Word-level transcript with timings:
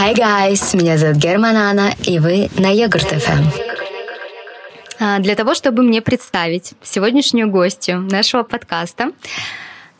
Hi 0.00 0.14
guys, 0.14 0.76
меня 0.76 0.96
зовут 0.96 1.16
Германана, 1.16 1.92
и 2.04 2.20
вы 2.20 2.48
на 2.56 2.72
Йогурт 2.72 3.12
FM. 3.14 3.44
А, 5.00 5.18
Для 5.18 5.34
того, 5.34 5.54
чтобы 5.54 5.82
мне 5.82 6.00
представить 6.00 6.74
сегодняшнюю 6.84 7.50
гостью 7.50 8.02
нашего 8.02 8.44
подкаста, 8.44 9.10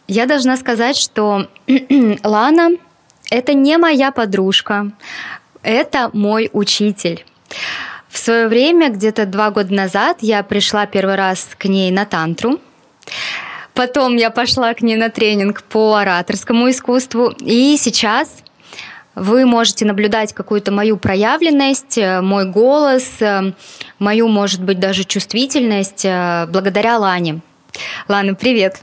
я 0.07 0.27
должна 0.27 0.57
сказать, 0.57 0.97
что 0.97 1.49
Лана– 2.23 2.77
это 3.31 3.55
не 3.55 3.77
моя 3.77 4.13
подружка, 4.13 4.93
это 5.65 6.11
мой 6.13 6.49
учитель. 6.53 7.27
В 8.09 8.19
свое 8.19 8.47
время, 8.47 8.91
где-то 8.91 9.27
два 9.27 9.51
года 9.51 9.75
назад, 9.75 10.19
я 10.21 10.45
пришла 10.45 10.87
первый 10.87 11.17
раз 11.17 11.49
к 11.59 11.65
ней 11.65 11.91
на 11.91 12.05
тантру. 12.05 12.61
Потом 13.75 14.15
я 14.15 14.31
пошла 14.31 14.73
к 14.75 14.81
ней 14.81 14.95
на 14.95 15.11
тренинг 15.11 15.65
по 15.65 15.97
ораторскому 15.97 16.71
искусству. 16.71 17.35
И 17.41 17.77
сейчас 17.77 18.45
вы 19.19 19.47
можете 19.47 19.85
наблюдать 19.85 20.33
какую-то 20.33 20.73
мою 20.73 20.97
проявленность, 20.97 21.99
э, 21.99 22.21
мой 22.21 22.47
голос, 22.47 23.21
э, 23.21 23.53
мою, 23.99 24.29
может 24.29 24.63
быть, 24.63 24.79
даже 24.79 25.05
чувствительность 25.05 26.05
э, 26.05 26.47
благодаря 26.49 26.99
Лане. 26.99 27.41
Лана, 28.09 28.35
привет. 28.35 28.81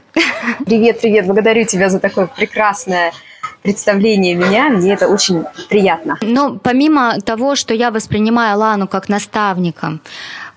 Привет, 0.64 1.00
привет. 1.00 1.26
Благодарю 1.26 1.64
тебя 1.64 1.88
за 1.88 1.98
такое 1.98 2.26
прекрасное 2.26 3.12
представление 3.62 4.34
меня. 4.34 4.68
Мне 4.68 4.92
это 4.92 5.08
очень 5.08 5.44
приятно. 5.68 6.16
Но 6.22 6.54
помимо 6.54 7.20
того, 7.20 7.56
что 7.56 7.74
я 7.74 7.90
воспринимаю 7.90 8.58
Лану 8.58 8.86
как 8.86 9.08
наставника, 9.08 9.98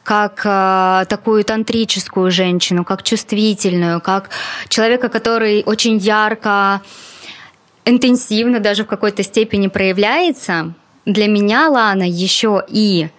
как 0.03 0.41
э, 0.45 1.05
такую 1.09 1.43
тантрическую 1.43 2.31
женщину, 2.31 2.83
как 2.83 3.03
чувствительную, 3.03 3.99
как 4.01 4.29
человека, 4.67 5.09
который 5.09 5.63
очень 5.65 5.97
ярко, 5.97 6.81
интенсивно 7.85 8.59
даже 8.59 8.83
в 8.83 8.87
какой-то 8.87 9.23
степени 9.23 9.67
проявляется, 9.67 10.73
для 11.05 11.27
меня 11.27 11.69
Лана 11.69 12.03
еще 12.07 12.63
и 12.67 13.09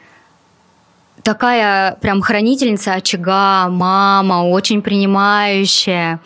такая 1.22 1.96
прям 2.00 2.22
хранительница 2.22 2.94
очага, 2.94 3.68
мама, 3.68 4.48
очень 4.48 4.82
принимающая. 4.82 6.20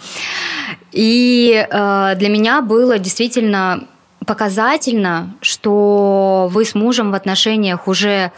И 0.92 1.66
э, 1.68 2.14
для 2.16 2.28
меня 2.28 2.60
было 2.60 2.98
действительно 2.98 3.84
показательно, 4.26 5.34
что 5.40 6.48
вы 6.52 6.64
с 6.64 6.74
мужем 6.74 7.10
в 7.10 7.14
отношениях 7.14 7.88
уже 7.88 8.32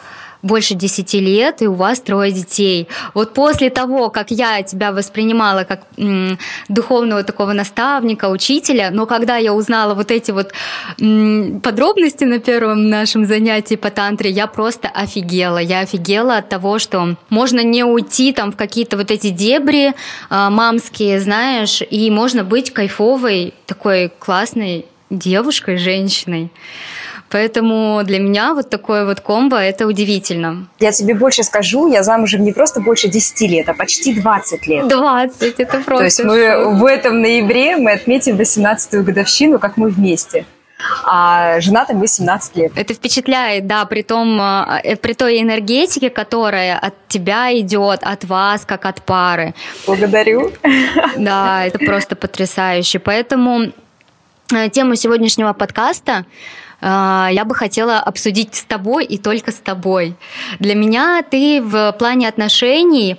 больше 0.47 0.75
10 0.75 1.15
лет, 1.15 1.63
и 1.63 1.67
у 1.67 1.75
вас 1.75 2.01
трое 2.01 2.33
детей. 2.33 2.89
Вот 3.15 3.35
после 3.35 3.71
того, 3.71 4.11
как 4.11 4.31
я 4.31 4.63
тебя 4.63 4.93
воспринимала 4.93 5.65
как 5.65 5.81
м, 5.99 6.39
духовного 6.69 7.23
такого 7.23 7.53
наставника, 7.53 8.29
учителя, 8.29 8.91
но 8.91 9.07
когда 9.07 9.37
я 9.37 9.53
узнала 9.53 9.95
вот 9.95 10.11
эти 10.11 10.31
вот 10.31 10.53
м, 11.01 11.61
подробности 11.61 12.25
на 12.25 12.39
первом 12.39 12.89
нашем 12.89 13.27
занятии 13.27 13.77
по 13.77 13.91
тантре, 13.91 14.31
я 14.31 14.47
просто 14.47 14.89
офигела. 14.89 15.59
Я 15.59 15.81
офигела 15.81 16.39
от 16.39 16.49
того, 16.49 16.79
что 16.79 17.17
можно 17.29 17.61
не 17.61 17.85
уйти 17.85 18.33
там 18.33 18.53
в 18.53 18.57
какие-то 18.57 18.97
вот 18.97 19.11
эти 19.11 19.31
дебри 19.31 19.89
э, 19.89 19.93
мамские, 20.31 21.21
знаешь, 21.21 21.83
и 21.83 22.11
можно 22.11 22.45
быть 22.45 22.73
кайфовой, 22.73 23.55
такой 23.67 24.13
классной 24.19 24.87
девушкой, 25.11 25.77
женщиной. 25.77 26.51
Поэтому 27.31 28.03
для 28.05 28.19
меня 28.19 28.55
вот 28.55 28.71
такое 28.71 29.05
вот 29.05 29.21
комбо– 29.21 29.57
это 29.57 29.87
удивительно. 29.87 30.69
Я 30.79 30.93
тебе 30.93 31.15
больше 31.15 31.43
скажу, 31.43 31.91
я 31.93 32.03
замужем 32.03 32.45
не 32.45 32.53
просто 32.53 32.81
больше 32.81 33.09
10 33.09 33.41
лет, 33.51 33.69
а 33.69 33.75
почти 33.75 34.15
20 34.15 34.67
лет. 34.67 34.89
20, 34.89 35.61
это 35.61 35.81
просто 35.81 35.97
То 35.97 36.05
есть 36.05 36.25
мы 36.25 36.79
в 36.79 36.85
этом 36.85 37.21
ноябре 37.21 37.77
мы 37.77 37.93
отметим 37.93 38.37
18-ю 38.37 39.03
годовщину, 39.03 39.59
как 39.59 39.77
мы 39.77 39.89
вместе. 39.89 40.45
А 41.05 41.59
женаты 41.61 41.95
мы 41.95 42.07
17 42.07 42.57
лет. 42.57 42.73
Это 42.77 42.95
впечатляет, 42.95 43.67
да, 43.67 43.85
при 43.87 44.03
том, 44.03 44.41
э, 44.41 44.97
при 44.97 45.15
той 45.15 45.41
энергетике, 45.41 46.11
которая 46.11 46.79
от 46.79 46.95
тебя 47.09 47.59
идет, 47.59 48.01
от 48.03 48.25
вас, 48.25 48.65
как 48.67 48.85
от 48.85 49.03
пары. 49.03 49.55
Благодарю. 49.87 50.53
Да, 51.17 51.65
это 51.65 51.79
просто 51.79 52.15
потрясающе. 52.15 52.99
Поэтому 52.99 53.73
э, 54.53 54.69
тему 54.69 54.97
сегодняшнего 54.97 55.55
подкаста 55.55 56.27
я 56.81 57.43
бы 57.47 57.55
хотела 57.55 57.99
обсудить 57.99 58.55
с 58.55 58.65
тобой 58.65 59.05
и 59.05 59.19
только 59.19 59.51
с 59.51 59.57
тобой. 59.57 60.15
Для 60.59 60.75
меня 60.75 61.23
ты 61.23 61.63
в 61.63 61.93
плане 61.99 62.29
отношений, 62.29 63.17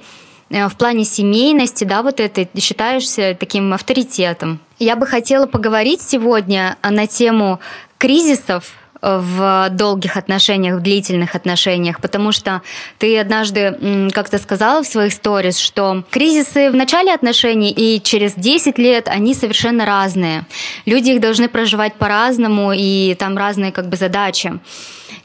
э, 0.49 0.67
в 0.67 0.75
плане 0.75 1.03
семейности, 1.05 1.83
да, 1.83 2.03
вот 2.03 2.19
это 2.19 2.47
считаешься 2.59 3.35
таким 3.39 3.73
авторитетом. 3.73 4.59
Я 4.79 4.95
бы 4.95 5.07
хотела 5.07 5.47
поговорить 5.47 6.01
сегодня 6.01 6.77
на 6.83 7.07
тему 7.07 7.59
кризисов 7.97 8.73
в 9.01 9.69
долгих 9.71 10.17
отношениях, 10.17 10.77
в 10.77 10.81
длительных 10.81 11.35
отношениях, 11.35 12.01
потому 12.01 12.31
что 12.31 12.61
ты 12.97 13.17
однажды 13.17 14.09
как-то 14.13 14.37
сказала 14.37 14.83
в 14.83 14.87
своих 14.87 15.13
сторис, 15.13 15.57
что 15.57 16.03
кризисы 16.09 16.71
в 16.71 16.75
начале 16.75 17.13
отношений 17.13 17.71
и 17.71 18.01
через 18.01 18.33
10 18.33 18.77
лет, 18.77 19.07
они 19.07 19.33
совершенно 19.33 19.85
разные. 19.85 20.45
Люди 20.85 21.11
их 21.11 21.21
должны 21.21 21.47
проживать 21.47 21.95
по-разному, 21.95 22.73
и 22.73 23.15
там 23.19 23.37
разные 23.37 23.71
как 23.71 23.87
бы 23.89 23.97
задачи. 23.97 24.59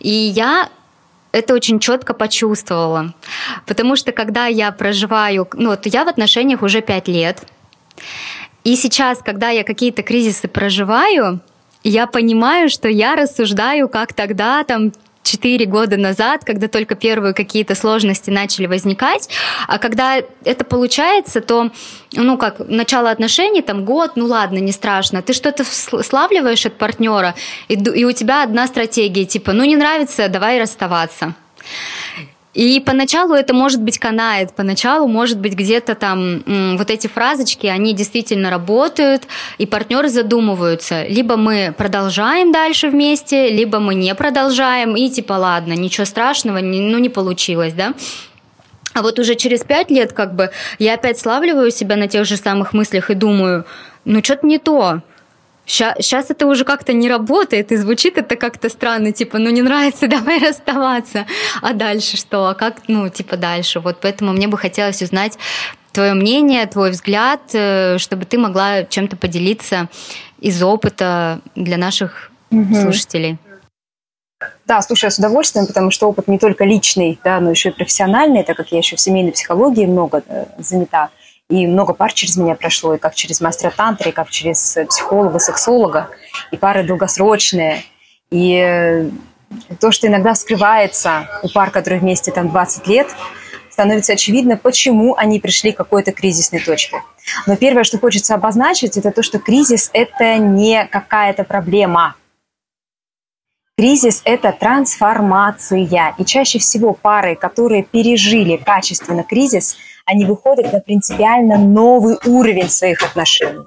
И 0.00 0.10
я 0.10 0.68
это 1.32 1.54
очень 1.54 1.80
четко 1.80 2.12
почувствовала. 2.12 3.14
Потому 3.66 3.96
что 3.96 4.12
когда 4.12 4.46
я 4.46 4.70
проживаю, 4.70 5.48
ну 5.54 5.70
вот 5.70 5.86
я 5.86 6.04
в 6.04 6.08
отношениях 6.08 6.62
уже 6.62 6.82
5 6.82 7.08
лет, 7.08 7.42
и 8.64 8.76
сейчас, 8.76 9.22
когда 9.22 9.48
я 9.48 9.64
какие-то 9.64 10.02
кризисы 10.02 10.46
проживаю, 10.46 11.40
я 11.84 12.06
понимаю, 12.06 12.68
что 12.68 12.88
я 12.88 13.16
рассуждаю, 13.16 13.88
как 13.88 14.12
тогда, 14.14 14.64
там, 14.64 14.92
четыре 15.22 15.66
года 15.66 15.96
назад, 15.96 16.44
когда 16.44 16.68
только 16.68 16.94
первые 16.94 17.32
какие-то 17.32 17.74
сложности 17.74 18.30
начали 18.30 18.66
возникать, 18.66 19.28
а 19.68 19.78
когда 19.78 20.16
это 20.44 20.64
получается, 20.64 21.40
то, 21.40 21.70
ну, 22.12 22.36
как 22.36 22.58
начало 22.58 23.10
отношений, 23.10 23.62
там, 23.62 23.84
год, 23.84 24.12
ну, 24.16 24.26
ладно, 24.26 24.58
не 24.58 24.72
страшно, 24.72 25.22
ты 25.22 25.32
что-то 25.32 25.62
сл- 25.62 26.02
славливаешь 26.02 26.66
от 26.66 26.76
партнера, 26.76 27.34
и, 27.68 27.74
и 27.74 28.04
у 28.04 28.12
тебя 28.12 28.42
одна 28.42 28.66
стратегия, 28.66 29.24
типа, 29.24 29.52
ну, 29.52 29.64
не 29.64 29.76
нравится, 29.76 30.28
давай 30.28 30.60
расставаться. 30.60 31.34
И 32.54 32.80
поначалу 32.80 33.34
это, 33.34 33.54
может 33.54 33.80
быть, 33.80 33.98
канает, 33.98 34.54
поначалу, 34.54 35.08
может 35.08 35.38
быть, 35.38 35.54
где-то 35.54 35.94
там 35.94 36.42
вот 36.76 36.90
эти 36.90 37.06
фразочки, 37.06 37.66
они 37.66 37.94
действительно 37.94 38.50
работают, 38.50 39.22
и 39.56 39.64
партнеры 39.64 40.10
задумываются. 40.10 41.06
Либо 41.06 41.36
мы 41.36 41.74
продолжаем 41.76 42.52
дальше 42.52 42.88
вместе, 42.88 43.48
либо 43.48 43.78
мы 43.78 43.94
не 43.94 44.14
продолжаем, 44.14 44.96
и 44.96 45.08
типа, 45.08 45.32
ладно, 45.32 45.72
ничего 45.72 46.04
страшного, 46.04 46.58
не- 46.58 46.80
ну 46.80 46.98
не 46.98 47.08
получилось, 47.08 47.72
да. 47.72 47.94
А 48.94 49.00
вот 49.00 49.18
уже 49.18 49.34
через 49.34 49.62
пять 49.62 49.90
лет 49.90 50.12
как 50.12 50.34
бы 50.34 50.50
я 50.78 50.94
опять 50.94 51.18
славливаю 51.18 51.70
себя 51.70 51.96
на 51.96 52.08
тех 52.08 52.26
же 52.26 52.36
самых 52.36 52.74
мыслях 52.74 53.10
и 53.10 53.14
думаю, 53.14 53.64
ну 54.04 54.22
что-то 54.22 54.46
не 54.46 54.58
то. 54.58 55.00
Сейчас 55.64 56.30
это 56.30 56.46
уже 56.46 56.64
как-то 56.64 56.92
не 56.92 57.08
работает, 57.08 57.72
и 57.72 57.76
звучит 57.76 58.18
это 58.18 58.36
как-то 58.36 58.68
странно, 58.68 59.12
типа, 59.12 59.38
ну 59.38 59.50
не 59.50 59.62
нравится, 59.62 60.06
давай 60.08 60.40
расставаться. 60.40 61.26
А 61.60 61.72
дальше 61.72 62.16
что? 62.16 62.48
А 62.48 62.54
как, 62.54 62.82
ну, 62.88 63.08
типа, 63.08 63.36
дальше? 63.36 63.80
Вот 63.80 63.98
поэтому 64.00 64.32
мне 64.32 64.48
бы 64.48 64.58
хотелось 64.58 65.02
узнать 65.02 65.38
твое 65.92 66.14
мнение, 66.14 66.66
твой 66.66 66.90
взгляд, 66.90 67.40
э, 67.52 67.98
чтобы 67.98 68.24
ты 68.24 68.38
могла 68.38 68.84
чем-то 68.84 69.16
поделиться 69.16 69.88
из 70.40 70.62
опыта 70.62 71.40
для 71.54 71.76
наших 71.76 72.30
слушателей. 72.50 73.38
Да, 74.66 74.82
слушай, 74.82 75.04
я 75.04 75.10
с 75.10 75.18
удовольствием, 75.18 75.66
потому 75.66 75.90
что 75.90 76.08
опыт 76.08 76.28
не 76.28 76.38
только 76.38 76.64
личный, 76.64 77.18
да, 77.22 77.40
но 77.40 77.50
еще 77.50 77.68
и 77.68 77.72
профессиональный, 77.72 78.42
так 78.42 78.56
как 78.56 78.72
я 78.72 78.78
еще 78.78 78.96
в 78.96 79.00
семейной 79.00 79.32
психологии 79.32 79.86
много 79.86 80.22
э, 80.26 80.46
занята. 80.58 81.10
И 81.52 81.66
много 81.66 81.92
пар 81.92 82.10
через 82.14 82.38
меня 82.38 82.54
прошло, 82.54 82.94
и 82.94 82.98
как 82.98 83.14
через 83.14 83.42
мастера 83.42 83.70
тантры, 83.76 84.08
и 84.08 84.12
как 84.12 84.30
через 84.30 84.74
э, 84.74 84.86
психолога, 84.86 85.38
сексолога, 85.38 86.08
и 86.50 86.56
пары 86.56 86.82
долгосрочные. 86.82 87.84
И 88.30 88.54
э, 88.54 89.10
то, 89.78 89.92
что 89.92 90.06
иногда 90.06 90.32
вскрывается 90.32 91.28
у 91.42 91.50
пар, 91.50 91.70
которые 91.70 92.00
вместе 92.00 92.32
там 92.32 92.48
20 92.48 92.86
лет, 92.86 93.08
становится 93.68 94.14
очевидно, 94.14 94.56
почему 94.56 95.14
они 95.14 95.40
пришли 95.40 95.72
к 95.72 95.76
какой-то 95.76 96.12
кризисной 96.12 96.60
точке. 96.60 97.02
Но 97.46 97.56
первое, 97.56 97.84
что 97.84 97.98
хочется 97.98 98.34
обозначить, 98.34 98.96
это 98.96 99.10
то, 99.10 99.22
что 99.22 99.38
кризис– 99.38 99.90
это 99.92 100.38
не 100.38 100.86
какая-то 100.86 101.44
проблема. 101.44 102.16
Кризис– 103.76 104.22
это 104.24 104.52
трансформация. 104.52 106.14
И 106.16 106.24
чаще 106.24 106.58
всего 106.58 106.94
пары, 106.94 107.36
которые 107.36 107.82
пережили 107.82 108.56
качественно 108.56 109.22
кризис, 109.22 109.76
они 110.04 110.24
выходят 110.24 110.72
на 110.72 110.80
принципиально 110.80 111.58
новый 111.58 112.16
уровень 112.26 112.68
своих 112.68 113.02
отношений 113.02 113.64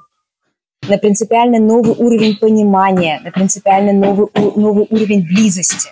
на 0.88 0.98
принципиально 0.98 1.60
новый 1.60 1.96
уровень 1.96 2.38
понимания, 2.38 3.20
на 3.24 3.32
принципиально 3.32 3.94
новый, 3.94 4.28
новый 4.56 4.88
уровень 4.90 5.26
близости. 5.26 5.90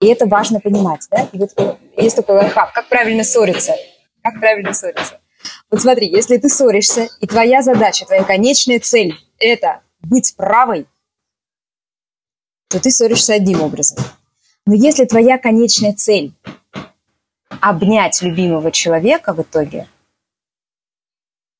И 0.00 0.06
это 0.06 0.26
важно 0.26 0.60
понимать. 0.60 1.06
Да? 1.10 1.28
И 1.32 1.38
вот 1.38 1.50
э, 1.56 1.76
есть 1.96 2.16
такой 2.16 2.36
лайфхак. 2.36 2.72
Как 2.72 2.88
правильно 2.88 3.24
ссориться? 3.24 3.74
Как 4.22 4.38
правильно 4.38 4.72
ссориться? 4.72 5.20
Вот 5.70 5.80
смотри, 5.80 6.08
если 6.08 6.36
ты 6.36 6.48
ссоришься, 6.48 7.08
и 7.20 7.26
твоя 7.26 7.62
задача, 7.62 8.06
твоя 8.06 8.24
конечная 8.24 8.80
цель– 8.80 9.14
это 9.38 9.80
быть 10.00 10.34
правой, 10.36 10.86
то 12.68 12.80
ты 12.80 12.90
ссоришься 12.90 13.34
одним 13.34 13.62
образом. 13.62 13.98
Но 14.66 14.74
если 14.74 15.04
твоя 15.04 15.38
конечная 15.38 15.94
цель 15.94 16.32
обнять 17.60 18.22
любимого 18.22 18.70
человека 18.70 19.32
в 19.32 19.42
итоге, 19.42 19.88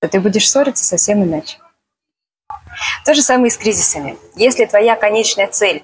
то 0.00 0.08
ты 0.08 0.20
будешь 0.20 0.48
ссориться 0.48 0.84
совсем 0.84 1.24
иначе. 1.24 1.58
То 3.04 3.14
же 3.14 3.22
самое 3.22 3.48
и 3.48 3.50
с 3.50 3.56
кризисами. 3.56 4.16
Если 4.36 4.64
твоя 4.64 4.96
конечная 4.96 5.48
цель 5.48 5.82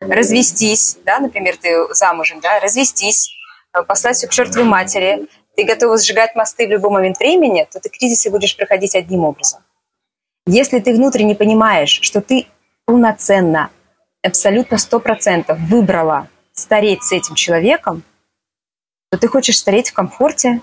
развестись, 0.00 0.98
да, 1.04 1.18
например, 1.18 1.56
ты 1.56 1.92
замужем, 1.94 2.40
да, 2.40 2.60
развестись, 2.60 3.34
э, 3.72 3.82
послать 3.82 4.16
все 4.16 4.26
к 4.26 4.30
чертовой 4.30 4.64
матери, 4.64 5.28
ты 5.56 5.64
готова 5.64 5.96
сжигать 5.98 6.34
мосты 6.34 6.66
в 6.66 6.70
любой 6.70 6.90
момент 6.90 7.18
времени, 7.18 7.66
то 7.70 7.80
ты 7.80 7.88
кризисы 7.88 8.30
будешь 8.30 8.56
проходить 8.56 8.94
одним 8.94 9.24
образом. 9.24 9.62
Если 10.46 10.80
ты 10.80 10.94
внутренне 10.94 11.34
понимаешь, 11.34 12.00
что 12.02 12.20
ты 12.20 12.46
полноценно, 12.84 13.70
абсолютно 14.22 14.78
сто 14.78 15.00
процентов 15.00 15.58
выбрала 15.58 16.28
стареть 16.52 17.02
с 17.02 17.12
этим 17.12 17.34
человеком, 17.34 18.02
то 19.14 19.18
ты 19.18 19.28
хочешь 19.28 19.58
стареть 19.58 19.90
в 19.90 19.92
комфорте, 19.92 20.60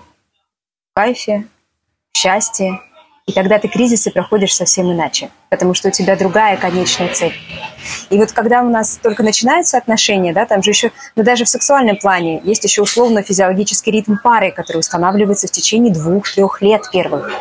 в 0.90 0.94
кайфе, 0.94 1.46
в 2.12 2.18
счастье, 2.18 2.80
и 3.24 3.32
тогда 3.32 3.58
ты 3.58 3.66
кризисы 3.66 4.10
проходишь 4.10 4.54
совсем 4.54 4.92
иначе, 4.92 5.30
потому 5.48 5.72
что 5.72 5.88
у 5.88 5.90
тебя 5.90 6.16
другая 6.16 6.58
конечная 6.58 7.08
цель. 7.14 7.32
И 8.10 8.18
вот 8.18 8.32
когда 8.32 8.60
у 8.60 8.68
нас 8.68 8.98
только 9.02 9.22
начинаются 9.22 9.78
отношения, 9.78 10.34
да, 10.34 10.44
там 10.44 10.62
же 10.62 10.68
еще, 10.68 10.92
ну 11.16 11.22
даже 11.22 11.46
в 11.46 11.48
сексуальном 11.48 11.96
плане 11.96 12.42
есть 12.44 12.62
еще 12.64 12.82
условно-физиологический 12.82 13.90
ритм 13.90 14.16
пары, 14.22 14.50
который 14.50 14.80
устанавливается 14.80 15.48
в 15.48 15.50
течение 15.50 15.90
двух-трех 15.90 16.60
лет 16.60 16.82
первых. 16.92 17.32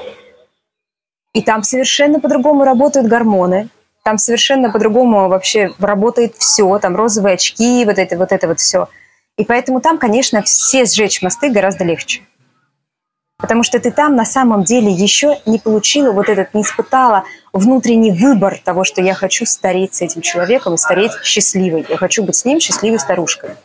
И 1.34 1.42
там 1.42 1.64
совершенно 1.64 2.22
по-другому 2.22 2.64
работают 2.64 3.07
гормоны, 3.07 3.68
там 4.04 4.18
совершенно 4.18 4.72
по-другому 4.72 5.28
вообще 5.28 5.72
работает 5.78 6.36
все, 6.38 6.80
там 6.80 6.96
розовые 6.96 7.34
очки, 7.34 7.84
вот 7.84 7.98
это 7.98 8.18
вот 8.18 8.31
это 8.31 8.48
вот 8.48 8.62
все. 8.62 8.88
И 9.42 9.44
поэтому 9.44 9.82
там, 9.82 9.98
конечно, 9.98 10.44
все 10.44 10.86
сжечь 10.86 11.24
мосты 11.24 11.50
гораздо 11.50 11.84
легче. 11.84 12.22
Потому 13.40 13.64
что 13.64 13.80
ты 13.80 13.90
там 13.90 14.16
на 14.16 14.24
самом 14.24 14.64
деле 14.64 14.92
еще 14.92 15.40
не 15.48 15.58
получила 15.58 16.12
вот 16.12 16.30
этот, 16.30 16.54
не 16.54 16.62
испытала 16.62 17.24
внутренний 17.52 18.12
выбор 18.12 18.62
того, 18.64 18.84
что 18.84 19.02
я 19.02 19.16
хочу 19.16 19.48
стареть 19.48 19.96
с 19.96 20.04
этим 20.04 20.22
человеком 20.22 20.76
и 20.76 20.78
стареть 20.78 21.14
счастливой. 21.24 21.88
Я 21.90 21.98
хочу 21.98 22.22
быть 22.24 22.36
с 22.36 22.46
ним 22.46 22.60
счастливой 22.60 23.00
старушкой. 23.00 23.56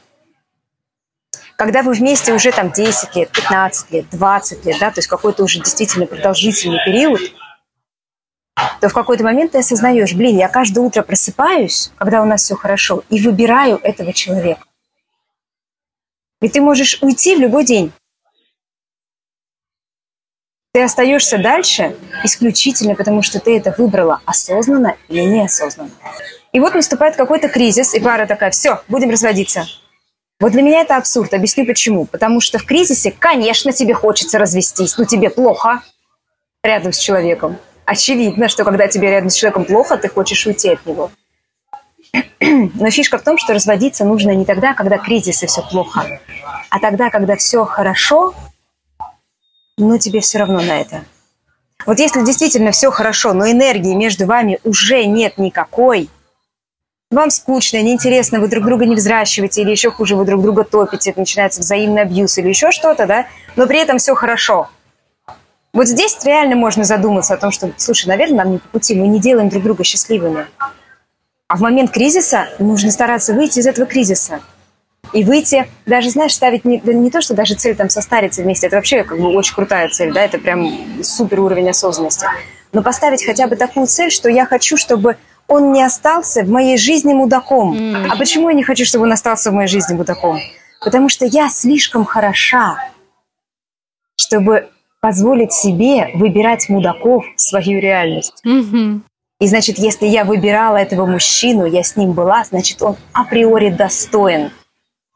Когда 1.59 1.83
вы 1.83 1.93
вместе 1.93 2.33
уже 2.33 2.53
там 2.53 2.71
10 2.71 3.15
лет, 3.15 3.31
15 3.33 3.91
лет, 3.91 4.07
20 4.11 4.65
лет, 4.65 4.77
да, 4.81 4.91
то 4.91 5.01
есть 5.01 5.09
какой-то 5.09 5.45
уже 5.45 5.59
действительно 5.59 6.07
продолжительный 6.07 6.81
период, 6.87 7.21
то 8.81 8.89
в 8.89 8.95
какой-то 8.95 9.25
момент 9.25 9.53
ты 9.53 9.59
осознаешь, 9.59 10.15
блин, 10.15 10.39
я 10.39 10.49
каждое 10.49 10.81
утро 10.81 11.03
просыпаюсь, 11.03 11.93
когда 11.97 12.23
у 12.23 12.25
нас 12.25 12.45
все 12.45 12.55
хорошо, 12.55 13.03
и 13.11 13.21
выбираю 13.21 13.79
этого 13.83 14.15
человека. 14.15 14.66
И 16.43 16.49
ты 16.49 16.61
можешь 16.61 16.99
уйти 17.03 17.37
в 17.37 17.41
любой 17.41 17.65
день. 17.65 17.93
Ты 20.73 20.83
остаешься 20.83 21.39
дальше 21.39 21.97
исключительно 22.23 22.95
потому, 22.95 23.23
что 23.23 23.41
ты 23.41 23.57
это 23.57 23.75
выбрала 23.79 24.21
осознанно 24.27 24.97
или 25.09 25.23
неосознанно. 25.23 25.91
И 26.53 26.61
вот 26.61 26.75
наступает 26.75 27.17
какой-то 27.17 27.49
кризис, 27.49 27.95
и 27.95 28.01
пара 28.01 28.27
такая, 28.27 28.51
все, 28.51 28.83
будем 28.89 29.11
разводиться. 29.11 29.67
Вот 30.39 30.53
для 30.53 30.61
меня 30.61 30.83
это 30.83 30.97
абсурд. 30.97 31.33
Объясню 31.33 31.65
почему. 31.65 32.05
Потому 32.05 32.41
что 32.41 32.59
в 32.59 32.67
кризисе, 32.67 33.11
конечно, 33.11 33.73
тебе 33.73 33.95
хочется 33.95 34.39
развестись, 34.39 34.99
но 34.99 35.07
тебе 35.07 35.31
плохо 35.31 35.83
рядом 36.63 36.93
с 36.93 36.99
человеком. 36.99 37.57
Очевидно, 37.87 38.49
что 38.49 38.65
когда 38.65 38.87
тебе 38.87 39.11
рядом 39.11 39.31
с 39.31 39.35
человеком 39.35 39.65
плохо, 39.65 39.97
ты 39.97 40.09
хочешь 40.09 40.47
уйти 40.47 40.71
от 40.71 40.85
него. 40.85 41.11
Но 42.41 42.91
фишка 42.91 43.19
в 43.19 43.23
том, 43.23 43.39
что 43.39 43.55
разводиться 43.55 44.05
нужно 44.05 44.33
не 44.33 44.45
тогда, 44.45 44.75
когда 44.75 44.99
кризис 44.99 45.43
и 45.43 45.47
все 45.47 45.63
плохо, 45.63 46.21
а 46.71 46.79
тогда, 46.81 47.11
когда 47.11 47.37
все 47.37 47.65
хорошо, 47.65 48.35
но 49.79 49.99
тебе 49.99 50.21
все 50.21 50.39
равно 50.39 50.61
на 50.61 50.81
это. 50.81 51.05
Вот 51.85 51.99
если 51.99 52.25
действительно 52.25 52.73
все 52.73 52.91
хорошо, 52.91 53.33
но 53.33 53.51
энергии 53.51 53.95
между 53.95 54.27
вами 54.27 54.59
уже 54.65 55.05
нет 55.05 55.39
никакой, 55.39 56.09
вам 57.11 57.31
скучно, 57.31 57.81
неинтересно, 57.81 58.41
вы 58.41 58.49
друг 58.49 58.65
друга 58.65 58.85
не 58.85 58.97
взращиваете, 58.97 59.63
или 59.63 59.71
еще 59.71 59.93
хуже, 59.93 60.17
вы 60.17 60.25
друг 60.25 60.43
друга 60.43 60.65
топите, 60.65 61.15
начинается 61.17 61.61
взаимный 61.61 62.03
абьюз 62.03 62.37
или 62.39 62.49
еще 62.49 62.73
что-то, 62.73 63.07
да, 63.07 63.27
но 63.55 63.67
при 63.67 63.79
этом 63.79 63.99
все 63.99 64.15
хорошо. 64.15 64.69
Вот 65.73 65.87
здесь 65.87 66.17
реально 66.25 66.57
можно 66.57 66.83
задуматься 66.85 67.35
о 67.35 67.37
том, 67.37 67.53
что, 67.53 67.71
слушай, 67.77 68.09
наверное, 68.09 68.39
нам 68.39 68.53
не 68.53 68.59
по 68.59 68.69
пути, 68.69 68.97
мы 68.97 69.07
не 69.07 69.21
делаем 69.21 69.51
друг 69.51 69.63
друга 69.63 69.85
счастливыми. 69.85 70.47
А 71.49 71.57
в 71.57 71.61
момент 71.61 71.91
кризиса 71.91 72.49
нужно 72.59 72.91
стараться 72.91 73.35
выйти 73.35 73.61
из 73.61 73.67
этого 73.67 73.87
кризиса– 73.87 74.41
и 75.13 75.25
выйти, 75.25 75.69
даже, 75.87 76.11
знаешь, 76.11 76.35
ставить 76.35 76.65
не, 76.65 76.81
не 76.85 77.11
то, 77.11 77.21
что 77.21 77.35
даже 77.35 77.55
цель 77.55 77.77
там 77.77 77.89
состариться 77.89 78.43
вместе, 78.43 78.67
это 78.67 78.77
вообще 78.77 79.05
как 79.05 79.19
бы 79.19 79.29
очень 79.29 79.55
крутая 79.55 79.89
цель, 79.89 80.13
да, 80.13 80.23
это 80.23 80.39
прям 80.39 81.03
супер 81.03 81.41
уровень 81.41 81.71
осознанности. 81.71 82.27
Но 82.73 82.83
поставить 82.83 83.25
хотя 83.25 83.47
бы 83.47 83.57
такую 83.57 83.87
цель, 83.87 84.11
что 84.11 84.29
я 84.29 84.47
хочу, 84.47 84.77
чтобы 84.77 85.17
он 85.49 85.73
не 85.73 85.83
остался 85.83 86.43
в 86.43 86.49
моей 86.49 86.77
жизни 86.77 87.15
мудаком. 87.15 87.75
Mm. 87.77 88.09
А 88.11 88.17
почему 88.17 88.49
я 88.49 88.55
не 88.55 88.65
хочу, 88.65 88.85
чтобы 88.85 89.05
он 89.05 89.13
остался 89.13 89.51
в 89.51 89.55
моей 89.55 89.69
жизни 89.69 89.95
мудаком? 89.95 90.41
Потому 90.81 91.09
что 91.09 91.25
я 91.25 91.49
слишком 91.49 92.05
хороша, 92.05 92.77
чтобы 94.17 94.69
позволить 95.01 95.53
себе 95.53 96.11
выбирать 96.15 96.69
мудаков 96.69 97.25
в 97.37 97.41
свою 97.41 97.81
реальность. 97.81 98.43
Mm-hmm. 98.45 99.01
И 99.39 99.49
значит, 99.49 99.79
если 99.79 100.07
я 100.07 100.25
выбирала 100.25 100.79
этого 100.79 101.05
мужчину, 101.05 101.67
я 101.67 101.83
с 101.83 101.97
ним 101.97 102.13
была, 102.13 102.45
значит, 102.45 102.81
он 102.83 102.97
априори 103.13 103.71
достоин 103.71 104.51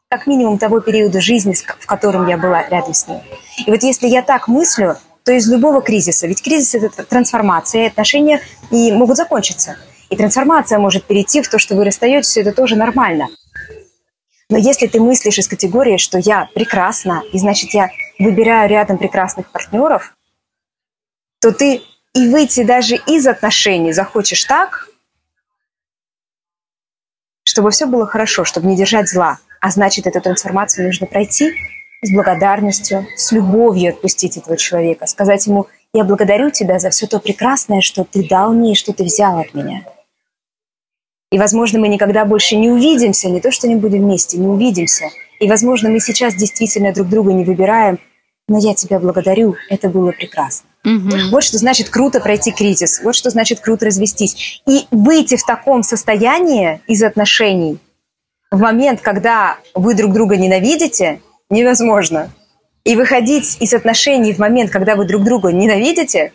как 0.09 0.27
минимум 0.27 0.57
того 0.57 0.81
периода 0.81 1.21
жизни, 1.21 1.53
в 1.53 1.85
котором 1.85 2.27
я 2.27 2.37
была 2.37 2.67
рядом 2.67 2.93
с 2.93 3.07
ним. 3.07 3.21
И 3.65 3.71
вот 3.71 3.81
если 3.81 4.07
я 4.07 4.21
так 4.21 4.49
мыслю, 4.49 4.97
то 5.23 5.31
из 5.31 5.49
любого 5.49 5.81
кризиса, 5.81 6.27
ведь 6.27 6.41
кризис– 6.41 6.75
это 6.75 7.03
трансформация, 7.05 7.87
отношения 7.87 8.41
и 8.71 8.91
могут 8.91 9.15
закончиться. 9.15 9.77
И 10.09 10.17
трансформация 10.17 10.79
может 10.79 11.05
перейти 11.05 11.41
в 11.41 11.47
то, 11.47 11.57
что 11.57 11.75
вы 11.75 11.85
расстаетесь, 11.85 12.35
это 12.35 12.51
тоже 12.51 12.75
нормально. 12.75 13.29
Но 14.49 14.57
если 14.57 14.87
ты 14.87 14.99
мыслишь 14.99 15.39
из 15.39 15.47
категории, 15.47 15.95
что 15.95 16.17
я 16.17 16.49
прекрасна, 16.53 17.23
и 17.31 17.39
значит 17.39 17.73
я 17.73 17.89
выбираю 18.19 18.69
рядом 18.69 18.97
прекрасных 18.97 19.49
партнеров, 19.49 20.13
то 21.39 21.53
ты 21.53 21.81
и 22.13 22.27
выйти 22.27 22.63
даже 22.63 22.95
из 22.95 23.27
отношений 23.27 23.93
захочешь 23.93 24.43
так, 24.45 24.89
чтобы 27.43 27.71
все 27.71 27.85
было 27.85 28.05
хорошо, 28.05 28.43
чтобы 28.43 28.67
не 28.67 28.75
держать 28.75 29.09
зла. 29.09 29.39
А 29.59 29.69
значит, 29.69 30.07
эту 30.07 30.21
трансформацию 30.21 30.85
нужно 30.85 31.07
пройти 31.07 31.53
с 32.01 32.11
благодарностью, 32.11 33.05
с 33.15 33.31
любовью 33.31 33.91
отпустить 33.91 34.37
этого 34.37 34.57
человека, 34.57 35.05
сказать 35.05 35.45
ему, 35.45 35.67
я 35.93 36.03
благодарю 36.03 36.49
тебя 36.49 36.79
за 36.79 36.89
все 36.89 37.05
то 37.05 37.19
прекрасное, 37.19 37.81
что 37.81 38.03
ты 38.03 38.27
дал 38.27 38.53
мне 38.53 38.71
и 38.71 38.75
что 38.75 38.93
ты 38.93 39.03
взял 39.03 39.37
от 39.37 39.53
меня. 39.53 39.83
И, 41.31 41.37
возможно, 41.37 41.79
мы 41.79 41.87
никогда 41.87 42.25
больше 42.25 42.55
не 42.55 42.69
увидимся, 42.69 43.29
не 43.29 43.39
то, 43.39 43.51
что 43.51 43.67
не 43.67 43.75
будем 43.75 44.01
вместе, 44.01 44.37
не 44.37 44.47
увидимся. 44.47 45.09
И, 45.39 45.47
возможно, 45.47 45.89
мы 45.89 45.99
сейчас 45.99 46.35
действительно 46.35 46.93
друг 46.93 47.07
друга 47.07 47.33
не 47.33 47.45
выбираем, 47.45 47.99
но 48.47 48.57
я 48.57 48.73
тебя 48.73 48.99
благодарю, 48.99 49.55
это 49.69 49.89
было 49.89 50.11
прекрасно. 50.11 50.70
Угу. 50.83 51.29
Вот 51.31 51.43
что 51.43 51.57
значит 51.57 51.89
круто 51.89 52.19
пройти 52.19 52.51
кризис, 52.51 53.01
вот 53.03 53.15
что 53.15 53.29
значит 53.29 53.59
круто 53.59 53.85
развестись. 53.85 54.61
И 54.67 54.87
выйти 54.91 55.35
в 55.35 55.45
таком 55.45 55.83
состоянии 55.83 56.81
из 56.87 57.03
отношений– 57.03 57.77
в 58.51 58.59
момент, 58.59 58.99
когда 59.01 59.57
вы 59.73 59.95
друг 59.95 60.13
друга 60.13 60.35
ненавидите, 60.35 61.21
невозможно. 61.49 62.31
И 62.83 62.95
выходить 62.95 63.57
из 63.61 63.73
отношений 63.73 64.33
в 64.33 64.39
момент, 64.39 64.71
когда 64.71 64.95
вы 64.95 65.05
друг 65.05 65.23
друга 65.23 65.53
ненавидите, 65.53 66.33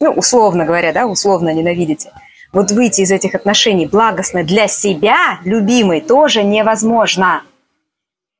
ну, 0.00 0.10
условно 0.12 0.64
говоря, 0.64 0.92
да, 0.92 1.06
условно 1.06 1.52
ненавидите, 1.52 2.12
вот 2.52 2.70
выйти 2.70 3.00
из 3.00 3.10
этих 3.10 3.34
отношений 3.34 3.86
благостно 3.86 4.44
для 4.44 4.68
себя, 4.68 5.40
любимой, 5.44 6.00
тоже 6.00 6.44
невозможно. 6.44 7.42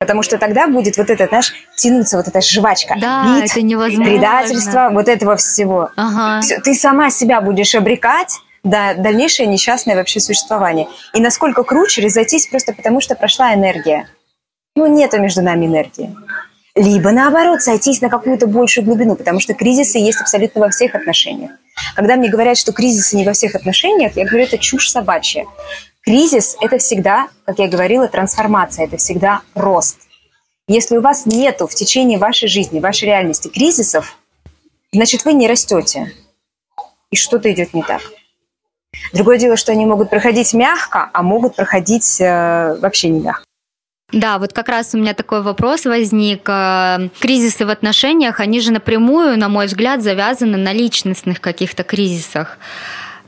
Потому 0.03 0.21
что 0.21 0.37
тогда 0.37 0.67
будет 0.67 0.97
вот 0.97 1.09
это, 1.09 1.27
знаешь, 1.27 1.53
тянуться 1.77 2.17
вот 2.17 2.27
эта 2.27 2.41
жвачка. 2.41 2.95
Да, 2.99 3.37
Вид, 3.39 3.49
это 3.49 3.61
невозможно. 3.61 4.03
Предательство, 4.03 4.89
вот 4.91 5.07
этого 5.07 5.37
всего. 5.37 5.91
Ага. 5.95 6.41
Все, 6.41 6.59
ты 6.59 6.75
сама 6.75 7.09
себя 7.09 7.39
будешь 7.39 7.73
обрекать 7.73 8.33
да, 8.65 8.95
дальнейшее 8.95 9.47
несчастное 9.47 9.95
вообще 9.95 10.19
существование. 10.19 10.89
И 11.13 11.21
насколько 11.21 11.63
круче 11.63 12.01
разойтись 12.01 12.47
просто 12.47 12.73
потому, 12.73 12.99
что 12.99 13.15
прошла 13.15 13.53
энергия. 13.53 14.09
Ну, 14.75 14.87
нету 14.87 15.21
между 15.21 15.41
нами 15.41 15.67
энергии. 15.67 16.13
Либо 16.75 17.11
наоборот, 17.11 17.61
сойтись 17.61 18.01
на 18.01 18.09
какую-то 18.09 18.47
большую 18.47 18.83
глубину, 18.83 19.15
потому 19.15 19.39
что 19.39 19.53
кризисы 19.53 19.99
есть 19.99 20.19
абсолютно 20.19 20.59
во 20.59 20.69
всех 20.69 20.95
отношениях. 20.95 21.51
Когда 21.95 22.17
мне 22.17 22.27
говорят, 22.29 22.57
что 22.57 22.73
кризисы 22.73 23.15
не 23.15 23.23
во 23.23 23.31
всех 23.31 23.55
отношениях, 23.55 24.17
я 24.17 24.25
говорю, 24.25 24.43
это 24.43 24.57
чушь 24.57 24.89
собачья. 24.89 25.45
Кризис– 26.03 26.57
это 26.61 26.79
всегда, 26.79 27.29
как 27.45 27.59
я 27.59 27.67
говорила, 27.69 28.07
трансформация, 28.09 28.85
это 28.85 28.97
всегда 28.97 29.41
рост. 29.55 29.99
Если 30.67 30.97
у 30.97 31.01
вас 31.01 31.25
нету 31.25 31.65
в 31.65 31.73
течение 31.73 32.17
вашей 32.17 32.49
жизни, 32.49 32.81
вашей 32.81 33.05
реальности 33.05 33.47
кризисов, 33.47 34.17
значит, 34.91 35.23
вы 35.23 35.33
не 35.33 35.47
растете. 35.47 36.13
И 37.09 37.15
что-то 37.15 37.51
идет 37.51 37.73
не 37.73 37.83
так. 37.83 38.01
Другое 39.13 39.37
дело, 39.37 39.55
что 39.55 39.71
они 39.71 39.85
могут 39.85 40.09
проходить 40.09 40.53
мягко, 40.53 41.09
а 41.13 41.23
могут 41.23 41.55
проходить 41.55 42.19
э, 42.19 42.75
вообще 42.79 43.09
не 43.09 43.21
мягко. 43.21 43.43
Да, 44.11 44.37
вот 44.39 44.53
как 44.53 44.69
раз 44.69 44.93
у 44.93 44.97
меня 44.97 45.13
такой 45.13 45.41
вопрос 45.41 45.85
возник. 45.85 46.47
Э, 46.47 47.09
кризисы 47.19 47.65
в 47.65 47.69
отношениях, 47.69 48.39
они 48.39 48.59
же 48.59 48.73
напрямую, 48.73 49.37
на 49.37 49.47
мой 49.47 49.67
взгляд, 49.67 50.01
завязаны 50.01 50.57
на 50.57 50.73
личностных 50.73 51.39
каких-то 51.39 51.83
кризисах 51.83 52.57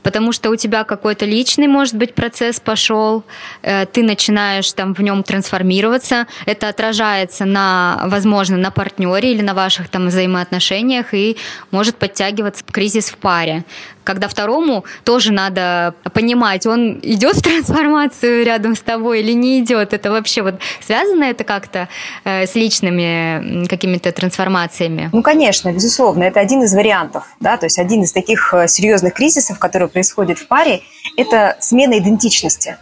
потому 0.06 0.30
что 0.30 0.50
у 0.50 0.56
тебя 0.56 0.84
какой-то 0.84 1.26
личный, 1.26 1.66
может 1.66 1.96
быть, 1.96 2.14
процесс 2.14 2.60
пошел, 2.60 3.24
э, 3.62 3.86
ты 3.86 4.04
начинаешь 4.04 4.72
там 4.72 4.94
в 4.94 5.00
нем 5.02 5.24
трансформироваться, 5.24 6.28
это 6.46 6.68
отражается 6.68 7.44
на, 7.44 8.02
возможно, 8.04 8.56
на 8.56 8.70
партнере 8.70 9.32
или 9.32 9.42
на 9.42 9.52
ваших 9.52 9.88
там 9.88 10.06
взаимоотношениях 10.06 11.12
и 11.12 11.36
может 11.72 11.96
подтягиваться 11.96 12.62
кризис 12.70 13.10
в 13.10 13.16
паре 13.16 13.64
когда 14.06 14.28
второму 14.28 14.84
тоже 15.04 15.32
надо 15.32 15.94
понимать, 16.14 16.64
он 16.64 17.00
идет 17.02 17.36
в 17.36 17.42
трансформацию 17.42 18.44
рядом 18.44 18.74
с 18.76 18.80
тобой 18.80 19.20
или 19.20 19.32
не 19.32 19.60
идет. 19.60 19.92
Это 19.92 20.10
вообще 20.10 20.42
вот 20.42 20.54
связано 20.80 21.24
это 21.24 21.44
как-то 21.44 21.88
э, 22.24 22.46
с 22.46 22.54
личными 22.54 23.66
какими-то 23.66 24.12
трансформациями? 24.12 25.10
Ну, 25.12 25.22
конечно, 25.22 25.72
безусловно, 25.72 26.22
это 26.22 26.40
один 26.40 26.62
из 26.62 26.72
вариантов, 26.72 27.24
да, 27.40 27.56
то 27.56 27.66
есть 27.66 27.78
один 27.78 28.02
из 28.02 28.12
таких 28.12 28.54
э, 28.54 28.68
серьезных 28.68 29.12
кризисов, 29.12 29.58
которые 29.58 29.88
происходят 29.88 30.38
в 30.38 30.46
паре, 30.46 30.82
это 31.16 31.56
смена 31.60 31.98
идентичности. 31.98 32.78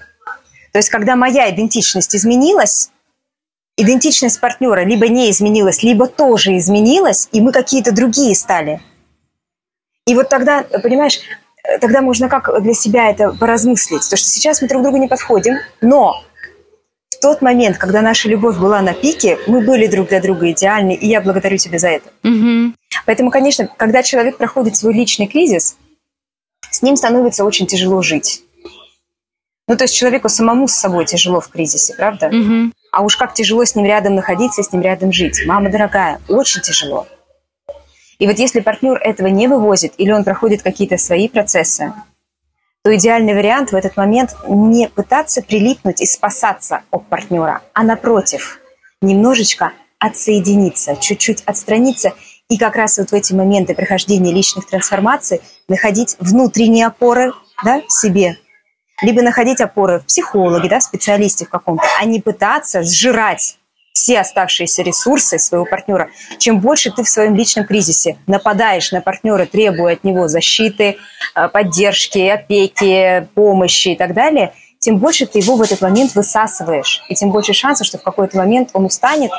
То 0.73 0.79
есть, 0.79 0.91
когда 0.91 1.17
моя 1.17 1.51
идентичность 1.51 2.15
изменилась, 2.15 2.91
идентичность 3.79 4.41
партнера 4.41 4.85
либо 4.85 5.09
не 5.09 5.31
изменилась, 5.31 5.83
либо 5.83 6.07
тоже 6.07 6.59
изменилась, 6.59 7.29
и 7.33 7.41
мы 7.41 7.53
какие-то 7.53 7.93
другие 7.93 8.35
стали– 8.35 8.81
и 10.07 10.15
вот 10.15 10.29
тогда, 10.29 10.63
понимаешь, 10.63 11.21
тогда 11.81 12.03
можно 12.03 12.29
как 12.29 12.63
для 12.63 12.75
себя 12.75 13.11
это 13.11 13.33
поразмыслить, 13.33 14.03
потому 14.03 14.19
что 14.19 14.29
сейчас 14.29 14.61
мы 14.61 14.69
друг 14.69 14.83
другу 14.83 14.99
не 14.99 15.09
подходим, 15.09 15.57
но 15.81 16.23
в 17.11 17.21
тот 17.21 17.41
момент, 17.41 17.79
когда 17.79 18.03
наша 18.03 18.29
любовь 18.29 18.59
была 18.59 18.83
на 18.83 18.93
пике, 18.93 19.39
мы 19.47 19.63
были 19.63 19.87
друг 19.87 20.09
для 20.09 20.21
друга 20.21 20.51
идеальны, 20.51 20.93
и 20.95 21.07
я 21.07 21.23
благодарю 21.23 21.57
тебя 21.57 21.79
за 21.79 21.89
это. 21.89 22.11
Угу. 22.23 22.75
Поэтому, 23.07 23.31
конечно, 23.31 23.67
когда 23.79 24.03
человек 24.03 24.37
проходит 24.37 24.77
свой 24.77 24.93
личный 24.93 25.27
кризис, 25.27 25.77
с 26.71 26.83
ним 26.83 26.97
становится 26.97 27.45
очень 27.45 27.67
тяжело 27.67 28.03
жить. 28.03 28.43
Ну, 29.67 29.77
то 29.77 29.85
есть 29.85 29.95
человеку 29.95 30.29
самому 30.29 30.69
с 30.69 30.75
собой 30.75 31.07
тяжело 31.07 31.41
в 31.41 31.49
кризисе, 31.49 31.95
правда? 31.95 32.27
Угу. 32.27 32.73
А 32.93 33.03
уж 33.03 33.17
как 33.17 33.33
тяжело 33.33 33.65
с 33.65 33.75
ним 33.75 33.87
рядом 33.87 34.15
находиться, 34.15 34.63
с 34.63 34.71
ним 34.73 34.83
рядом 34.83 35.11
жить. 35.11 35.45
Мама 35.47 35.71
дорогая, 35.71 36.21
очень 36.29 36.61
тяжело. 36.61 37.07
И 38.25 38.27
вот 38.27 38.39
если 38.39 38.61
партнер 38.61 38.97
этого 38.97 39.27
не 39.27 39.49
вывозит 39.49 39.93
или 39.99 40.11
он 40.11 40.25
проходит 40.25 40.63
какие-то 40.63 40.97
свои 40.97 41.29
процессы, 41.29 41.93
то 42.83 42.97
идеальный 42.97 43.35
вариант 43.35 43.71
в 43.71 43.77
этот 43.77 43.99
момент 43.99 44.35
не 44.49 44.89
пытаться 44.89 45.43
прилипнуть 45.43 46.01
и 46.01 46.07
спасаться 46.07 46.85
от 46.91 47.07
партнера, 47.07 47.61
а 47.75 47.83
напротив, 47.83 48.61
немножечко 49.03 49.73
отсоединиться, 49.99 50.97
чуть-чуть 50.97 51.43
отстраниться 51.43 52.15
и 52.49 52.57
как 52.57 52.77
раз 52.77 52.97
вот 52.97 53.11
в 53.11 53.13
эти 53.13 53.35
моменты 53.35 53.75
прохождения 53.75 54.33
личных 54.33 54.69
трансформаций 54.69 55.43
находить 55.69 56.17
внутренние 56.19 56.87
опоры 56.87 57.35
да, 57.63 57.83
в 57.87 57.93
себе, 57.93 58.39
либо 59.03 59.21
находить 59.21 59.61
опоры 59.61 59.99
в 60.01 60.07
психологе, 60.07 60.71
да, 60.71 60.79
в 60.79 60.83
специалисте 60.83 61.45
в 61.45 61.51
каком-то, 61.51 61.85
а 62.01 62.07
не 62.07 62.23
пытаться 62.23 62.83
сжирать 62.85 63.59
все 63.95 64.21
оставшиеся 64.21 64.83
ресурсы 64.83 65.39
своего 65.39 65.65
партнера, 65.65 66.11
чем 66.39 66.61
больше 66.61 66.91
ты 66.91 67.05
в 67.05 67.09
своем 67.09 67.35
личном 67.37 67.65
кризисе 67.65 68.19
нападаешь 68.27 68.93
на 68.93 69.01
партнера, 69.01 69.47
требуя 69.47 69.95
от 69.95 70.05
него 70.05 70.29
защиты, 70.29 70.97
э, 71.35 71.49
поддержки, 71.49 72.19
опеки, 72.19 73.29
помощи 73.35 73.89
и 73.89 73.97
так 73.97 74.13
далее, 74.13 74.53
тем 74.81 74.99
больше 74.99 75.27
ты 75.27 75.39
его 75.39 75.57
в 75.57 75.63
этот 75.63 75.81
момент 75.81 76.15
высасываешь. 76.15 77.03
И 77.09 77.15
тем 77.15 77.31
больше 77.31 77.55
шансов, 77.55 77.87
что 77.87 77.99
в 77.99 78.03
какой-то 78.03 78.37
момент 78.37 78.71
он 78.75 78.85
устанет 78.85 79.31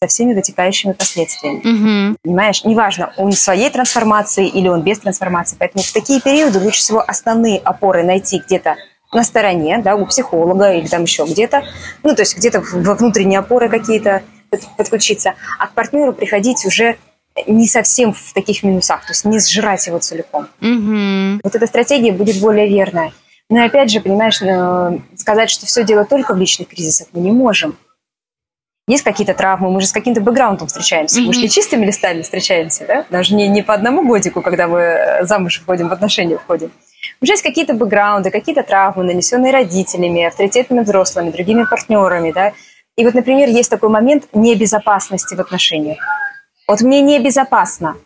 со 0.00 0.08
всеми 0.08 0.34
вытекающими 0.34 0.92
последствиями. 0.92 1.58
Угу. 1.58 2.16
Понимаешь? 2.22 2.64
Неважно, 2.64 3.12
он 3.18 3.32
в 3.32 3.38
своей 3.38 3.70
трансформации 3.70 4.48
или 4.48 4.68
он 4.68 4.82
без 4.82 4.98
трансформации. 4.98 5.56
Поэтому 5.58 5.84
в 5.84 5.92
такие 5.92 6.20
периоды 6.20 6.58
лучше 6.58 6.80
всего 6.80 7.04
основные 7.06 7.58
опоры 7.58 8.02
найти 8.02 8.42
где-то 8.44 8.76
на 9.14 9.24
стороне, 9.24 9.80
да, 9.82 9.96
у 9.96 10.06
психолога 10.06 10.72
или 10.72 10.86
там 10.86 11.02
еще 11.02 11.24
где-то, 11.24 11.62
ну, 12.02 12.14
то 12.14 12.22
есть 12.22 12.36
где-то 12.36 12.60
во 12.60 12.94
внутренние 12.94 13.38
опоры 13.38 13.68
какие-то 13.68 14.22
подключиться, 14.76 15.34
а 15.58 15.66
к 15.66 15.72
партнеру 15.72 16.12
приходить 16.12 16.64
уже 16.66 16.96
не 17.46 17.66
совсем 17.66 18.12
в 18.12 18.32
таких 18.32 18.62
минусах, 18.62 19.00
то 19.06 19.10
есть 19.10 19.24
не 19.24 19.38
сжирать 19.40 19.86
его 19.86 19.98
целиком. 19.98 20.46
Угу. 20.60 21.40
Вот 21.42 21.54
эта 21.54 21.66
стратегия 21.66 22.12
будет 22.12 22.40
более 22.40 22.68
верная. 22.68 23.12
Но 23.50 23.64
опять 23.64 23.90
же, 23.90 24.00
понимаешь, 24.00 24.40
э, 24.40 24.98
сказать, 25.16 25.50
что 25.50 25.66
все 25.66 25.84
дело 25.84 26.04
только 26.04 26.34
в 26.34 26.38
личных 26.38 26.68
кризисах 26.68 27.08
мы 27.12 27.20
не 27.20 27.32
можем. 27.32 27.76
Есть 28.86 29.02
какие-то 29.02 29.34
травмы, 29.34 29.70
мы 29.70 29.80
же 29.80 29.86
с 29.86 29.92
каким-то 29.92 30.20
бэкграундом 30.20 30.68
встречаемся. 30.68 31.20
Mm-hmm. 31.20 31.26
Мы 31.26 31.32
же 31.32 31.40
не 31.40 31.48
чистыми 31.48 31.86
листами 31.86 32.22
встречаемся, 32.22 32.84
да? 32.86 33.06
Даже 33.10 33.34
не, 33.34 33.48
не 33.48 33.62
по 33.62 33.74
одному 33.74 34.06
годику, 34.06 34.42
когда 34.42 34.68
мы 34.68 34.78
э, 34.78 35.24
замуж 35.24 35.60
входим, 35.60 35.88
в 35.88 35.92
отношения 35.92 36.36
входим. 36.36 36.70
Уже 37.20 37.32
есть 37.32 37.42
какие-то 37.42 37.74
бэкграунды, 37.74 38.30
какие-то 38.30 38.62
травмы, 38.62 39.04
нанесенные 39.04 39.52
родителями, 39.52 40.24
авторитетными 40.24 40.80
взрослыми, 40.80 41.30
другими 41.30 41.64
партнерами, 41.64 42.32
да. 42.32 42.52
И 42.96 43.04
вот, 43.04 43.14
например, 43.14 43.48
есть 43.48 43.70
такой 43.70 43.88
момент 43.88 44.24
небезопасности 44.32 45.34
в 45.34 45.40
отношениях. 45.40 45.98
Вот 46.68 46.80
мне 46.80 47.00
небезопасно. 47.00 47.96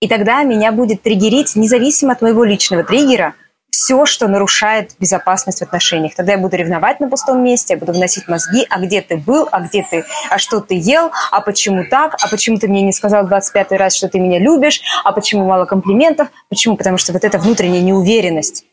И 0.00 0.08
тогда 0.08 0.42
меня 0.42 0.70
будет 0.70 1.02
триггерить, 1.02 1.56
независимо 1.56 2.12
от 2.12 2.22
моего 2.22 2.44
личного 2.44 2.84
триггера– 2.84 3.34
все, 3.70 4.06
что 4.06 4.28
нарушает 4.28 4.94
безопасность 4.98 5.58
в 5.58 5.62
отношениях. 5.62 6.14
Тогда 6.14 6.32
я 6.32 6.38
буду 6.38 6.56
ревновать 6.56 7.00
на 7.00 7.08
пустом 7.08 7.42
месте, 7.42 7.74
я 7.74 7.78
буду 7.78 7.92
вносить 7.92 8.26
мозги, 8.28 8.66
а 8.68 8.80
где 8.80 9.02
ты 9.02 9.16
был, 9.16 9.48
а 9.52 9.60
где 9.60 9.86
ты, 9.88 10.04
а 10.30 10.38
что 10.38 10.60
ты 10.60 10.74
ел, 10.74 11.10
а 11.30 11.40
почему 11.40 11.84
так, 11.88 12.16
а 12.22 12.28
почему 12.28 12.58
ты 12.58 12.68
мне 12.68 12.82
не 12.82 12.92
сказал 12.92 13.26
25 13.26 13.72
раз, 13.72 13.94
что 13.94 14.08
ты 14.08 14.20
меня 14.20 14.38
любишь, 14.38 14.80
а 15.04 15.12
почему 15.12 15.46
мало 15.46 15.66
комплиментов, 15.66 16.28
почему? 16.48 16.76
Потому 16.76 16.96
что 16.96 17.12
вот 17.12 17.24
эта 17.24 17.38
внутренняя 17.38 17.82
неуверенность. 17.82 18.64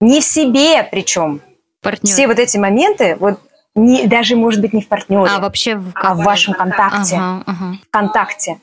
Не 0.00 0.20
в 0.20 0.24
себе 0.24 0.82
причем. 0.82 1.40
Партнер. 1.82 2.12
Все 2.12 2.26
вот 2.26 2.38
эти 2.38 2.58
моменты, 2.58 3.16
вот 3.18 3.40
не, 3.74 4.06
даже, 4.06 4.36
может 4.36 4.60
быть, 4.60 4.72
не 4.72 4.82
в 4.82 4.88
партнере, 4.88 5.30
а, 5.30 5.38
вообще 5.38 5.76
в, 5.76 5.92
а 5.94 6.14
в 6.14 6.18
вашем 6.18 6.54
контакте. 6.54 7.16
Ага, 7.16 7.42
ага. 7.46 7.78
В 7.82 7.90
контакте. 7.90 8.58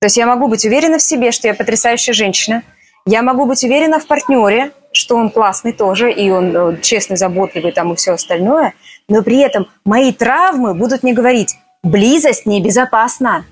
То 0.00 0.06
есть 0.06 0.16
я 0.16 0.26
могу 0.26 0.48
быть 0.48 0.64
уверена 0.64 0.98
в 0.98 1.02
себе, 1.02 1.30
что 1.32 1.48
я 1.48 1.54
потрясающая 1.54 2.14
женщина– 2.14 2.62
я 3.06 3.22
могу 3.22 3.46
быть 3.46 3.64
уверена 3.64 3.98
в 3.98 4.06
партнере, 4.06 4.72
что 4.92 5.16
он 5.16 5.30
классный 5.30 5.72
тоже, 5.72 6.12
и 6.12 6.30
он 6.30 6.56
э, 6.56 6.80
честный, 6.82 7.16
заботливый 7.16 7.72
там 7.72 7.92
и 7.92 7.96
все 7.96 8.12
остальное, 8.12 8.74
но 9.08 9.22
при 9.22 9.38
этом 9.38 9.68
мои 9.84 10.12
травмы 10.12 10.74
будут 10.74 11.02
мне 11.02 11.12
говорить, 11.12 11.56
близость 11.82 12.46
небезопасна. 12.46 13.44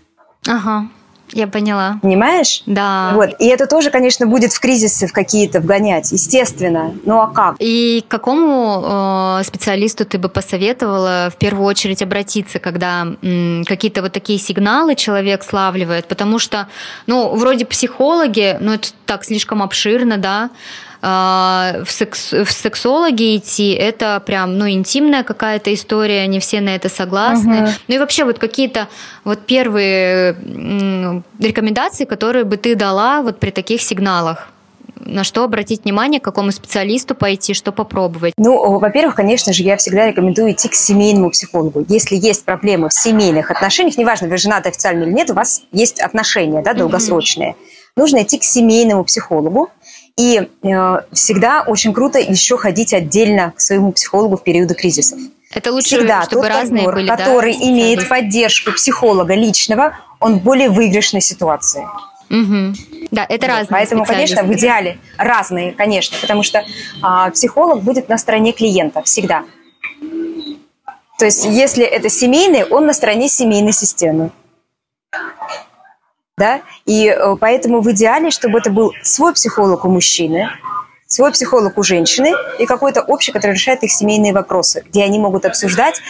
Ага. 0.46 0.88
Я 1.32 1.46
поняла. 1.46 1.98
Понимаешь? 2.02 2.62
Да. 2.66 3.12
Вот. 3.14 3.30
И 3.38 3.46
это 3.46 3.66
тоже, 3.66 3.90
конечно, 3.90 4.26
будет 4.26 4.52
в 4.52 4.60
кризисы 4.60 5.06
в 5.06 5.12
какие-то 5.12 5.60
вгонять, 5.60 6.12
естественно. 6.12 6.94
Ну 7.04 7.20
а 7.20 7.28
как? 7.28 7.56
И 7.58 8.04
к 8.06 8.10
какому 8.10 9.38
э, 9.40 9.42
специалисту 9.44 10.04
ты 10.04 10.18
бы 10.18 10.28
посоветовала 10.28 11.30
в 11.32 11.36
первую 11.36 11.66
очередь 11.66 12.02
обратиться, 12.02 12.58
когда 12.58 13.06
м, 13.22 13.64
какие-то 13.66 14.02
вот 14.02 14.12
такие 14.12 14.38
сигналы 14.38 14.94
человек 14.94 15.42
славливает? 15.44 16.08
Потому 16.08 16.38
что, 16.38 16.68
ну, 17.06 17.34
вроде 17.34 17.64
психологи, 17.66 18.56
ну, 18.60 18.72
это 18.74 18.88
так 19.06 19.24
слишком 19.24 19.62
обширно, 19.62 20.16
да, 20.16 20.50
в, 21.00 21.86
секс, 21.86 22.32
в 22.32 22.50
сексологи 22.50 23.36
идти, 23.36 23.70
это 23.70 24.20
прям, 24.24 24.58
ну, 24.58 24.68
интимная 24.68 25.22
какая-то 25.22 25.72
история, 25.72 26.26
не 26.26 26.40
все 26.40 26.60
на 26.60 26.74
это 26.74 26.88
согласны. 26.88 27.62
Угу. 27.62 27.70
Ну 27.88 27.94
и 27.94 27.98
вообще 27.98 28.24
вот 28.24 28.38
какие-то 28.38 28.88
вот 29.24 29.40
первые 29.46 30.36
рекомендации, 31.38 32.04
которые 32.04 32.44
бы 32.44 32.56
ты 32.56 32.74
дала 32.74 33.22
вот 33.22 33.38
при 33.38 33.50
таких 33.50 33.82
сигналах? 33.82 34.48
на 35.08 35.24
что 35.24 35.44
обратить 35.44 35.84
внимание, 35.84 36.20
к 36.20 36.24
какому 36.24 36.52
специалисту 36.52 37.14
пойти, 37.14 37.54
что 37.54 37.72
попробовать? 37.72 38.34
Ну, 38.36 38.78
во-первых, 38.78 39.14
конечно 39.14 39.52
же, 39.52 39.62
я 39.62 39.76
всегда 39.76 40.06
рекомендую 40.06 40.52
идти 40.52 40.68
к 40.68 40.74
семейному 40.74 41.30
психологу. 41.30 41.84
Если 41.88 42.16
есть 42.16 42.44
проблемы 42.44 42.88
в 42.88 42.94
семейных 42.94 43.50
отношениях, 43.50 43.96
неважно, 43.96 44.28
вы 44.28 44.36
женаты 44.36 44.68
официально 44.68 45.04
или 45.04 45.12
нет, 45.12 45.30
у 45.30 45.34
вас 45.34 45.62
есть 45.72 46.00
отношения 46.00 46.62
да, 46.62 46.74
долгосрочные, 46.74 47.50
mm-hmm. 47.50 47.92
нужно 47.96 48.22
идти 48.22 48.38
к 48.38 48.44
семейному 48.44 49.04
психологу, 49.04 49.70
и 50.18 50.48
э, 50.62 50.96
всегда 51.12 51.62
очень 51.66 51.94
круто 51.94 52.18
еще 52.18 52.58
ходить 52.58 52.92
отдельно 52.92 53.52
к 53.56 53.60
своему 53.60 53.92
психологу 53.92 54.36
в 54.36 54.42
периоды 54.42 54.74
кризисов. 54.74 55.18
Это 55.54 55.72
лучше, 55.72 55.96
Всегда 55.96 56.24
чтобы 56.24 56.42
тот 56.42 56.50
разные 56.50 56.84
партнер, 56.84 56.94
были, 56.94 57.16
который 57.16 57.56
да, 57.56 57.64
имеет 57.64 58.08
поддержку 58.08 58.72
психолога 58.72 59.34
личного, 59.34 59.96
он 60.20 60.40
в 60.40 60.42
более 60.42 60.68
выигрышной 60.68 61.20
ситуации. 61.22 61.86
Угу. 62.30 62.74
Да, 63.10 63.24
это 63.26 63.46
вот, 63.46 63.52
разные 63.52 63.68
Поэтому, 63.70 64.04
конечно, 64.04 64.42
в 64.42 64.52
идеале 64.52 64.98
разные, 65.16 65.72
конечно, 65.72 66.18
потому 66.20 66.42
что 66.42 66.64
а, 67.00 67.30
психолог 67.30 67.82
будет 67.82 68.08
на 68.08 68.18
стороне 68.18 68.52
клиента 68.52 69.02
всегда. 69.02 69.44
То 71.18 71.24
есть, 71.24 71.44
если 71.46 71.84
это 71.84 72.10
семейный, 72.10 72.64
он 72.64 72.86
на 72.86 72.92
стороне 72.92 73.28
семейной 73.28 73.72
системы 73.72 74.30
да, 76.38 76.62
и 76.86 77.08
э, 77.08 77.36
поэтому 77.38 77.80
в 77.80 77.90
идеале, 77.92 78.30
чтобы 78.30 78.58
это 78.58 78.70
был 78.70 78.92
свой 79.02 79.34
психолог 79.34 79.84
у 79.84 79.90
мужчины, 79.90 80.50
свой 81.08 81.32
психолог 81.32 81.78
у 81.78 81.82
женщины 81.82 82.34
и 82.58 82.66
какой-то 82.66 83.00
общий, 83.00 83.32
который 83.32 83.52
решает 83.52 83.82
их 83.82 83.90
семейные 83.90 84.34
вопросы, 84.34 84.84
где 84.86 85.02
они 85.04 85.18
могут 85.18 85.46
обсуждать 85.46 86.02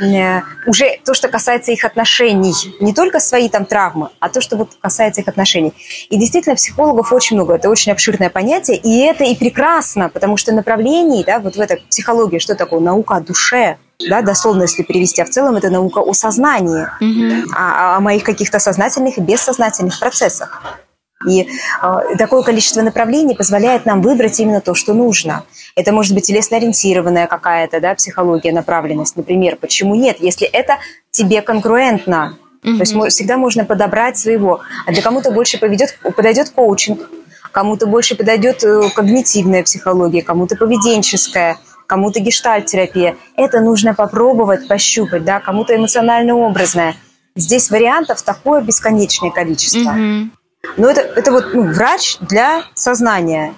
э, 0.00 0.40
уже 0.66 0.98
то, 1.04 1.12
что 1.12 1.28
касается 1.28 1.72
их 1.72 1.84
отношений. 1.84 2.54
Не 2.80 2.94
только 2.94 3.20
свои 3.20 3.50
там 3.50 3.66
травмы, 3.66 4.08
а 4.18 4.30
то, 4.30 4.40
что 4.40 4.56
вот 4.56 4.70
касается 4.80 5.20
их 5.20 5.28
отношений. 5.28 5.74
И 6.08 6.16
действительно, 6.16 6.54
психологов 6.56 7.12
очень 7.12 7.36
много. 7.36 7.54
Это 7.56 7.68
очень 7.68 7.92
обширное 7.92 8.30
понятие. 8.30 8.78
И 8.78 9.00
это 9.00 9.24
и 9.24 9.36
прекрасно, 9.36 10.08
потому 10.08 10.38
что 10.38 10.52
направлений, 10.52 11.22
да, 11.22 11.38
вот 11.38 11.56
в 11.56 11.60
этой 11.60 11.76
психологии, 11.90 12.38
что 12.38 12.54
такое 12.54 12.80
наука 12.80 13.16
о 13.16 13.20
душе, 13.20 13.76
да, 14.08 14.22
дословно, 14.22 14.62
если 14.62 14.82
перевести, 14.82 15.20
а 15.20 15.26
в 15.26 15.30
целом 15.30 15.56
это 15.56 15.68
наука 15.68 16.00
о 16.00 16.14
сознании, 16.14 16.86
угу. 17.00 17.52
о, 17.54 17.96
о 17.96 18.00
моих 18.00 18.24
каких-то 18.24 18.58
сознательных 18.58 19.18
и 19.18 19.20
бессознательных 19.20 19.98
процессах. 20.00 20.80
И 21.26 21.42
э, 21.42 22.16
такое 22.18 22.42
количество 22.42 22.82
направлений 22.82 23.34
позволяет 23.34 23.86
нам 23.86 24.02
выбрать 24.02 24.38
именно 24.38 24.60
то, 24.60 24.74
что 24.74 24.92
нужно. 24.92 25.44
Это 25.74 25.92
может 25.92 26.14
быть 26.14 26.26
телесно-ориентированная 26.26 27.26
какая-то 27.26 27.80
да, 27.80 27.94
психология, 27.94 28.52
направленность, 28.52 29.16
например. 29.16 29.56
Почему 29.56 29.94
нет, 29.94 30.18
если 30.20 30.46
это 30.46 30.78
тебе 31.10 31.40
конкруентно? 31.40 32.38
Mm-hmm. 32.62 32.76
То 32.76 32.80
есть 32.80 33.14
всегда 33.14 33.38
можно 33.38 33.64
подобрать 33.64 34.18
своего. 34.18 34.60
А 34.86 34.92
для 34.92 35.02
кому-то 35.02 35.30
больше 35.30 35.58
поведет, 35.58 35.98
подойдет 36.16 36.50
коучинг, 36.50 37.08
кому-то 37.50 37.86
больше 37.86 38.14
подойдет 38.14 38.62
э, 38.62 38.90
когнитивная 38.94 39.62
психология, 39.62 40.22
кому-то 40.22 40.56
поведенческая, 40.56 41.56
кому-то 41.86 42.20
гештальт-терапия. 42.20 43.16
Это 43.36 43.60
нужно 43.60 43.94
попробовать, 43.94 44.68
пощупать, 44.68 45.24
да, 45.24 45.40
кому-то 45.40 45.74
эмоционально-образная. 45.74 46.96
Здесь 47.36 47.70
вариантов 47.70 48.20
такое 48.22 48.60
бесконечное 48.60 49.30
количество. 49.30 49.90
Mm-hmm. 49.90 50.28
Но 50.76 50.90
это, 50.90 51.00
это 51.00 51.32
вот 51.32 51.54
ну, 51.54 51.72
врач 51.72 52.18
для 52.20 52.64
сознания. 52.74 53.54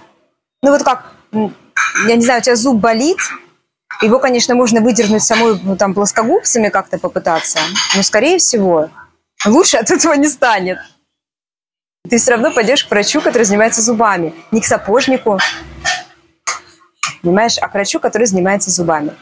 Ну 0.63 0.71
вот 0.71 0.83
как, 0.83 1.13
я 1.33 2.17
не 2.17 2.23
знаю, 2.23 2.41
у 2.41 2.43
тебя 2.43 2.57
зуб 2.57 2.79
болит, 2.81 3.19
его, 4.03 4.19
конечно, 4.19 4.55
можно 4.55 4.81
выдернуть 4.81 5.23
самой 5.23 5.59
ну, 5.63 5.77
там 5.77 5.95
плоскогубцами 5.95 6.69
как-то 6.69 6.99
попытаться, 6.99 7.59
но, 7.97 8.03
скорее 8.03 8.39
всего, 8.39 8.91
лучше 9.45 9.77
от 9.77 9.91
этого 9.91 10.15
не 10.15 10.29
станет. 10.29 10.79
Ты 12.09 12.19
все 12.19 12.33
равно 12.33 12.53
пойдешь 12.53 12.85
к 12.85 12.91
врачу, 12.91 13.21
который 13.21 13.43
занимается 13.43 13.83
зубами, 13.83 14.35
не 14.51 14.61
к 14.61 14.67
сапожнику, 14.67 15.39
понимаешь, 17.23 17.59
а 17.61 17.69
к 17.69 17.75
врачу, 17.75 17.99
который 17.99 18.27
занимается 18.27 18.71
зубами. 18.71 19.13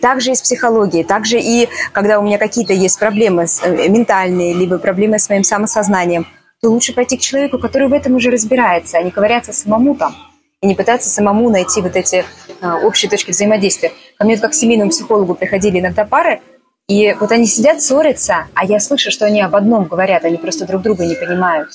Также 0.00 0.32
и 0.32 0.34
с 0.34 0.42
психологией, 0.42 1.04
также 1.04 1.38
и 1.38 1.68
когда 1.92 2.18
у 2.18 2.22
меня 2.22 2.38
какие-то 2.38 2.72
есть 2.72 2.98
проблемы 2.98 3.46
э, 3.62 3.88
ментальные, 3.88 4.54
либо 4.54 4.78
проблемы 4.78 5.18
с 5.18 5.28
моим 5.28 5.44
самосознанием– 5.44 6.26
то 6.60 6.70
лучше 6.70 6.92
пойти 6.92 7.16
к 7.16 7.20
человеку, 7.20 7.58
который 7.58 7.88
в 7.88 7.92
этом 7.92 8.16
уже 8.16 8.30
разбирается, 8.30 8.98
а 8.98 9.02
не 9.02 9.10
ковыряться 9.10 9.52
самому 9.52 9.94
там 9.94 10.14
и 10.60 10.66
не 10.66 10.74
пытаться 10.74 11.08
самому 11.08 11.50
найти 11.50 11.80
вот 11.80 11.94
эти 11.94 12.24
а, 12.60 12.78
общие 12.78 13.08
точки 13.08 13.30
взаимодействия. 13.30 13.92
Ко 14.18 14.24
мне 14.24 14.36
как 14.36 14.50
к 14.50 14.54
семейному 14.54 14.90
психологу 14.90 15.34
приходили 15.34 15.78
иногда 15.78 16.04
пары, 16.04 16.40
и 16.88 17.14
вот 17.20 17.30
они 17.30 17.46
сидят, 17.46 17.80
ссорятся, 17.80 18.48
а 18.54 18.64
я 18.64 18.80
слышу, 18.80 19.12
что 19.12 19.26
они 19.26 19.40
об 19.40 19.54
одном 19.54 19.84
говорят, 19.84 20.24
они 20.24 20.36
просто 20.36 20.66
друг 20.66 20.82
друга 20.82 21.06
не 21.06 21.14
понимают. 21.14 21.70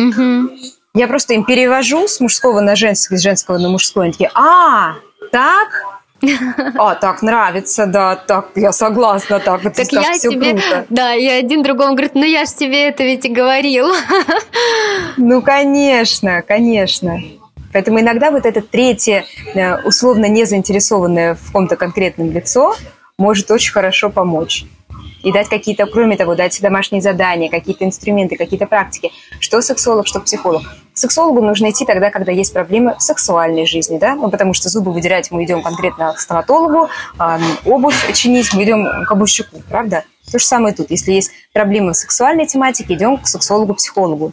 Угу. 0.00 0.50
Я 0.94 1.06
просто 1.06 1.34
им 1.34 1.44
перевожу 1.44 2.08
с 2.08 2.18
мужского 2.18 2.60
на 2.60 2.74
женский, 2.74 3.16
с 3.16 3.22
женского 3.22 3.58
на 3.58 3.68
мужской, 3.68 4.06
они 4.06 4.12
такие, 4.12 4.30
а, 4.34 4.94
так, 5.30 5.93
а, 6.78 6.94
так 6.94 7.22
нравится, 7.22 7.86
да, 7.86 8.16
так, 8.16 8.50
я 8.54 8.72
согласна, 8.72 9.40
так, 9.40 9.64
это 9.64 9.84
так, 9.84 9.92
я 9.92 10.12
все 10.12 10.30
тебе, 10.30 10.52
круто. 10.52 10.86
Да, 10.88 11.14
и 11.14 11.26
один 11.26 11.62
другому 11.62 11.92
говорит, 11.94 12.14
ну 12.14 12.24
я 12.24 12.44
же 12.44 12.52
тебе 12.52 12.88
это 12.88 13.04
ведь 13.04 13.24
и 13.24 13.28
говорил. 13.28 13.86
Ну, 15.16 15.42
конечно, 15.42 16.42
конечно. 16.42 17.20
Поэтому 17.72 18.00
иногда 18.00 18.30
вот 18.30 18.46
это 18.46 18.62
третье, 18.62 19.24
э, 19.54 19.82
условно 19.82 20.26
не 20.26 20.44
заинтересованное 20.44 21.34
в 21.34 21.46
каком-то 21.46 21.76
конкретном 21.76 22.30
лицо, 22.30 22.76
может 23.18 23.50
очень 23.50 23.72
хорошо 23.72 24.10
помочь 24.10 24.64
и 25.24 25.32
дать 25.32 25.48
какие-то, 25.48 25.86
кроме 25.86 26.16
того, 26.16 26.34
дать 26.34 26.60
домашние 26.60 27.02
задания, 27.02 27.50
какие-то 27.50 27.84
инструменты, 27.84 28.36
какие-то 28.36 28.66
практики. 28.66 29.10
Что 29.40 29.60
сексолог, 29.60 30.06
что 30.06 30.20
психолог. 30.20 30.62
К 30.92 30.98
сексологу 30.98 31.40
нужно 31.40 31.70
идти 31.70 31.84
тогда, 31.84 32.10
когда 32.10 32.30
есть 32.30 32.52
проблемы 32.52 32.94
в 32.96 33.02
сексуальной 33.02 33.66
жизни, 33.66 33.98
да, 33.98 34.14
ну, 34.14 34.30
потому 34.30 34.54
что 34.54 34.68
зубы 34.68 34.92
выдирать 34.92 35.30
мы 35.32 35.44
идем 35.44 35.62
конкретно 35.62 36.12
к 36.12 36.20
стоматологу, 36.20 36.88
э, 37.18 37.38
обувь 37.64 38.12
чинить 38.12 38.54
мы 38.54 38.62
идем 38.62 39.04
к 39.04 39.10
обувщику, 39.10 39.60
правда? 39.68 40.04
То 40.30 40.38
же 40.38 40.44
самое 40.44 40.74
тут. 40.74 40.90
Если 40.90 41.12
есть 41.12 41.32
проблемы 41.52 41.92
в 41.92 41.96
сексуальной 41.96 42.46
тематике, 42.46 42.94
идем 42.94 43.18
к 43.18 43.26
сексологу-психологу 43.26 44.32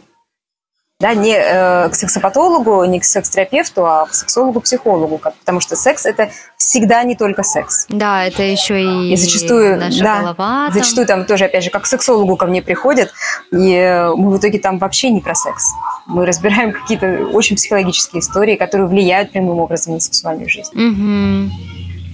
да, 1.02 1.14
не 1.14 1.34
э, 1.34 1.88
к 1.88 1.94
сексопатологу, 1.96 2.84
не 2.84 3.00
к 3.00 3.04
секс-терапевту, 3.04 3.84
а 3.84 4.06
к 4.06 4.14
сексологу-психологу, 4.14 5.18
потому 5.18 5.58
что 5.58 5.74
секс 5.74 6.06
это 6.06 6.30
всегда 6.56 7.02
не 7.02 7.16
только 7.16 7.42
секс. 7.42 7.86
Да, 7.88 8.24
это 8.24 8.44
еще 8.44 8.80
и, 8.80 9.12
и 9.12 9.16
зачастую, 9.16 9.78
наша 9.78 9.98
да, 9.98 10.20
голова. 10.20 10.66
Там. 10.66 10.72
Зачастую 10.72 11.08
там 11.08 11.24
тоже, 11.24 11.46
опять 11.46 11.64
же, 11.64 11.70
как 11.70 11.82
к 11.82 11.86
сексологу 11.86 12.36
ко 12.36 12.46
мне 12.46 12.62
приходят, 12.62 13.12
и 13.50 14.10
мы 14.16 14.30
в 14.30 14.38
итоге 14.38 14.60
там 14.60 14.78
вообще 14.78 15.10
не 15.10 15.20
про 15.20 15.34
секс. 15.34 15.64
Мы 16.06 16.24
разбираем 16.24 16.72
какие-то 16.72 17.26
очень 17.32 17.56
психологические 17.56 18.20
истории, 18.20 18.54
которые 18.54 18.86
влияют 18.86 19.32
прямым 19.32 19.58
образом 19.58 19.94
на 19.94 20.00
сексуальную 20.00 20.48
жизнь. 20.48 20.70
Угу. 20.72 21.50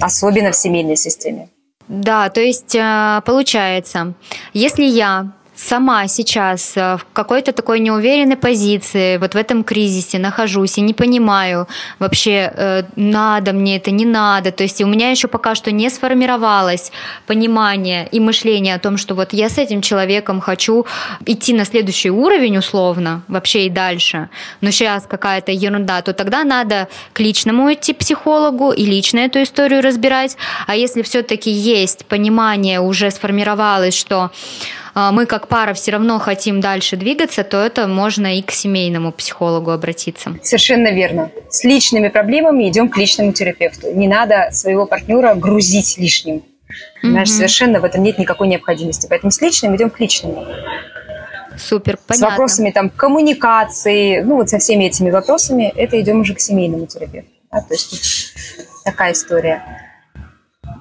Особенно 0.01 0.51
в 0.51 0.57
семейной 0.57 0.96
системе. 0.96 1.51
Да, 1.88 2.29
то 2.29 2.40
есть 2.40 2.74
э, 2.74 3.22
получается, 3.24 4.14
если 4.53 4.85
я 4.85 5.33
сама 5.59 6.07
сейчас 6.07 6.77
э, 6.77 6.97
в 6.97 7.07
какой-то 7.12 7.53
такой 7.53 7.81
неуверенной 7.81 8.37
позиции, 8.37 9.18
вот 9.18 9.35
в 9.35 9.37
этом 9.37 9.64
кризисе 9.64 10.18
нахожусь 10.18 10.79
и 10.79 10.81
не 10.81 10.94
понимаю 10.94 11.66
вообще, 11.99 12.53
э, 12.55 12.83
надо 12.97 13.53
мне 13.53 13.77
это, 13.77 13.90
не 13.90 14.05
надо. 14.05 14.53
То 14.53 14.62
есть 14.62 14.81
у 14.81 14.87
меня 14.87 15.11
еще 15.11 15.27
пока 15.27 15.55
что 15.55 15.73
не 15.73 15.90
сформировалось 15.90 16.92
понимание 17.27 18.09
и 18.12 18.21
мышление 18.21 18.77
о 18.77 18.79
том, 18.79 18.97
что 18.97 19.14
вот 19.14 19.33
я 19.33 19.49
с 19.49 19.59
этим 19.59 19.83
человеком 19.83 20.40
хочу 20.40 20.87
идти 21.27 21.53
на 21.53 21.64
следующий 21.64 22.11
уровень 22.11 22.59
условно, 22.59 23.23
вообще 23.27 23.66
и 23.66 23.71
дальше, 23.71 24.29
но 24.61 24.71
сейчас 24.71 25.07
какая-то 25.07 25.51
ерунда, 25.51 26.03
то 26.03 26.12
тогда 26.12 26.44
надо 26.44 26.88
к 27.12 27.21
личному 27.21 27.73
идти 27.73 27.92
психологу 27.92 28.71
и 28.71 28.85
лично 28.85 29.18
эту 29.18 29.42
историю 29.42 29.83
разбирать. 29.83 30.37
А 30.68 30.77
если 30.77 31.03
все-таки 31.03 31.51
есть 31.51 32.07
понимание, 32.07 32.81
уже 32.81 33.11
сформировалось, 33.11 33.97
что 33.97 34.31
мы 34.94 35.27
как 35.27 35.48
пара 35.48 35.74
все 35.74 35.92
равно 35.92 36.18
хотим 36.18 36.61
дальше 36.61 36.96
двигаться, 36.96 37.44
то 37.44 37.57
это 37.59 37.87
можно 37.87 38.38
и 38.38 38.42
к 38.42 38.51
семейному 38.51 39.12
психологу 39.12 39.70
обратиться. 39.70 40.37
Совершенно 40.42 40.88
верно. 40.88 41.31
С 41.51 41.64
личными 41.64 42.09
проблемами 42.09 42.68
идем 42.68 42.88
к 42.88 42.96
личному 42.96 43.33
терапевту. 43.33 43.92
Не 43.94 44.09
надо 44.09 44.48
своего 44.53 44.87
партнера 44.87 45.35
грузить 45.35 45.98
лишним. 45.98 46.42
Понимаешь, 47.01 47.29
mm-hmm. 47.29 47.33
совершенно 47.33 47.81
в 47.81 47.85
этом 47.85 48.03
нет 48.03 48.18
никакой 48.18 48.48
необходимости. 48.48 49.07
Поэтому 49.09 49.31
с 49.31 49.40
личным 49.40 49.74
идем 49.77 49.90
к 49.90 50.01
личному. 50.01 50.44
Супер, 51.57 51.98
понятно. 52.07 52.29
С 52.29 52.31
вопросами 52.31 52.70
там 52.70 52.90
коммуникации, 52.90 54.20
ну 54.20 54.37
вот 54.37 54.48
со 54.48 54.59
всеми 54.59 54.85
этими 54.85 55.11
вопросами, 55.11 55.72
это 55.74 56.01
идем 56.01 56.20
уже 56.20 56.35
к 56.35 56.40
семейному 56.40 56.87
терапевту. 56.87 57.31
Да? 57.51 57.62
То 57.62 57.74
есть 57.74 58.35
такая 58.85 59.12
история. 59.12 59.62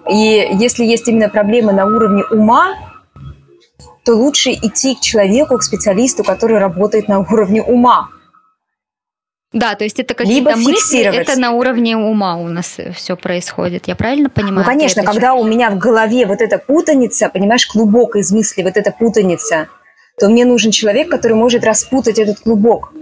И 0.10 0.48
если 0.54 0.86
есть 0.86 1.08
именно 1.08 1.30
проблемы 1.30 1.74
на 1.74 1.86
уровне 1.86 2.24
ума, 2.32 2.76
то 4.08 4.16
лучше 4.16 4.52
идти 4.54 4.96
к 4.96 5.02
человеку, 5.02 5.58
к 5.58 5.64
специалисту, 5.64 6.24
который 6.24 6.60
работает 6.60 7.10
на 7.10 7.20
уровне 7.20 7.62
ума. 7.62 8.08
Да, 9.52 9.76
то 9.76 9.84
есть 9.84 10.00
это 10.00 10.14
какие-то 10.14 10.52
Либо 10.52 10.62
мысли, 10.62 11.02
это 11.02 11.38
на 11.38 11.52
уровне 11.52 11.98
ума 11.98 12.38
у 12.38 12.48
нас 12.48 12.78
все 12.96 13.18
происходит. 13.18 13.90
Я 13.90 13.98
правильно 13.98 14.30
понимаю? 14.30 14.60
Ну, 14.60 14.64
конечно, 14.64 15.04
когда 15.04 15.34
у 15.34 15.44
меня 15.44 15.70
в 15.70 15.78
голове 15.78 16.26
вот 16.26 16.40
эта 16.40 16.58
путаница, 16.58 17.28
понимаешь, 17.28 17.68
клубок 17.68 18.16
из 18.16 18.32
мыслей, 18.32 18.64
вот 18.64 18.78
эта 18.78 18.92
путаница, 18.92 19.68
то 20.18 20.30
мне 20.30 20.46
нужен 20.46 20.72
человек, 20.72 21.10
который 21.10 21.34
может 21.34 21.66
распутать 21.66 22.18
этот 22.18 22.40
клубок. 22.40 22.94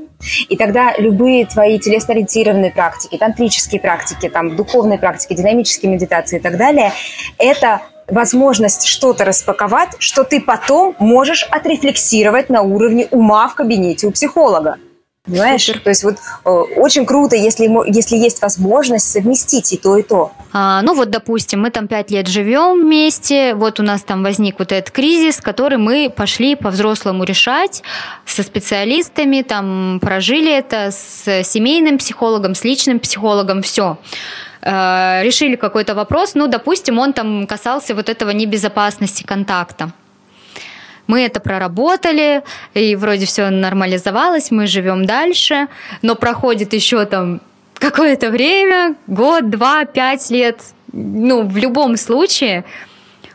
И 0.49 0.55
тогда 0.55 0.95
любые 0.97 1.45
твои 1.45 1.79
телесно-ориентированные 1.79 2.71
практики, 2.71 3.17
тантрические 3.17 3.81
практики, 3.81 4.29
там, 4.29 4.55
духовные 4.55 4.97
практики, 4.97 5.33
динамические 5.33 5.91
медитации 5.91 6.37
и 6.37 6.41
так 6.41 6.57
далее, 6.57 6.91
это 7.37 7.81
возможность 8.07 8.85
что-то 8.85 9.25
распаковать, 9.25 9.89
что 9.99 10.23
ты 10.23 10.39
потом 10.39 10.95
можешь 10.99 11.47
отрефлексировать 11.49 12.49
на 12.49 12.61
уровне 12.61 13.07
ума 13.11 13.47
в 13.47 13.55
кабинете 13.55 14.07
у 14.07 14.11
психолога. 14.11 14.77
Понимаешь? 15.25 15.63
Супер. 15.63 15.79
То 15.79 15.89
есть 15.89 16.03
вот 16.03 16.15
э, 16.45 16.49
очень 16.49 17.05
круто, 17.05 17.35
если, 17.35 17.67
если 17.91 18.15
есть 18.15 18.41
возможность 18.41 19.11
совместить 19.11 19.73
и 19.73 19.77
то, 19.77 19.97
и 19.97 20.03
то. 20.03 20.31
А, 20.53 20.81
ну 20.83 20.93
вот, 20.93 21.09
допустим, 21.09 21.61
мы 21.61 21.71
там 21.71 21.87
пять 21.87 22.11
лет 22.11 22.27
живем 22.27 22.81
вместе, 22.81 23.55
вот 23.55 23.79
у 23.79 23.83
нас 23.83 24.03
там 24.03 24.23
возник 24.23 24.59
вот 24.59 24.71
этот 24.71 24.91
кризис, 24.91 25.41
который 25.41 25.77
мы 25.79 26.13
пошли 26.15 26.55
по-взрослому 26.55 27.23
решать 27.23 27.81
со 28.25 28.43
специалистами, 28.43 29.41
там 29.41 29.99
прожили 29.99 30.55
это 30.55 30.91
с 30.91 31.43
семейным 31.43 31.97
психологом, 31.97 32.53
с 32.53 32.63
личным 32.63 32.99
психологом, 32.99 33.63
все. 33.63 33.97
Э, 34.61 35.21
решили 35.23 35.55
какой-то 35.55 35.95
вопрос, 35.95 36.35
ну, 36.35 36.47
допустим, 36.47 36.99
он 36.99 37.13
там 37.13 37.47
касался 37.47 37.95
вот 37.95 38.09
этого 38.09 38.29
небезопасности 38.29 39.23
контакта. 39.23 39.91
Мы 41.07 41.21
это 41.21 41.39
проработали, 41.39 42.43
и 42.73 42.95
вроде 42.95 43.25
все 43.25 43.49
нормализовалось, 43.49 44.51
мы 44.51 44.67
живем 44.67 45.05
дальше, 45.05 45.67
но 46.01 46.15
проходит 46.15 46.73
еще 46.73 47.05
там 47.05 47.41
какое-то 47.75 48.31
время, 48.31 48.95
год, 49.07 49.49
два, 49.49 49.85
пять 49.85 50.29
лет, 50.29 50.59
ну, 50.91 51.43
в 51.43 51.57
любом 51.57 51.97
случае, 51.97 52.63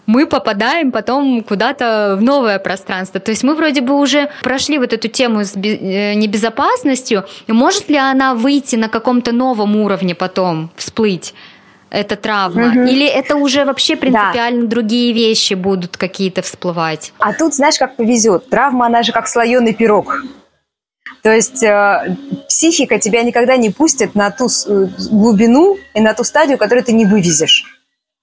мы 0.06 0.26
попадаем 0.26 0.90
потом 0.90 1.42
куда-то 1.42 2.16
в 2.18 2.22
новое 2.22 2.58
пространство. 2.58 3.20
То 3.20 3.30
есть 3.30 3.44
мы 3.44 3.54
вроде 3.54 3.80
бы 3.80 3.94
уже 3.94 4.28
прошли 4.42 4.78
вот 4.78 4.92
эту 4.92 5.06
тему 5.08 5.44
с 5.44 5.54
э, 5.54 6.14
небезопасностью. 6.14 7.24
Может 7.46 7.88
ли 7.88 7.96
она 7.96 8.34
выйти 8.34 8.76
на 8.76 8.88
каком-то 8.88 9.30
новом 9.30 9.76
уровне 9.76 10.14
потом, 10.14 10.70
всплыть? 10.76 11.34
Эта 11.90 12.16
травма? 12.16 12.68
Угу. 12.68 12.80
Или 12.82 13.06
это 13.06 13.36
уже 13.36 13.64
вообще 13.64 13.96
принципиально 13.96 14.62
да. 14.62 14.68
другие 14.68 15.12
вещи 15.12 15.54
будут 15.54 15.96
какие-то 15.96 16.42
всплывать? 16.42 17.12
А 17.18 17.32
тут, 17.32 17.54
знаешь, 17.54 17.78
как 17.78 17.96
повезет. 17.96 18.48
Травма, 18.48 18.86
она 18.86 19.02
же 19.02 19.12
как 19.12 19.28
слоеный 19.28 19.74
пирог. 19.74 20.24
То 21.22 21.32
есть 21.32 21.62
э, 21.62 22.16
психика 22.48 22.98
тебя 22.98 23.22
никогда 23.22 23.56
не 23.56 23.70
пустит 23.70 24.14
на 24.14 24.30
ту 24.30 24.46
э, 24.46 24.86
глубину 25.10 25.76
и 25.92 26.00
на 26.00 26.14
ту 26.14 26.24
стадию, 26.24 26.56
которую 26.56 26.84
ты 26.84 26.92
не 26.92 27.04
вывезешь. 27.04 27.64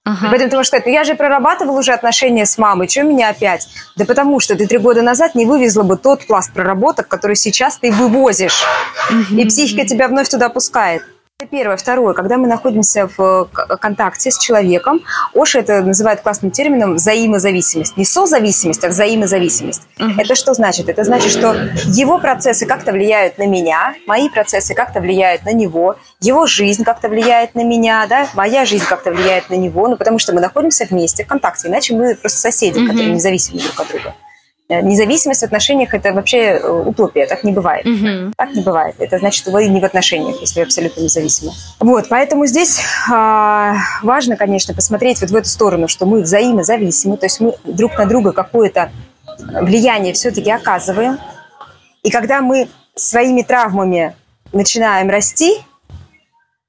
Ага. 0.04 0.28
Поэтому 0.30 0.50
ты 0.50 0.56
можешь 0.56 0.68
сказать, 0.68 0.86
ну 0.86 0.92
я 0.92 1.04
же 1.04 1.14
прорабатывал 1.14 1.76
уже 1.76 1.92
отношения 1.92 2.46
с 2.46 2.56
мамой, 2.56 2.88
что 2.88 3.02
меня 3.02 3.28
опять? 3.28 3.68
Да 3.96 4.06
потому 4.06 4.40
что 4.40 4.56
ты 4.56 4.66
три 4.66 4.78
года 4.78 5.02
назад 5.02 5.34
не 5.34 5.44
вывезла 5.44 5.82
бы 5.82 5.96
тот 5.96 6.26
пласт 6.26 6.52
проработок, 6.52 7.08
который 7.08 7.36
сейчас 7.36 7.76
ты 7.76 7.92
вывозишь. 7.92 8.64
Угу. 9.10 9.38
И 9.38 9.44
психика 9.44 9.86
тебя 9.86 10.08
вновь 10.08 10.28
туда 10.28 10.48
пускает. 10.48 11.02
Это 11.40 11.50
первое. 11.50 11.76
Второе. 11.76 12.14
Когда 12.14 12.36
мы 12.36 12.48
находимся 12.48 13.08
в 13.16 13.48
контакте 13.80 14.32
с 14.32 14.38
человеком, 14.38 15.02
Оша 15.36 15.60
это 15.60 15.82
называет 15.82 16.20
классным 16.20 16.50
термином 16.50 16.96
взаимозависимость. 16.96 17.96
Не 17.96 18.04
созависимость, 18.04 18.82
а 18.82 18.88
взаимозависимость. 18.88 19.82
Uh-huh. 20.00 20.20
Это 20.20 20.34
что 20.34 20.52
значит? 20.54 20.88
Это 20.88 21.04
значит, 21.04 21.30
что 21.30 21.54
его 21.86 22.18
процессы 22.18 22.66
как-то 22.66 22.90
влияют 22.90 23.38
на 23.38 23.46
меня, 23.46 23.94
мои 24.08 24.28
процессы 24.28 24.74
как-то 24.74 24.98
влияют 24.98 25.44
на 25.44 25.52
него, 25.52 25.94
его 26.18 26.46
жизнь 26.46 26.82
как-то 26.82 27.08
влияет 27.08 27.54
на 27.54 27.62
меня, 27.62 28.04
да, 28.08 28.26
моя 28.34 28.64
жизнь 28.64 28.84
как-то 28.84 29.12
влияет 29.12 29.48
на 29.48 29.54
него, 29.54 29.86
ну, 29.86 29.96
потому 29.96 30.18
что 30.18 30.32
мы 30.32 30.40
находимся 30.40 30.86
вместе 30.90 31.22
в 31.22 31.28
контакте, 31.28 31.68
иначе 31.68 31.94
мы 31.94 32.16
просто 32.16 32.40
соседи, 32.40 32.80
uh-huh. 32.80 32.88
которые 32.88 33.12
независимы 33.12 33.60
друг 33.60 33.78
от 33.78 33.86
друга. 33.86 34.14
Э, 34.70 34.82
независимость 34.82 35.40
в 35.40 35.44
отношениях– 35.44 35.94
это 35.94 36.12
вообще 36.12 36.58
э, 36.60 36.82
утопия, 36.86 37.26
так 37.26 37.42
не 37.42 37.52
бывает. 37.52 37.86
Угу. 37.86 38.32
Так 38.36 38.52
не 38.54 38.62
бывает. 38.62 38.96
Это 38.98 39.18
значит, 39.18 39.40
что 39.42 39.50
вы 39.50 39.66
не 39.66 39.80
в 39.80 39.84
отношениях, 39.84 40.38
если 40.42 40.60
вы 40.60 40.66
абсолютно 40.66 41.00
независимы. 41.00 41.52
Вот, 41.80 42.08
поэтому 42.10 42.44
здесь 42.44 42.78
э, 42.78 43.72
важно, 44.02 44.36
конечно, 44.36 44.74
посмотреть 44.74 45.22
вот 45.22 45.30
в 45.30 45.36
эту 45.36 45.48
сторону, 45.48 45.88
что 45.88 46.04
мы 46.04 46.20
взаимозависимы, 46.20 47.16
то 47.16 47.24
есть 47.24 47.40
мы 47.40 47.54
друг 47.64 47.96
на 47.96 48.04
друга 48.04 48.32
какое-то 48.32 48.90
влияние 49.38 50.12
все-таки 50.12 50.50
оказываем. 50.50 51.18
И 52.02 52.10
когда 52.10 52.42
мы 52.42 52.68
своими 52.94 53.42
травмами 53.42 54.14
начинаем 54.52 55.08
расти, 55.08 55.62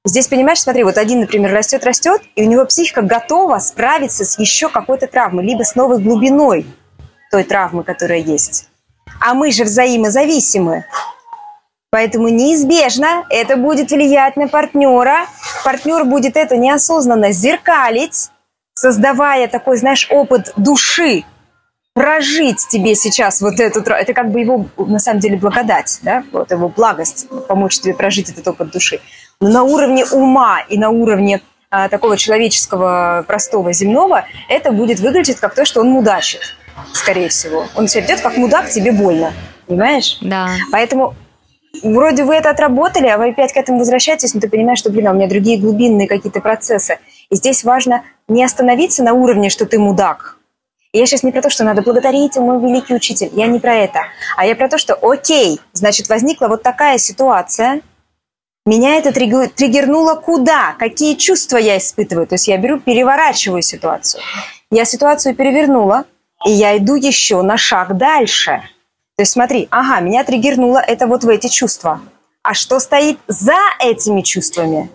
Здесь, 0.02 0.28
понимаешь, 0.28 0.62
смотри, 0.62 0.82
вот 0.82 0.96
один, 0.96 1.20
например, 1.20 1.52
растет, 1.52 1.84
растет, 1.84 2.22
и 2.34 2.42
у 2.42 2.48
него 2.48 2.64
психика 2.64 3.02
готова 3.02 3.58
справиться 3.58 4.24
с 4.24 4.38
еще 4.38 4.70
какой-то 4.70 5.06
травмой, 5.06 5.44
либо 5.44 5.62
с 5.62 5.74
новой 5.74 6.02
глубиной 6.02 6.64
той 7.30 7.44
травмы, 7.44 7.84
которая 7.84 8.18
есть. 8.18 8.68
А 9.20 9.34
мы 9.34 9.52
же 9.52 9.64
взаимозависимы. 9.64 10.84
Поэтому 11.90 12.28
неизбежно 12.28 13.24
это 13.30 13.56
будет 13.56 13.90
влиять 13.90 14.36
на 14.36 14.48
партнера. 14.48 15.26
Партнер 15.64 16.04
будет 16.04 16.36
это 16.36 16.56
неосознанно 16.56 17.32
зеркалить, 17.32 18.30
создавая 18.74 19.48
такой, 19.48 19.76
знаешь, 19.76 20.06
опыт 20.10 20.52
души, 20.56 21.24
прожить 21.92 22.66
тебе 22.68 22.94
сейчас 22.94 23.40
вот 23.40 23.58
эту... 23.58 23.80
Это 23.80 24.14
как 24.14 24.30
бы 24.30 24.40
его, 24.40 24.66
на 24.76 25.00
самом 25.00 25.20
деле, 25.20 25.36
благодать, 25.36 25.98
да? 26.02 26.22
Вот 26.32 26.52
его 26.52 26.68
благость, 26.68 27.26
помочь 27.48 27.80
тебе 27.80 27.94
прожить 27.94 28.30
этот 28.30 28.46
опыт 28.46 28.70
души. 28.70 29.00
Но 29.40 29.50
на 29.50 29.62
уровне 29.64 30.04
ума 30.06 30.60
и 30.60 30.78
на 30.78 30.90
уровне 30.90 31.42
а, 31.70 31.88
такого 31.88 32.16
человеческого, 32.16 33.24
простого, 33.26 33.72
земного, 33.72 34.24
это 34.48 34.70
будет 34.70 35.00
выглядеть 35.00 35.40
как 35.40 35.54
то, 35.54 35.64
что 35.64 35.80
он 35.80 35.88
мудачит 35.88 36.56
скорее 36.92 37.28
всего. 37.28 37.66
Он 37.76 37.88
себя 37.88 38.02
ведет 38.02 38.20
как 38.20 38.36
мудак, 38.36 38.68
тебе 38.68 38.92
больно. 38.92 39.32
Понимаешь? 39.66 40.18
Да. 40.20 40.48
Поэтому 40.72 41.14
вроде 41.82 42.24
вы 42.24 42.34
это 42.34 42.50
отработали, 42.50 43.06
а 43.06 43.18
вы 43.18 43.30
опять 43.30 43.52
к 43.52 43.56
этому 43.56 43.78
возвращаетесь, 43.78 44.34
но 44.34 44.40
ты 44.40 44.48
понимаешь, 44.48 44.78
что, 44.78 44.90
блин, 44.90 45.08
а 45.08 45.12
у 45.12 45.14
меня 45.14 45.28
другие 45.28 45.58
глубинные 45.58 46.08
какие-то 46.08 46.40
процессы. 46.40 46.98
И 47.30 47.36
здесь 47.36 47.64
важно 47.64 48.02
не 48.28 48.44
остановиться 48.44 49.02
на 49.02 49.12
уровне, 49.12 49.50
что 49.50 49.66
ты 49.66 49.78
мудак. 49.78 50.36
И 50.92 50.98
я 50.98 51.06
сейчас 51.06 51.22
не 51.22 51.30
про 51.30 51.40
то, 51.40 51.50
что 51.50 51.62
надо 51.62 51.82
благодарить, 51.82 52.36
мой 52.36 52.60
великий 52.60 52.94
учитель. 52.94 53.30
Я 53.32 53.46
не 53.46 53.60
про 53.60 53.74
это. 53.76 54.00
А 54.36 54.44
я 54.44 54.56
про 54.56 54.68
то, 54.68 54.76
что 54.76 54.94
окей, 54.94 55.60
значит, 55.72 56.08
возникла 56.08 56.48
вот 56.48 56.62
такая 56.64 56.98
ситуация, 56.98 57.80
меня 58.66 58.96
это 58.96 59.12
триггернуло 59.12 60.16
куда? 60.16 60.74
Какие 60.78 61.14
чувства 61.14 61.56
я 61.56 61.78
испытываю? 61.78 62.26
То 62.26 62.34
есть 62.34 62.48
я 62.48 62.58
беру, 62.58 62.78
переворачиваю 62.78 63.62
ситуацию. 63.62 64.22
Я 64.70 64.84
ситуацию 64.84 65.34
перевернула, 65.34 66.04
и 66.44 66.50
я 66.50 66.76
иду 66.76 66.94
еще 66.94 67.42
на 67.42 67.56
шаг 67.56 67.96
дальше. 67.96 68.62
То 69.16 69.22
есть 69.22 69.32
смотри, 69.32 69.68
ага, 69.70 70.00
меня 70.00 70.24
триггернуло 70.24 70.78
это 70.78 71.06
вот 71.06 71.24
в 71.24 71.28
эти 71.28 71.48
чувства. 71.48 72.00
А 72.42 72.54
что 72.54 72.80
стоит 72.80 73.18
за 73.28 73.56
этими 73.78 74.22
чувствами? 74.22 74.90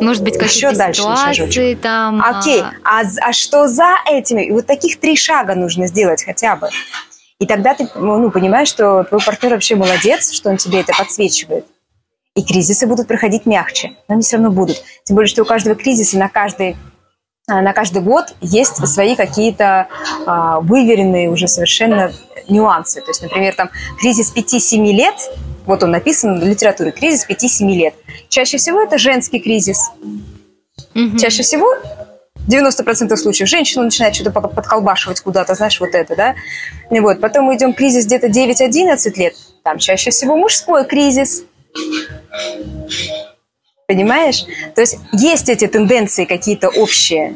Может 0.00 0.22
быть, 0.22 0.38
какие-то 0.38 0.76
дальше 0.76 1.02
ситуации 1.02 1.74
там. 1.74 2.22
Окей, 2.22 2.62
а, 2.84 3.02
а 3.20 3.32
что 3.32 3.66
за 3.66 3.96
этими? 4.06 4.46
И 4.46 4.52
вот 4.52 4.66
таких 4.66 5.00
три 5.00 5.16
шага 5.16 5.54
нужно 5.56 5.88
сделать 5.88 6.22
хотя 6.24 6.54
бы. 6.54 6.68
И 7.40 7.46
тогда 7.46 7.74
ты 7.74 7.88
ну, 7.94 8.30
понимаешь, 8.30 8.68
что 8.68 9.04
твой 9.04 9.20
партнер 9.20 9.52
вообще 9.52 9.74
молодец, 9.74 10.32
что 10.32 10.50
он 10.50 10.56
тебе 10.56 10.80
это 10.80 10.92
подсвечивает. 10.96 11.66
И 12.34 12.44
кризисы 12.44 12.86
будут 12.86 13.08
проходить 13.08 13.46
мягче, 13.46 13.96
но 14.06 14.14
они 14.14 14.22
все 14.22 14.36
равно 14.36 14.52
будут. 14.52 14.80
Тем 15.04 15.16
более, 15.16 15.28
что 15.28 15.42
у 15.42 15.44
каждого 15.44 15.74
кризиса 15.74 16.18
на 16.18 16.28
каждый 16.28 16.72
а, 16.72 16.76
на 17.48 17.72
каждый 17.72 18.02
год 18.02 18.34
есть 18.40 18.86
свои 18.86 19.16
какие-то 19.16 19.88
а, 20.26 20.60
выверенные 20.60 21.30
уже 21.30 21.48
совершенно 21.48 22.12
нюансы. 22.48 23.00
То 23.00 23.08
есть, 23.08 23.22
например, 23.22 23.54
там 23.54 23.70
кризис 23.98 24.32
5-7 24.34 24.92
лет, 24.92 25.14
вот 25.66 25.82
он 25.82 25.90
написан 25.90 26.38
в 26.38 26.44
литературе, 26.44 26.92
кризис 26.92 27.26
5-7 27.28 27.66
лет. 27.74 27.94
Чаще 28.28 28.58
всего 28.58 28.82
это 28.82 28.98
женский 28.98 29.38
кризис. 29.40 29.90
Угу. 30.94 31.18
Чаще 31.18 31.42
всего 31.42 31.66
90% 32.48 33.16
случаев 33.16 33.48
женщина 33.48 33.84
начинает 33.84 34.14
что-то 34.14 34.30
подколбашивать 34.30 35.20
куда-то, 35.20 35.54
знаешь, 35.54 35.80
вот 35.80 35.90
это, 35.94 36.16
да. 36.16 36.34
И 36.90 37.00
вот, 37.00 37.20
потом 37.20 37.44
мы 37.46 37.56
идем 37.56 37.74
кризис 37.74 38.06
где-то 38.06 38.28
9-11 38.28 39.12
лет, 39.16 39.34
там 39.62 39.78
чаще 39.78 40.10
всего 40.10 40.36
мужской 40.36 40.84
кризис. 40.86 41.44
Понимаешь? 43.88 44.44
То 44.74 44.82
есть 44.82 44.98
есть 45.12 45.48
эти 45.48 45.66
тенденции 45.66 46.26
какие-то 46.26 46.68
общие, 46.68 47.34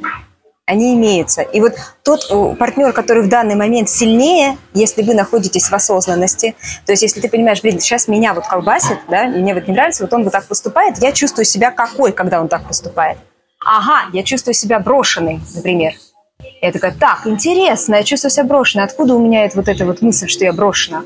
они 0.66 0.94
имеются. 0.94 1.40
И 1.40 1.60
вот 1.62 1.72
тот 2.04 2.26
э, 2.30 2.56
партнер, 2.56 2.92
который 2.92 3.22
в 3.22 3.28
данный 3.30 3.54
момент 3.54 3.88
сильнее, 3.88 4.58
если 4.74 5.02
вы 5.02 5.14
находитесь 5.14 5.70
в 5.70 5.72
осознанности, 5.72 6.54
то 6.84 6.92
есть 6.92 7.02
если 7.02 7.22
ты 7.22 7.30
понимаешь, 7.30 7.62
блин, 7.62 7.80
сейчас 7.80 8.06
меня 8.06 8.34
вот 8.34 8.46
колбасит, 8.46 8.98
да, 9.08 9.24
мне 9.24 9.54
вот 9.54 9.66
не 9.66 9.72
нравится, 9.72 10.04
вот 10.04 10.12
он 10.12 10.24
вот 10.24 10.32
так 10.34 10.46
поступает, 10.46 10.98
я 10.98 11.12
чувствую 11.12 11.46
себя 11.46 11.70
какой, 11.70 12.12
когда 12.12 12.38
он 12.38 12.48
так 12.48 12.68
поступает. 12.68 13.16
Ага, 13.64 14.10
я 14.12 14.22
чувствую 14.22 14.52
себя 14.52 14.78
брошенной, 14.78 15.40
например. 15.54 15.94
Я 16.60 16.70
такая, 16.70 16.92
так, 16.92 17.26
интересно, 17.26 17.94
я 17.94 18.02
чувствую 18.02 18.30
себя 18.30 18.44
брошенной. 18.44 18.84
Откуда 18.84 19.14
у 19.14 19.24
меня 19.24 19.46
это, 19.46 19.56
вот 19.56 19.68
эта 19.68 19.86
вот 19.86 20.02
мысль, 20.02 20.28
что 20.28 20.44
я 20.44 20.52
брошена? 20.52 21.02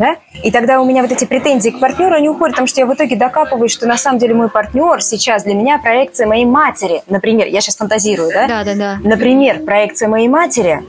Да? 0.00 0.16
И 0.42 0.50
тогда 0.50 0.80
у 0.80 0.86
меня 0.86 1.02
вот 1.02 1.12
эти 1.12 1.26
претензии 1.26 1.68
к 1.68 1.78
партнеру, 1.78 2.14
они 2.14 2.30
уходят, 2.30 2.54
потому 2.54 2.66
что 2.66 2.80
я 2.80 2.86
в 2.86 2.94
итоге 2.94 3.16
докапываюсь, 3.16 3.70
что 3.70 3.86
на 3.86 3.98
самом 3.98 4.18
деле 4.18 4.34
мой 4.34 4.48
партнер 4.48 5.02
сейчас 5.02 5.44
для 5.44 5.54
меня 5.54 5.78
проекция 5.78 6.26
моей 6.26 6.46
матери. 6.46 7.02
Например, 7.06 7.46
я 7.46 7.60
сейчас 7.60 7.76
фантазирую, 7.76 8.30
да? 8.32 8.48
Да, 8.48 8.64
да, 8.64 8.74
да. 8.74 8.98
Например, 9.04 9.60
проекция 9.60 10.08
моей 10.08 10.28
матери, 10.28 10.82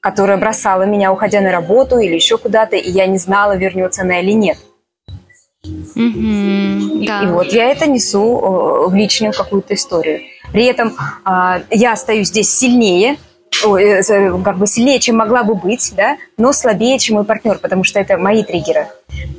которая 0.00 0.36
бросала 0.36 0.82
меня, 0.82 1.10
уходя 1.12 1.40
на 1.40 1.50
работу 1.50 1.98
или 1.98 2.14
еще 2.14 2.36
куда-то, 2.36 2.76
и 2.76 2.90
я 2.90 3.06
не 3.06 3.16
знала, 3.16 3.56
вернется 3.56 4.02
она 4.02 4.20
или 4.20 4.32
нет. 4.32 4.58
Mm-hmm, 5.66 7.06
да. 7.06 7.22
И 7.22 7.26
вот 7.28 7.52
я 7.52 7.70
это 7.70 7.88
несу 7.88 8.38
э, 8.38 8.90
в 8.90 8.94
личную 8.94 9.32
какую-то 9.32 9.72
историю. 9.72 10.20
При 10.52 10.64
этом 10.64 10.94
а, 11.24 11.62
я 11.70 11.92
остаюсь 11.92 12.28
здесь 12.28 12.50
сильнее, 12.50 13.16
Э, 13.64 14.02
как 14.44 14.58
бы 14.58 14.66
сильнее, 14.66 14.98
чем 14.98 15.16
могла 15.16 15.44
бы 15.44 15.54
быть, 15.54 15.92
да, 15.96 16.16
но 16.36 16.52
слабее, 16.52 16.98
чем 16.98 17.16
мой 17.16 17.24
партнер, 17.24 17.58
потому 17.58 17.84
что 17.84 18.00
это 18.00 18.18
мои 18.18 18.42
триггеры. 18.42 18.88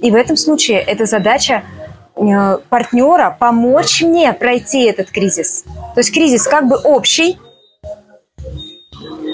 И 0.01 0.12
в 0.12 0.15
этом 0.15 0.38
случае 0.38 0.79
это 0.79 1.05
задача 1.05 1.63
э, 2.15 2.57
партнера 2.69 3.36
помочь 3.38 4.01
мне 4.01 4.31
пройти 4.33 4.83
этот 4.83 5.12
кризис. 5.12 5.63
То 5.93 5.99
есть 5.99 6.13
кризис 6.13 6.47
как 6.47 6.67
бы 6.67 6.77
общий, 6.77 7.38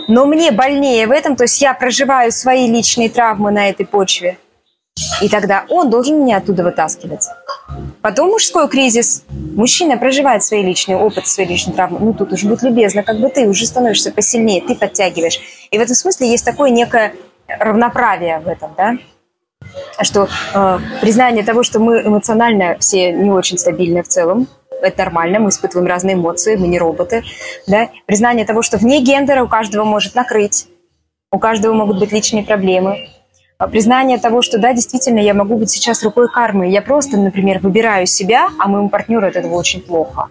но 0.07 0.25
мне 0.25 0.51
больнее 0.51 1.05
в 1.05 1.11
этом, 1.11 1.35
то 1.35 1.43
есть 1.43 1.61
я 1.61 1.73
проживаю 1.73 2.31
свои 2.31 2.67
личные 2.67 3.09
травмы 3.09 3.51
на 3.51 3.69
этой 3.69 3.85
почве– 3.85 4.37
и 5.21 5.29
тогда 5.29 5.65
он 5.69 5.89
должен 5.89 6.21
меня 6.21 6.37
оттуда 6.37 6.63
вытаскивать. 6.63 7.27
Потом 8.01 8.29
мужской 8.29 8.67
кризис. 8.69 9.25
Мужчина 9.29 9.97
проживает 9.97 10.43
свои 10.43 10.63
личные 10.63 10.97
опыты, 10.97 11.27
свои 11.27 11.45
личные 11.45 11.75
травмы. 11.75 11.99
Ну, 11.99 12.13
тут 12.13 12.31
уже 12.31 12.47
будет 12.47 12.63
любезно, 12.63 13.03
как 13.03 13.19
бы 13.19 13.29
ты 13.29 13.47
уже 13.47 13.65
становишься 13.65 14.11
посильнее, 14.11 14.61
ты 14.61 14.75
подтягиваешь. 14.75 15.39
И 15.71 15.77
в 15.77 15.81
этом 15.81 15.95
смысле 15.95 16.29
есть 16.29 16.45
такое 16.45 16.69
некое 16.69 17.13
равноправие 17.47 18.39
в 18.39 18.47
этом, 18.47 18.73
да? 18.77 18.97
что 20.01 20.27
э, 20.53 20.79
признание 21.01 21.43
того, 21.43 21.63
что 21.63 21.79
мы 21.79 22.01
эмоционально 22.01 22.77
все 22.79 23.11
не 23.11 23.29
очень 23.29 23.57
стабильны 23.57 24.03
в 24.03 24.07
целом, 24.07 24.47
это 24.81 24.99
нормально, 24.99 25.39
мы 25.39 25.49
испытываем 25.49 25.87
разные 25.87 26.15
эмоции, 26.15 26.55
мы 26.55 26.67
не 26.67 26.79
роботы, 26.79 27.23
да, 27.67 27.89
признание 28.05 28.45
того, 28.45 28.61
что 28.61 28.77
вне 28.77 29.01
гендера 29.01 29.43
у 29.43 29.47
каждого 29.47 29.83
может 29.83 30.15
накрыть, 30.15 30.67
у 31.31 31.39
каждого 31.39 31.73
могут 31.73 31.99
быть 31.99 32.11
личные 32.11 32.43
проблемы, 32.43 33.09
признание 33.67 34.17
того, 34.17 34.41
что 34.41 34.57
да, 34.57 34.73
действительно, 34.73 35.19
я 35.19 35.33
могу 35.33 35.57
быть 35.57 35.69
сейчас 35.69 36.03
рукой 36.03 36.29
кармы, 36.29 36.69
я 36.69 36.81
просто, 36.81 37.17
например, 37.17 37.59
выбираю 37.59 38.07
себя, 38.07 38.49
а 38.57 38.67
моему 38.67 38.89
партнеру 38.89 39.27
от 39.27 39.35
этого 39.35 39.55
очень 39.55 39.81
плохо. 39.81 40.29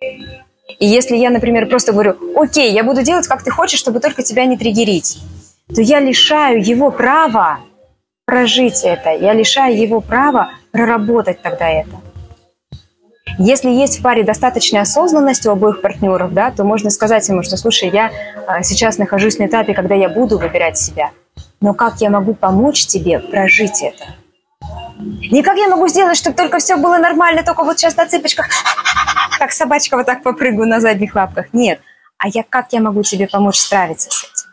И 0.00 0.86
если 0.86 1.16
я, 1.16 1.30
например, 1.30 1.66
просто 1.66 1.92
говорю, 1.92 2.16
окей, 2.36 2.72
я 2.72 2.84
буду 2.84 3.02
делать, 3.02 3.26
как 3.26 3.42
ты 3.42 3.50
хочешь, 3.50 3.80
чтобы 3.80 4.00
только 4.00 4.22
тебя 4.22 4.44
не 4.44 4.56
триггерить, 4.56 5.18
то 5.74 5.80
я 5.80 5.98
лишаю 5.98 6.62
его 6.64 6.90
права 6.90 7.60
прожить 8.26 8.82
это, 8.84 9.10
я 9.10 9.32
лишаю 9.32 9.76
его 9.76 10.00
права 10.00 10.50
проработать 10.70 11.40
тогда 11.42 11.68
это. 11.68 11.96
Если 13.38 13.70
есть 13.70 13.98
в 14.00 14.02
паре 14.02 14.24
достаточная 14.24 14.82
осознанность 14.82 15.46
у 15.46 15.50
обоих 15.50 15.80
партнеров, 15.80 16.34
да, 16.34 16.50
то 16.50 16.64
можно 16.64 16.90
сказать 16.90 17.28
ему, 17.28 17.42
что, 17.42 17.56
слушай, 17.56 17.88
я 17.88 18.10
а, 18.46 18.62
сейчас 18.62 18.98
нахожусь 18.98 19.38
на 19.38 19.46
этапе, 19.46 19.74
когда 19.74 19.94
я 19.94 20.08
буду 20.08 20.38
выбирать 20.38 20.76
себя, 20.76 21.10
но 21.60 21.74
как 21.74 22.00
я 22.00 22.10
могу 22.10 22.34
помочь 22.34 22.86
тебе 22.86 23.18
прожить 23.18 23.82
это? 23.82 24.04
Не 25.30 25.42
как 25.42 25.56
я 25.56 25.68
могу 25.68 25.88
сделать, 25.88 26.16
чтобы 26.16 26.36
только 26.36 26.58
все 26.58 26.76
было 26.76 26.98
нормально, 26.98 27.42
только 27.42 27.62
вот 27.62 27.78
сейчас 27.78 27.96
на 27.96 28.06
цыпочках, 28.06 28.48
как 29.38 29.52
собачка 29.52 29.96
вот 29.96 30.06
так 30.06 30.22
попрыгаю 30.22 30.68
на 30.68 30.80
задних 30.80 31.14
лапках. 31.14 31.46
Нет. 31.52 31.80
А 32.18 32.28
я 32.28 32.42
как 32.42 32.72
я 32.72 32.80
могу 32.80 33.02
тебе 33.02 33.28
помочь 33.28 33.58
справиться 33.58 34.10
с 34.10 34.24
этим? 34.24 34.48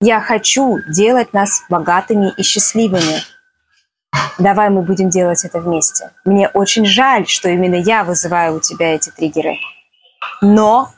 Я 0.00 0.20
хочу 0.20 0.80
делать 0.88 1.32
нас 1.32 1.62
богатыми 1.68 2.32
и 2.36 2.42
счастливыми. 2.42 3.22
Давай 4.38 4.68
мы 4.68 4.82
будем 4.82 5.08
делать 5.10 5.44
это 5.44 5.60
вместе. 5.60 6.10
Мне 6.24 6.48
очень 6.48 6.84
жаль, 6.84 7.26
что 7.26 7.48
именно 7.48 7.76
я 7.76 8.04
вызываю 8.04 8.56
у 8.56 8.60
тебя 8.60 8.94
эти 8.94 9.10
триггеры. 9.10 9.56
Но, 10.40 10.90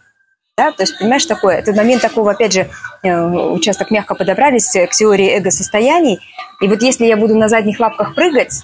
да, 0.56 0.70
то 0.70 0.82
есть, 0.82 0.98
понимаешь, 0.98 1.26
такое, 1.26 1.56
это 1.56 1.72
момент 1.72 2.02
такого, 2.02 2.30
опять 2.30 2.52
же, 2.52 2.70
э, 3.02 3.20
участок 3.20 3.90
мягко 3.90 4.14
подобрались 4.14 4.70
к 4.70 4.90
теории 4.90 5.36
эго-состояний. 5.36 6.20
И 6.60 6.68
вот 6.68 6.80
если 6.82 7.06
я 7.06 7.16
буду 7.16 7.34
на 7.36 7.48
задних 7.48 7.80
лапках 7.80 8.14
прыгать, 8.14 8.62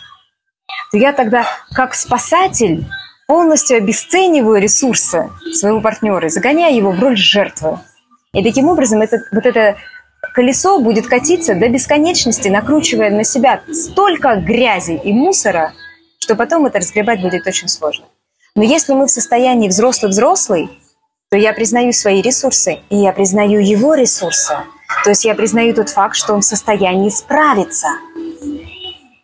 то 0.93 0.99
я 0.99 1.13
тогда 1.13 1.47
как 1.75 1.95
спасатель 1.95 2.87
полностью 3.27 3.77
обесцениваю 3.77 4.61
ресурсы 4.61 5.31
своего 5.53 5.81
партнера 5.81 6.27
и 6.27 6.31
загоняю 6.31 6.77
его 6.77 6.91
в 6.93 7.01
роль 7.01 7.17
жертвы. 7.17 7.79
И 8.33 8.43
таким 8.45 8.69
образом 8.69 9.01
это, 9.03 9.19
вот 9.33 9.47
это 9.47 9.77
колесо 10.35 10.79
будет 10.81 11.07
катиться 11.09 11.55
до 11.55 11.69
бесконечности, 11.69 12.49
накручивая 12.49 13.11
на 13.11 13.25
себя 13.25 13.63
столько 13.73 14.37
грязи 14.37 14.93
и 14.93 15.13
мусора, 15.13 15.73
что 16.21 16.37
потом 16.37 16.67
это 16.67 16.79
разгребать 16.79 17.21
будет 17.21 17.47
очень 17.47 17.69
сложно. 17.69 18.07
Но 18.55 18.63
если 18.63 18.93
мы 18.95 19.07
в 19.07 19.11
состоянии 19.11 19.69
взрослый-взрослый, 19.69 20.71
то 21.31 21.37
я 21.37 21.53
признаю 21.53 21.93
свои 21.93 22.23
ресурсы, 22.23 22.81
и 22.91 22.97
я 22.97 23.13
признаю 23.13 23.61
его 23.61 23.95
ресурсы. 23.95 24.55
То 25.05 25.11
есть 25.11 25.25
я 25.25 25.37
признаю 25.37 25.73
тот 25.73 25.89
факт, 25.89 26.17
что 26.17 26.35
он 26.35 26.41
в 26.41 26.45
состоянии 26.45 27.09
справиться. 27.09 27.87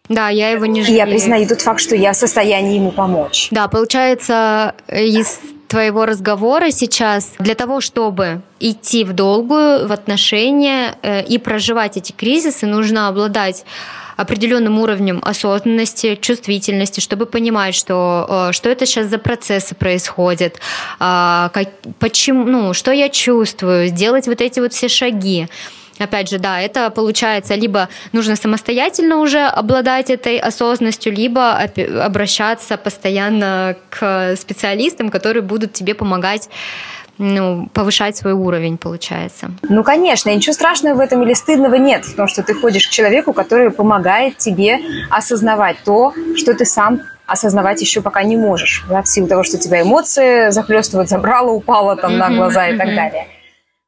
Да, 0.09 0.29
я 0.29 0.51
его 0.51 0.67
не 0.67 0.83
жалею. 0.83 0.95
И 0.95 0.99
я 0.99 1.07
признаю 1.07 1.49
тот 1.49 1.61
факт, 1.61 1.81
что 1.81 1.97
я 1.97 2.13
в 2.13 2.17
состоянии 2.17 2.77
ему 2.77 2.93
помочь. 2.93 3.49
Да, 3.51 3.67
получается, 3.67 4.77
из 4.89 5.41
твоего 5.67 6.07
разговора 6.07 6.71
сейчас 6.71 7.33
для 7.41 7.57
того, 7.57 7.81
чтобы 7.81 8.41
идти 8.61 9.03
в 9.03 9.13
долгую, 9.13 9.89
в 9.89 9.91
отношения 9.91 10.97
э, 11.03 11.25
и 11.25 11.39
проживать 11.39 11.97
эти 11.97 12.13
кризисы, 12.13 12.67
нужно 12.67 13.09
обладать 13.09 13.65
определенным 14.17 14.79
уровнем 14.79 15.21
осознанности, 15.23 16.17
чувствительности, 16.17 17.01
чтобы 17.01 17.27
понимать, 17.27 17.75
что, 17.75 18.49
э, 18.49 18.53
что 18.53 18.69
это 18.71 18.87
сейчас 18.87 19.07
за 19.07 19.19
процессы 19.19 19.75
происходят, 19.75 20.59
а, 20.99 21.51
как, 21.53 21.69
почему, 21.99 22.45
ну, 22.45 22.75
что 22.75 22.93
я 22.93 23.09
чувствую, 23.09 23.89
сделать 23.89 24.27
вот 24.27 24.41
эти 24.41 24.61
вот 24.61 24.73
все 24.73 24.89
шаги. 24.89 25.49
Опять 25.99 26.29
же, 26.29 26.39
да, 26.39 26.61
это 26.61 26.91
получается 26.91 27.55
либо 27.55 27.89
нужно 28.13 28.37
самостоятельно 28.37 29.17
уже 29.17 29.47
обладать 29.47 30.11
этой 30.11 30.39
осознанностью, 30.39 31.13
либо 31.13 31.59
обращаться 32.05 32.77
постоянно 32.77 33.77
к 33.89 34.37
специалистам, 34.37 35.09
которые 35.09 35.43
будут 35.43 35.73
тебе 35.73 35.95
помогать 35.95 36.51
ну, 37.19 37.69
повышать 37.73 38.17
свой 38.17 38.33
уровень, 38.33 38.79
получается. 38.79 39.51
Ну, 39.69 39.83
конечно, 39.83 40.31
ничего 40.31 40.53
страшного 40.53 40.97
в 40.97 41.01
этом 41.01 41.23
или 41.23 41.35
стыдного 41.35 41.77
нет, 41.77 42.05
в 42.05 42.15
том, 42.15 42.29
что 42.29 42.43
ты 42.43 42.55
ходишь 42.55 42.87
к 42.87 42.91
человеку, 42.91 43.33
который 43.33 43.71
помогает 43.71 44.39
тебе 44.39 44.79
осознавать 45.11 45.77
то, 45.85 46.15
что 46.37 46.55
ты 46.55 46.65
сам 46.65 47.01
осознавать 47.27 47.81
еще 47.81 48.03
пока 48.03 48.23
не 48.23 48.37
можешь, 48.37 48.85
да, 48.89 49.03
в 49.03 49.09
силу 49.09 49.27
того, 49.27 49.43
что 49.43 49.59
тебя 49.59 49.83
эмоции 49.83 50.51
захлестывают, 50.51 51.09
забрало, 51.09 51.51
упало 51.51 51.97
там 51.97 52.19
на 52.19 52.31
глаза 52.31 52.69
и 52.69 52.79
так 52.79 52.95
далее. 52.95 53.27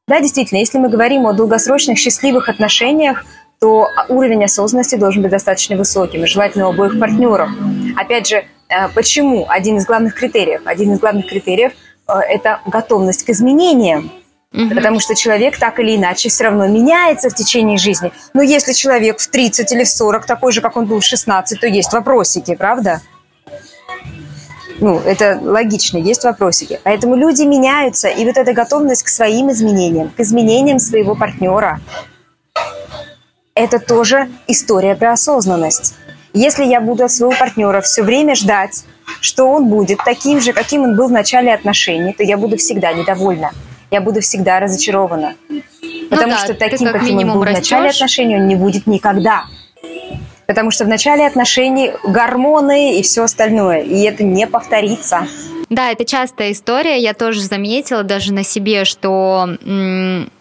Да, 0.09 0.19
действительно, 0.19 0.57
если 0.57 0.77
мы 0.77 0.89
говорим 0.89 1.25
о 1.25 1.33
долгосрочных 1.33 1.97
счастливых 1.97 2.49
отношениях, 2.49 3.23
то 3.59 3.87
уровень 4.07 4.43
осознанности 4.43 4.95
должен 4.95 5.21
быть 5.21 5.31
достаточно 5.31 5.75
высоким, 5.75 6.23
и 6.23 6.27
желательно 6.27 6.67
у 6.67 6.71
обоих 6.71 6.99
партнеров. 6.99 7.49
Опять 7.95 8.27
же, 8.27 8.37
э, 8.69 8.89
почему? 8.95 9.45
Один 9.47 9.77
из 9.77 9.85
главных 9.85 10.15
критериев. 10.15 10.61
Один 10.65 10.93
из 10.93 10.99
главных 10.99 11.27
критериев 11.27 11.73
это 12.09 12.61
готовность 12.65 13.25
к 13.25 13.29
изменениям. 13.29 14.11
Угу. 14.51 14.69
Потому 14.69 14.99
что 14.99 15.15
человек 15.15 15.57
так 15.59 15.79
или 15.79 15.95
иначе 15.95 16.29
все 16.29 16.45
равно 16.45 16.67
меняется 16.67 17.29
в 17.29 17.35
течение 17.35 17.77
жизни. 17.77 18.11
Но 18.33 18.41
если 18.41 18.73
человек 18.73 19.19
в 19.19 19.27
30 19.27 19.71
или 19.71 19.83
в 19.83 19.89
40 19.89 20.25
такой 20.25 20.51
же, 20.51 20.61
как 20.61 20.75
он 20.75 20.85
был 20.85 20.99
в 20.99 21.05
16, 21.05 21.59
то 21.59 21.67
есть 21.67 21.93
вопросики, 21.93 22.55
правда? 22.55 23.01
Ну, 24.79 24.97
это 24.99 25.37
логично, 25.41 25.97
есть 25.97 26.23
вопросики. 26.23 26.79
Поэтому 26.83 27.15
люди 27.15 27.43
меняются, 27.43 28.07
и 28.07 28.25
вот 28.25 28.37
эта 28.37 28.53
готовность 28.53 29.03
к 29.03 29.09
своим 29.09 29.51
изменениям, 29.51 30.09
к 30.09 30.19
изменениям 30.21 30.79
своего 30.79 31.15
партнера, 31.15 31.79
это 33.53 33.79
тоже 33.79 34.29
история 34.47 34.95
про 34.95 35.11
осознанность. 35.11 35.95
Если 36.33 36.63
я 36.65 36.79
буду 36.81 37.03
от 37.05 37.11
своего 37.11 37.35
партнера 37.37 37.81
все 37.81 38.03
время 38.03 38.35
ждать, 38.35 38.83
что 39.21 39.45
он 39.49 39.65
будет 39.67 39.99
таким 40.05 40.39
же, 40.41 40.53
каким 40.53 40.83
он 40.83 40.95
был 40.95 41.07
в 41.07 41.11
начале 41.11 41.53
отношений, 41.53 42.13
то 42.13 42.23
я 42.23 42.37
буду 42.37 42.57
всегда 42.57 42.93
недовольна. 42.93 43.51
Я 43.91 44.01
буду 44.01 44.21
всегда 44.21 44.59
разочарована. 44.59 45.33
Ну 45.49 45.61
Потому 46.09 46.31
ну 46.31 46.37
да, 46.37 46.43
что 46.43 46.53
таким, 46.53 46.87
как 46.91 47.01
каким 47.01 47.17
он 47.17 47.33
был 47.33 47.43
растешь. 47.43 47.57
в 47.57 47.59
начале 47.71 47.89
отношений, 47.89 48.35
он 48.35 48.47
не 48.47 48.55
будет 48.55 48.85
никогда. 48.87 49.45
Потому 50.45 50.71
что 50.71 50.85
в 50.85 50.87
начале 50.87 51.25
отношений 51.27 51.91
гормоны 52.03 52.99
и 52.99 53.03
все 53.03 53.23
остальное, 53.23 53.81
и 53.81 54.01
это 54.01 54.23
не 54.23 54.47
повторится. 54.47 55.27
Да, 55.69 55.91
это 55.91 56.05
частая 56.05 56.51
история. 56.51 56.97
Я 56.99 57.13
тоже 57.13 57.41
заметила 57.41 58.01
даже 58.03 58.33
на 58.33 58.43
себе, 58.43 58.85
что 58.85 59.47
м- 59.63 60.31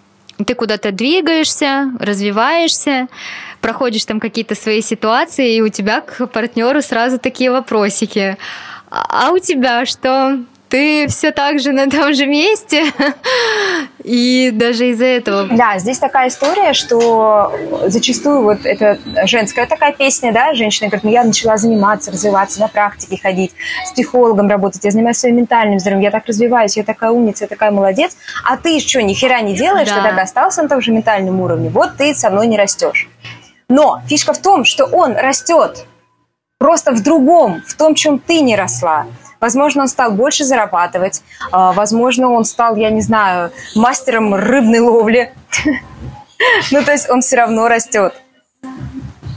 ты 0.47 0.55
куда-то 0.55 0.93
двигаешься, 0.93 1.91
развиваешься, 2.01 3.09
проходишь 3.61 4.05
там 4.05 4.21
какие-то 4.21 4.55
свои 4.55 4.81
ситуации, 4.83 5.55
и 5.55 5.61
у 5.61 5.69
тебя 5.69 6.01
к 6.01 6.27
партнеру 6.27 6.83
сразу 6.83 7.19
такие 7.19 7.51
вопросики. 7.51 8.37
А 8.91 9.31
у 9.33 9.39
тебя 9.39 9.85
что? 9.87 10.39
ты 10.69 11.07
все 11.09 11.33
так 11.33 11.61
же 11.61 11.73
на 11.73 11.89
том 11.89 12.15
же 12.15 12.27
месте. 12.27 12.85
И 14.05 14.51
даже 14.53 14.91
из-за 14.91 15.05
этого... 15.05 15.49
Да, 15.51 15.79
здесь 15.79 15.99
такая 15.99 16.29
история, 16.29 16.73
что 16.73 17.53
зачастую 17.87 18.43
вот 18.43 18.65
это 18.65 18.99
женская 19.25 19.67
такая 19.67 19.93
песня, 19.93 20.33
да, 20.33 20.55
женщина 20.55 20.89
говорит, 20.89 21.05
ну 21.05 21.11
я 21.11 21.25
начала 21.25 21.57
заниматься, 21.57 22.11
развиваться, 22.11 22.61
на 22.61 22.69
практике 22.69 23.19
ходить, 23.21 23.53
с 23.85 23.93
психологом 23.93 24.49
работать, 24.49 24.85
я 24.85 24.91
занимаюсь 24.91 25.19
своим 25.19 25.37
ментальным 25.37 25.79
здоровьем, 25.79 26.05
я 26.05 26.11
так 26.11 26.27
развиваюсь, 26.27 26.77
я 26.77 26.85
такая 26.85 27.11
умница, 27.11 27.45
я 27.45 27.49
такая 27.49 27.71
молодец, 27.71 28.17
а 28.45 28.57
ты 28.57 28.81
что, 28.81 29.03
ни 29.03 29.13
хера 29.13 29.41
не 29.41 29.55
делаешь, 29.55 29.89
да. 29.89 29.97
ты 29.97 30.03
так 30.03 30.19
остался 30.19 30.63
на 30.63 30.69
том 30.69 30.81
же 30.81 30.93
ментальном 30.93 31.41
уровне, 31.41 31.69
вот 31.69 31.97
ты 31.99 32.15
со 32.15 32.31
мной 32.31 32.47
не 32.47 32.57
растешь. 32.57 33.09
Но 33.69 34.01
фишка 34.07 34.33
в 34.33 34.39
том, 34.39 34.65
что 34.65 34.87
он 34.87 35.15
растет 35.15 35.87
просто 36.59 36.93
в 36.93 37.03
другом, 37.03 37.63
в 37.67 37.75
том, 37.75 37.95
чем 37.95 38.19
ты 38.19 38.41
не 38.41 38.57
росла. 38.57 39.07
Возможно, 39.41 39.83
он 39.83 39.89
стал 39.89 40.13
больше 40.13 40.45
зарабатывать. 40.45 41.23
А, 41.53 41.73
возможно, 41.73 42.31
он 42.31 42.45
стал, 42.45 42.77
я 42.77 42.91
не 42.91 43.01
знаю, 43.01 43.53
мастером 43.75 44.35
рыбной 44.35 44.81
ловли. 44.81 45.33
Ну, 46.71 46.85
то 46.85 46.93
есть 46.93 47.11
он 47.11 47.21
все 47.21 47.35
равно 47.35 47.67
растет. 47.67 48.15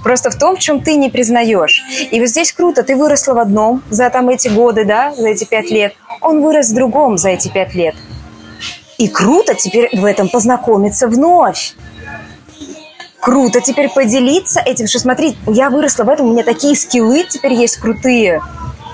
Просто 0.04 0.30
в 0.30 0.38
том, 0.38 0.56
в 0.56 0.60
чем 0.60 0.84
ты 0.84 0.98
не 0.98 1.10
признаешь. 1.10 1.84
И 2.12 2.20
вот 2.20 2.30
здесь 2.30 2.52
круто, 2.54 2.84
ты 2.84 2.96
выросла 2.96 3.34
в 3.34 3.40
одном 3.40 3.82
за 3.90 4.12
там 4.12 4.30
эти 4.30 4.50
годы, 4.50 4.86
да, 4.86 5.12
за 5.16 5.30
эти 5.30 5.44
пять 5.44 5.72
лет. 5.72 5.96
Он 6.22 6.44
вырос 6.44 6.70
в 6.70 6.76
другом 6.76 7.18
за 7.18 7.30
эти 7.30 7.48
пять 7.48 7.74
лет. 7.74 7.96
И 9.00 9.08
круто 9.08 9.56
теперь 9.56 9.90
в 9.98 10.06
этом 10.06 10.30
познакомиться 10.30 11.08
вновь. 11.08 11.74
Круто 13.22 13.62
теперь 13.62 13.88
поделиться 13.90 14.60
этим, 14.60 14.88
что 14.88 14.98
смотри, 14.98 15.38
я 15.46 15.70
выросла 15.70 16.06
в 16.06 16.10
этом, 16.10 16.28
у 16.28 16.32
меня 16.34 16.44
такие 16.44 16.76
скиллы 16.76 17.24
теперь 17.30 17.54
есть 17.54 17.78
крутые. 17.78 18.42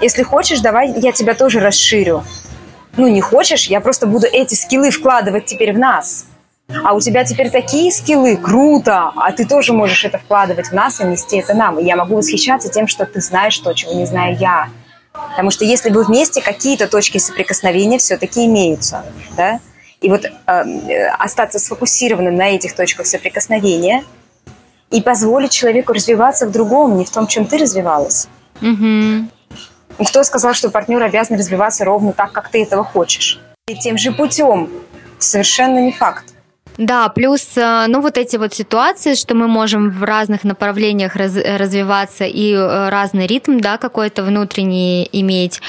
Если 0.02 0.22
хочешь, 0.22 0.60
давай 0.60 0.92
я 1.00 1.14
тебя 1.14 1.34
тоже 1.34 1.62
расширю. 1.62 2.24
Ну, 2.98 3.08
не 3.08 3.22
хочешь, 3.22 3.68
я 3.68 3.80
просто 3.80 4.06
буду 4.06 4.28
эти 4.28 4.54
скиллы 4.54 4.92
вкладывать 4.92 5.46
теперь 5.46 5.74
в 5.74 5.80
нас. 5.80 6.26
а 6.84 6.94
у 6.94 7.00
тебя 7.00 7.24
теперь 7.24 7.50
такие 7.50 7.90
скиллы, 7.94 8.36
круто, 8.36 9.14
а 9.16 9.32
ты 9.32 9.46
тоже 9.46 9.72
можешь 9.72 10.04
это 10.04 10.18
вкладывать 10.18 10.68
в 10.68 10.74
нас 10.74 11.00
и 11.00 11.06
нести 11.06 11.38
это 11.38 11.54
нам. 11.54 11.80
И 11.80 11.86
я 11.86 11.96
могу 11.96 12.18
восхищаться 12.18 12.70
тем, 12.70 12.88
что 12.88 13.06
ты 13.06 13.22
знаешь 13.22 13.58
то, 13.58 13.74
чего 13.74 13.94
не 13.94 14.06
знаю 14.06 14.36
я. 14.38 14.68
Потому 15.30 15.52
что 15.52 15.64
если 15.64 15.90
вы 15.90 16.04
вместе, 16.04 16.42
какие-то 16.42 16.88
точки 16.88 17.18
соприкосновения 17.18 17.98
все-таки 17.98 18.46
имеются. 18.46 19.06
Да? 19.38 19.62
И 20.02 20.10
вот 20.10 20.26
э, 20.26 21.08
остаться 21.18 21.60
сфокусированным 21.60 22.36
на 22.36 22.50
этих 22.50 22.76
точках 22.76 23.08
соприкосновения 23.08 24.04
и 24.92 25.02
позволить 25.02 25.52
человеку 25.52 25.94
развиваться 25.94 26.46
в 26.48 26.52
другом, 26.52 26.98
не 26.98 27.06
в 27.06 27.10
том, 27.10 27.28
чем 27.28 27.46
ты 27.46 27.58
развивалась. 27.58 28.28
Угу. 28.62 30.06
Кто 30.08 30.24
сказал, 30.24 30.54
что 30.54 30.70
партнер 30.70 31.02
обязан 31.02 31.38
развиваться 31.38 31.84
ровно 31.84 32.14
так, 32.14 32.32
как 32.32 32.50
ты 32.50 32.62
этого 32.62 32.84
хочешь? 32.84 33.40
И 33.68 33.76
тем 33.76 33.98
же 33.98 34.12
путем. 34.12 34.70
Совершенно 35.18 35.80
не 35.80 35.92
факт. 35.92 36.26
Да, 36.78 37.10
плюс, 37.10 37.58
э, 37.58 37.86
ну, 37.88 38.02
вот 38.02 38.18
эти 38.18 38.38
вот 38.38 38.54
ситуации, 38.54 39.16
что 39.16 39.34
мы 39.34 39.48
можем 39.48 39.90
в 39.90 40.04
разных 40.04 40.44
направлениях 40.44 41.16
раз, 41.16 41.36
развиваться 41.36 42.26
и 42.26 42.54
э, 42.54 42.90
разный 42.90 43.26
ритм, 43.26 43.58
да, 43.60 43.78
какой-то 43.78 44.24
внутренний 44.24 45.10
иметь. 45.12 45.60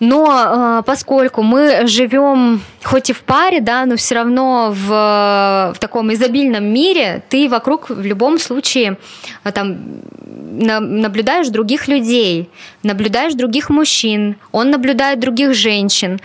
Но 0.00 0.78
э, 0.78 0.82
поскольку 0.84 1.42
мы 1.42 1.86
живем 1.86 2.60
хоть 2.82 3.10
и 3.10 3.12
в 3.12 3.22
паре, 3.22 3.60
да, 3.60 3.86
но 3.86 3.96
все 3.96 4.16
равно 4.16 4.70
в, 4.72 5.72
в 5.74 5.78
таком 5.80 6.12
изобильном 6.12 6.64
мире, 6.64 7.22
ты 7.28 7.48
вокруг 7.48 7.88
в 7.88 8.04
любом 8.04 8.38
случае 8.38 8.98
э, 9.44 9.52
там 9.52 9.78
на, 10.56 10.80
наблюдаешь 10.80 11.48
других 11.48 11.88
людей, 11.88 12.48
наблюдаешь 12.82 13.34
других 13.34 13.70
мужчин, 13.70 14.36
он 14.52 14.70
наблюдает 14.70 15.18
других 15.18 15.54
женщин. 15.54 16.20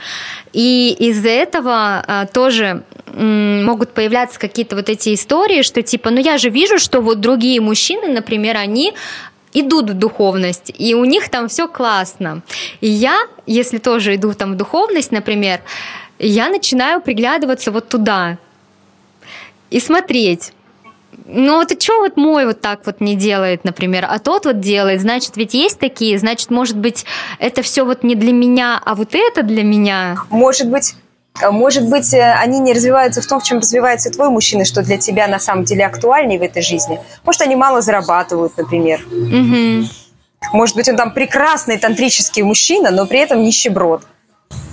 И 0.53 0.95
из-за 0.99 1.29
этого 1.29 2.03
э, 2.05 2.25
тоже 2.33 2.83
м, 3.13 3.65
могут 3.65 3.93
появляться 3.93 4.39
какие-то 4.39 4.75
вот 4.75 4.89
эти 4.89 5.13
истории, 5.13 5.61
что 5.61 5.81
типа, 5.81 6.09
ну 6.09 6.19
я 6.19 6.37
же 6.37 6.49
вижу, 6.49 6.77
что 6.77 7.01
вот 7.01 7.19
другие 7.19 7.61
мужчины, 7.61 8.07
например, 8.07 8.57
они 8.57 8.93
идут 9.53 9.89
в 9.89 9.93
духовность, 9.93 10.71
и 10.77 10.95
у 10.95 11.05
них 11.05 11.29
там 11.29 11.47
все 11.47 11.67
классно. 11.67 12.41
И 12.79 12.87
я, 12.87 13.27
если 13.45 13.77
тоже 13.77 14.15
иду 14.15 14.33
там 14.33 14.53
в 14.53 14.57
духовность, 14.57 15.11
например, 15.11 15.61
я 16.19 16.49
начинаю 16.49 17.01
приглядываться 17.01 17.71
вот 17.71 17.89
туда 17.89 18.37
и 19.69 19.79
смотреть. 19.79 20.53
Ну 21.25 21.57
вот 21.57 21.71
и 21.71 21.79
что 21.79 21.99
вот 21.99 22.17
мой 22.17 22.45
вот 22.45 22.61
так 22.61 22.85
вот 22.85 23.01
не 23.01 23.15
делает, 23.15 23.63
например, 23.63 24.05
а 24.09 24.19
тот 24.19 24.45
вот 24.45 24.59
делает, 24.59 25.01
значит, 25.01 25.35
ведь 25.35 25.53
есть 25.53 25.79
такие, 25.79 26.17
значит, 26.17 26.49
может 26.49 26.77
быть, 26.77 27.05
это 27.39 27.61
все 27.61 27.85
вот 27.85 28.03
не 28.03 28.15
для 28.15 28.31
меня, 28.31 28.81
а 28.83 28.95
вот 28.95 29.09
это 29.13 29.43
для 29.43 29.63
меня. 29.63 30.17
Может 30.29 30.69
быть, 30.69 30.95
может 31.49 31.87
быть, 31.87 32.13
э, 32.13 32.33
они 32.33 32.59
не 32.59 32.73
развиваются 32.73 33.21
в 33.21 33.25
том, 33.25 33.39
в 33.39 33.43
чем 33.43 33.59
развивается 33.59 34.11
твой 34.11 34.29
мужчина, 34.29 34.65
что 34.65 34.83
для 34.83 34.97
тебя 34.97 35.27
на 35.27 35.39
самом 35.39 35.63
деле 35.63 35.85
актуальнее 35.85 36.39
в 36.39 36.43
этой 36.43 36.61
жизни. 36.61 36.99
Может, 37.23 37.41
они 37.41 37.55
мало 37.55 37.81
зарабатывают, 37.81 38.57
например. 38.57 39.01
Угу. 39.11 39.87
Может 40.53 40.75
быть, 40.75 40.89
он 40.89 40.97
там 40.97 41.13
прекрасный 41.13 41.77
тантрический 41.77 42.43
мужчина, 42.43 42.91
но 42.91 43.05
при 43.05 43.19
этом 43.19 43.41
нищеброд. 43.41 44.03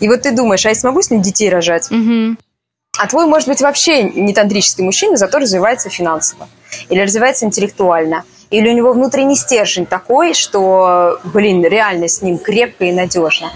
И 0.00 0.08
вот 0.08 0.22
ты 0.22 0.32
думаешь, 0.32 0.66
а 0.66 0.70
я 0.70 0.74
смогу 0.74 1.02
с 1.02 1.10
ним 1.10 1.22
детей 1.22 1.48
рожать? 1.48 1.90
Угу. 1.90 2.36
А 3.00 3.06
твой, 3.06 3.26
может 3.26 3.48
быть, 3.48 3.60
вообще 3.60 4.02
не 4.02 4.34
тантрический 4.34 4.82
мужчина, 4.82 5.16
зато 5.16 5.38
развивается 5.38 5.88
финансово. 5.88 6.48
Или 6.88 7.00
развивается 7.00 7.46
интеллектуально. 7.46 8.24
Или 8.50 8.70
у 8.70 8.72
него 8.72 8.92
внутренний 8.92 9.36
стержень 9.36 9.86
такой, 9.86 10.34
что, 10.34 11.20
блин, 11.22 11.62
реально 11.62 12.08
с 12.08 12.22
ним 12.22 12.38
крепко 12.38 12.86
и 12.86 12.92
надежно. 12.92 13.52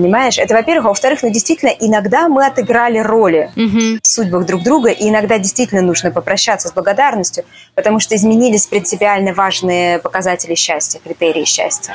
Понимаешь? 0.00 0.38
Это, 0.38 0.54
во-первых. 0.54 0.86
А 0.86 0.88
во-вторых, 0.88 1.22
ну, 1.22 1.30
действительно, 1.30 1.70
иногда 1.78 2.28
мы 2.28 2.46
отыграли 2.46 2.98
роли 2.98 3.50
угу. 3.54 3.98
в 4.02 4.06
судьбах 4.06 4.46
друг 4.46 4.62
друга, 4.62 4.90
и 4.90 5.08
иногда 5.08 5.38
действительно 5.38 5.82
нужно 5.82 6.10
попрощаться 6.10 6.68
с 6.68 6.72
благодарностью, 6.72 7.44
потому 7.74 8.00
что 8.00 8.16
изменились 8.16 8.66
принципиально 8.66 9.34
важные 9.34 9.98
показатели 9.98 10.54
счастья, 10.54 11.00
критерии 11.00 11.44
счастья. 11.44 11.94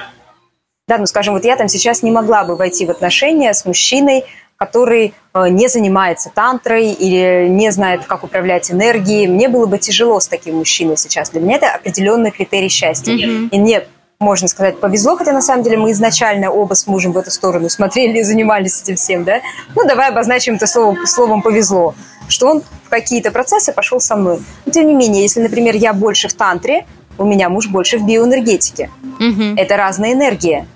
Да, 0.88 1.00
ну, 1.00 1.08
скажем, 1.08 1.34
вот 1.34 1.44
я 1.46 1.56
там 1.56 1.68
сейчас 1.68 2.04
не 2.04 2.12
могла 2.12 2.44
бы 2.44 2.56
войти 2.56 2.86
в 2.86 2.92
отношения 2.92 3.54
с 3.54 3.66
мужчиной, 3.66 4.24
который 4.58 5.14
э, 5.34 5.50
не 5.50 5.68
занимается 5.68 6.32
тантрой 6.34 6.92
или 6.92 7.48
не 7.50 7.72
знает, 7.72 8.06
как 8.06 8.24
управлять 8.24 8.72
энергией. 8.72 9.28
Мне 9.28 9.50
было 9.50 9.66
бы 9.66 9.80
тяжело 9.80 10.20
с 10.20 10.28
таким 10.28 10.58
мужчиной 10.58 10.96
сейчас. 10.96 11.32
Для 11.32 11.42
меня 11.42 11.58
это 11.58 11.72
определенный 11.72 12.32
критерий 12.32 12.70
счастья. 12.70 13.14
Мгм. 13.14 13.48
И 13.48 13.60
мне 13.60 13.84
можно 14.20 14.48
сказать, 14.48 14.80
повезло, 14.80 15.18
хотя 15.18 15.34
на 15.34 15.42
самом 15.42 15.64
деле 15.64 15.78
мы 15.78 15.92
изначально 15.92 16.50
оба 16.50 16.74
с 16.74 16.88
мужем 16.88 17.12
в 17.12 17.18
эту 17.18 17.32
сторону 17.32 17.70
смотрели 17.70 18.20
и 18.20 18.24
занимались 18.24 18.82
этим 18.82 18.96
всем, 18.96 19.24
да? 19.24 19.42
Ну, 19.76 19.86
давай 19.86 20.10
обозначим 20.10 20.56
это 20.56 20.68
словом, 20.68 21.06
словом 21.06 21.42
«повезло», 21.42 21.96
что 22.28 22.48
он 22.48 22.62
в 22.86 22.90
какие-то 22.90 23.32
процессы 23.32 23.74
пошел 23.74 24.00
со 24.00 24.16
мной. 24.16 24.40
Но, 24.66 24.72
тем 24.72 24.88
не 24.88 24.94
менее, 24.94 25.22
если, 25.22 25.42
например, 25.42 25.76
я 25.76 25.94
больше 25.94 26.28
в 26.28 26.34
тантре, 26.34 26.86
у 27.18 27.26
меня 27.26 27.50
муж 27.50 27.68
больше 27.68 27.98
в 27.98 28.06
биоэнергетике. 28.06 28.90
Угу. 29.20 29.58
Это 29.58 29.78
разная 29.78 30.14
энергия. 30.14 30.68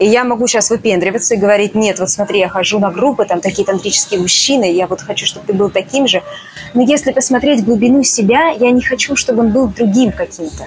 И 0.00 0.06
я 0.06 0.24
могу 0.24 0.48
сейчас 0.48 0.70
выпендриваться 0.70 1.34
и 1.34 1.38
говорить, 1.38 1.76
нет, 1.76 2.00
вот 2.00 2.10
смотри, 2.10 2.40
я 2.40 2.48
хожу 2.48 2.80
на 2.80 2.90
группы, 2.90 3.24
там 3.24 3.40
такие 3.40 3.64
тантрические 3.64 4.20
мужчины, 4.20 4.72
я 4.72 4.88
вот 4.88 5.00
хочу, 5.00 5.24
чтобы 5.24 5.46
ты 5.46 5.52
был 5.52 5.70
таким 5.70 6.08
же. 6.08 6.22
Но 6.74 6.82
если 6.82 7.12
посмотреть 7.12 7.64
глубину 7.64 8.02
себя, 8.02 8.48
я 8.48 8.72
не 8.72 8.82
хочу, 8.82 9.14
чтобы 9.14 9.44
он 9.44 9.52
был 9.52 9.68
другим 9.68 10.10
каким-то. 10.10 10.64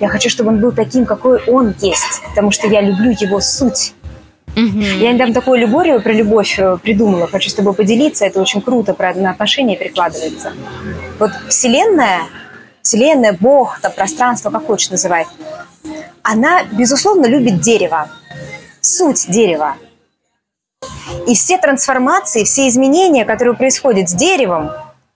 Я 0.00 0.08
хочу, 0.08 0.28
чтобы 0.28 0.50
он 0.50 0.60
был 0.60 0.72
таким, 0.72 1.06
какой 1.06 1.42
он 1.44 1.74
есть, 1.80 2.22
потому 2.28 2.50
что 2.50 2.66
я 2.66 2.80
люблю 2.80 3.10
его 3.10 3.40
суть. 3.40 3.94
Угу. 4.56 4.80
Я 4.80 5.12
недавно 5.12 5.34
такую 5.34 5.56
аллегорию 5.56 6.00
про 6.00 6.12
любовь 6.12 6.58
э, 6.58 6.78
придумала, 6.80 7.26
хочу 7.26 7.50
с 7.50 7.54
тобой 7.54 7.74
поделиться, 7.74 8.24
это 8.24 8.40
очень 8.40 8.60
круто, 8.60 8.94
про 8.94 9.12
на 9.14 9.30
отношения 9.30 9.76
перекладывается. 9.76 10.52
Вот 11.18 11.32
Вселенная, 11.48 12.20
Вселенная, 12.82 13.36
Бог, 13.38 13.80
там, 13.80 13.90
пространство, 13.92 14.50
как 14.50 14.66
хочешь 14.66 14.90
называй, 14.90 15.26
она, 16.22 16.62
безусловно, 16.70 17.26
любит 17.26 17.60
дерево, 17.60 18.08
суть 18.80 19.26
дерева. 19.28 19.74
И 21.26 21.34
все 21.34 21.58
трансформации, 21.58 22.44
все 22.44 22.68
изменения, 22.68 23.24
которые 23.24 23.56
происходят 23.56 24.08
с 24.08 24.14
деревом, 24.14 24.70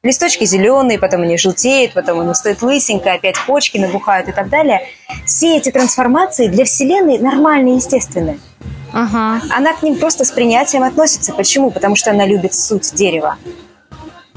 листочки 0.05 0.45
зеленые, 0.45 0.99
потом 0.99 1.23
они 1.23 1.37
желтеют, 1.37 1.93
потом 1.93 2.21
оно 2.21 2.35
стоит 2.35 2.63
лысенько, 2.63 3.13
опять 3.13 3.37
почки 3.47 3.79
набухают 3.79 4.29
и 4.29 4.33
так 4.33 4.49
далее. 4.49 4.83
Все 5.27 5.57
эти 5.57 5.71
трансформации 5.71 6.47
для 6.49 6.65
Вселенной 6.65 7.19
нормальные, 7.19 7.77
естественные. 7.77 8.39
Ага. 8.93 9.43
Она 9.55 9.75
к 9.75 9.83
ним 9.83 9.97
просто 9.97 10.25
с 10.25 10.31
принятием 10.31 10.83
относится. 10.83 11.35
Почему? 11.35 11.71
Потому 11.71 11.97
что 11.97 12.11
она 12.11 12.27
любит 12.27 12.55
суть 12.55 12.95
дерева. 12.95 13.37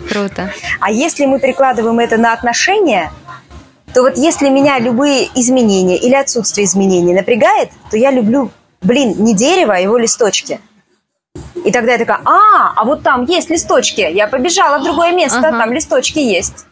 Круто. 0.10 0.52
А 0.80 0.92
если 0.92 1.26
мы 1.26 1.40
прикладываем 1.40 2.00
это 2.00 2.18
на 2.18 2.34
отношения, 2.34 3.12
то 3.94 4.02
вот 4.02 4.18
если 4.18 4.50
меня 4.50 4.80
любые 4.80 5.30
изменения 5.36 5.98
или 5.98 6.16
отсутствие 6.16 6.66
изменений 6.66 7.14
напрягает, 7.14 7.70
то 7.92 7.98
я 7.98 8.10
люблю, 8.10 8.52
блин, 8.82 9.16
не 9.20 9.36
дерево, 9.36 9.76
а 9.76 9.80
его 9.80 9.98
листочки. 9.98 10.60
И 11.64 11.72
тогда 11.72 11.94
я 11.94 11.98
такая, 11.98 12.20
а, 12.26 12.74
а 12.76 12.84
вот 12.84 13.04
там 13.04 13.26
есть 13.26 13.50
листочки, 13.50 14.02
я 14.02 14.28
побежала 14.28 14.80
в 14.80 14.84
другое 14.84 15.12
место, 15.12 15.40
Ага. 15.40 15.60
там 15.60 15.74
листочки 15.74 16.20
есть. 16.20 16.66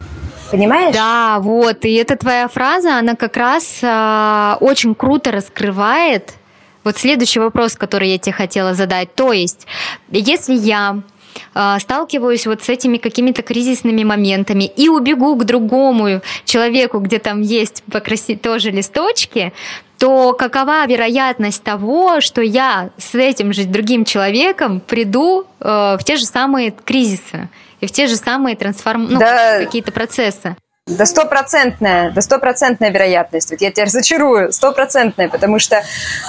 Понимаешь? 0.52 0.96
Да, 0.96 1.38
вот, 1.40 1.86
и 1.86 1.94
эта 1.94 2.16
твоя 2.16 2.48
фраза, 2.48 2.98
она 2.98 3.16
как 3.16 3.38
раз 3.38 3.80
а, 3.84 4.58
очень 4.60 4.96
круто 4.96 5.32
раскрывает 5.32 6.34
вот 6.84 6.98
следующий 6.98 7.40
вопрос, 7.40 7.76
который 7.76 8.10
я 8.10 8.18
тебе 8.18 8.34
хотела 8.34 8.74
задать. 8.74 9.14
То 9.14 9.32
есть, 9.32 9.68
если 10.10 10.56
я 10.56 11.02
а, 11.54 11.80
сталкиваюсь 11.80 12.48
вот 12.48 12.64
с 12.64 12.70
этими 12.70 12.98
какими-то 12.98 13.44
кризисными 13.44 14.04
моментами 14.04 14.64
и 14.64 14.90
убегу 14.90 15.36
к 15.36 15.46
другому 15.46 16.22
человеку, 16.46 17.00
где 17.00 17.20
там 17.20 17.42
есть 17.42 17.84
покрасить 17.92 18.42
тоже 18.42 18.72
листочки, 18.72 19.54
то 20.00 20.34
какова 20.34 20.86
вероятность 20.88 21.62
того, 21.62 22.22
что 22.22 22.42
я 22.42 22.90
с 22.98 23.14
этим 23.16 23.52
же 23.52 23.66
другим 23.66 24.06
человеком 24.06 24.80
приду 24.80 25.46
э, 25.60 25.98
в 26.00 26.04
те 26.06 26.16
же 26.16 26.26
самые 26.26 26.72
кризисы 26.72 27.50
и 27.82 27.86
в 27.86 27.92
те 27.92 28.08
же 28.08 28.16
самые 28.16 28.56
трансформ... 28.56 29.08
ну, 29.10 29.20
Да. 29.20 29.60
какие-то 29.60 29.92
процессы? 29.92 30.56
Да 30.88 31.06
стопроцентная, 31.06 32.12
да 32.12 32.22
стопроцентная 32.22 32.90
вероятность. 32.92 33.52
Вот 33.52 33.62
я 33.62 33.72
тебя 33.72 33.86
разочарую, 33.86 34.52
стопроцентная, 34.54 35.28
потому 35.28 35.60
что 35.60 35.84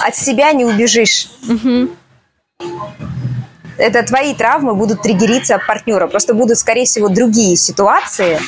от 0.05 0.15
себя 0.15 0.51
не 0.51 0.65
убежишь. 0.65 1.29
Мгм. 1.43 1.91
Это 3.77 4.03
твои 4.03 4.35
травмы 4.35 4.75
будут 4.75 5.01
триггериться 5.01 5.55
от 5.55 5.65
партнера. 5.65 6.07
Просто 6.07 6.33
будут, 6.33 6.57
скорее 6.59 6.85
всего, 6.85 7.07
другие 7.09 7.55
ситуации, 7.55 8.39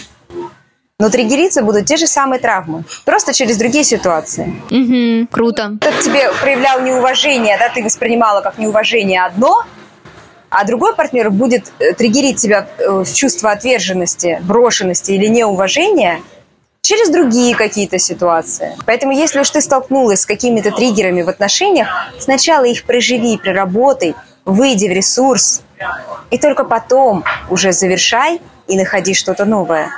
но 1.03 1.09
триггериться 1.09 1.63
будут 1.63 1.85
те 1.85 1.97
же 1.97 2.07
самые 2.07 2.39
травмы. 2.39 2.85
Просто 3.03 3.33
через 3.33 3.57
другие 3.57 3.83
ситуации. 3.83 4.55
Мгм. 4.69 5.27
Круто. 5.27 5.73
Кто-то 5.81 6.01
тебе 6.01 6.31
проявлял 6.41 6.79
неуважение, 6.79 7.57
да, 7.57 7.67
ты 7.67 7.83
воспринимала 7.83 8.39
как 8.39 8.57
неуважение 8.57 9.25
одно, 9.25 9.65
а 10.49 10.63
другой 10.63 10.95
партнер 10.95 11.29
будет 11.29 11.73
э, 11.79 11.91
триггерить 11.91 12.37
тебя 12.37 12.69
э, 12.77 13.03
в 13.03 13.13
чувство 13.13 13.51
отверженности, 13.51 14.39
брошенности 14.43 15.11
или 15.11 15.27
неуважения 15.27 16.21
через 16.81 17.09
другие 17.09 17.53
какие-то 17.53 17.99
ситуации. 17.99 18.77
Поэтому 18.85 19.11
если 19.11 19.41
уж 19.41 19.49
ты 19.49 19.59
столкнулась 19.59 20.21
с 20.21 20.25
какими-то 20.25 20.71
триггерами 20.71 21.21
в 21.21 21.27
отношениях, 21.27 21.89
сначала 22.17 22.63
их 22.63 22.85
проживи, 22.85 23.37
проработай, 23.37 24.15
выйди 24.45 24.87
в 24.87 24.91
ресурс, 24.93 25.63
и 26.31 26.37
только 26.37 26.63
потом 26.63 27.25
уже 27.49 27.73
завершай 27.73 28.39
и 28.67 28.77
находи 28.77 29.13
что-то 29.13 29.43
новое. 29.43 29.89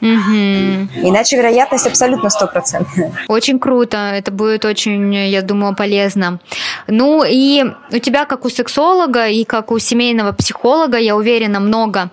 Угу. 0.00 1.08
Иначе 1.08 1.36
вероятность 1.36 1.86
абсолютно 1.86 2.30
стопроцентная. 2.30 3.12
Очень 3.28 3.58
круто. 3.58 3.96
Это 3.96 4.30
будет 4.30 4.64
очень, 4.64 5.14
я 5.14 5.42
думаю, 5.42 5.74
полезно. 5.74 6.40
Ну 6.86 7.24
и 7.26 7.64
у 7.92 7.98
тебя, 7.98 8.24
как 8.24 8.44
у 8.44 8.50
сексолога 8.50 9.28
и 9.28 9.44
как 9.44 9.70
у 9.70 9.78
семейного 9.78 10.32
психолога, 10.32 10.98
я 10.98 11.16
уверена, 11.16 11.60
много 11.60 12.10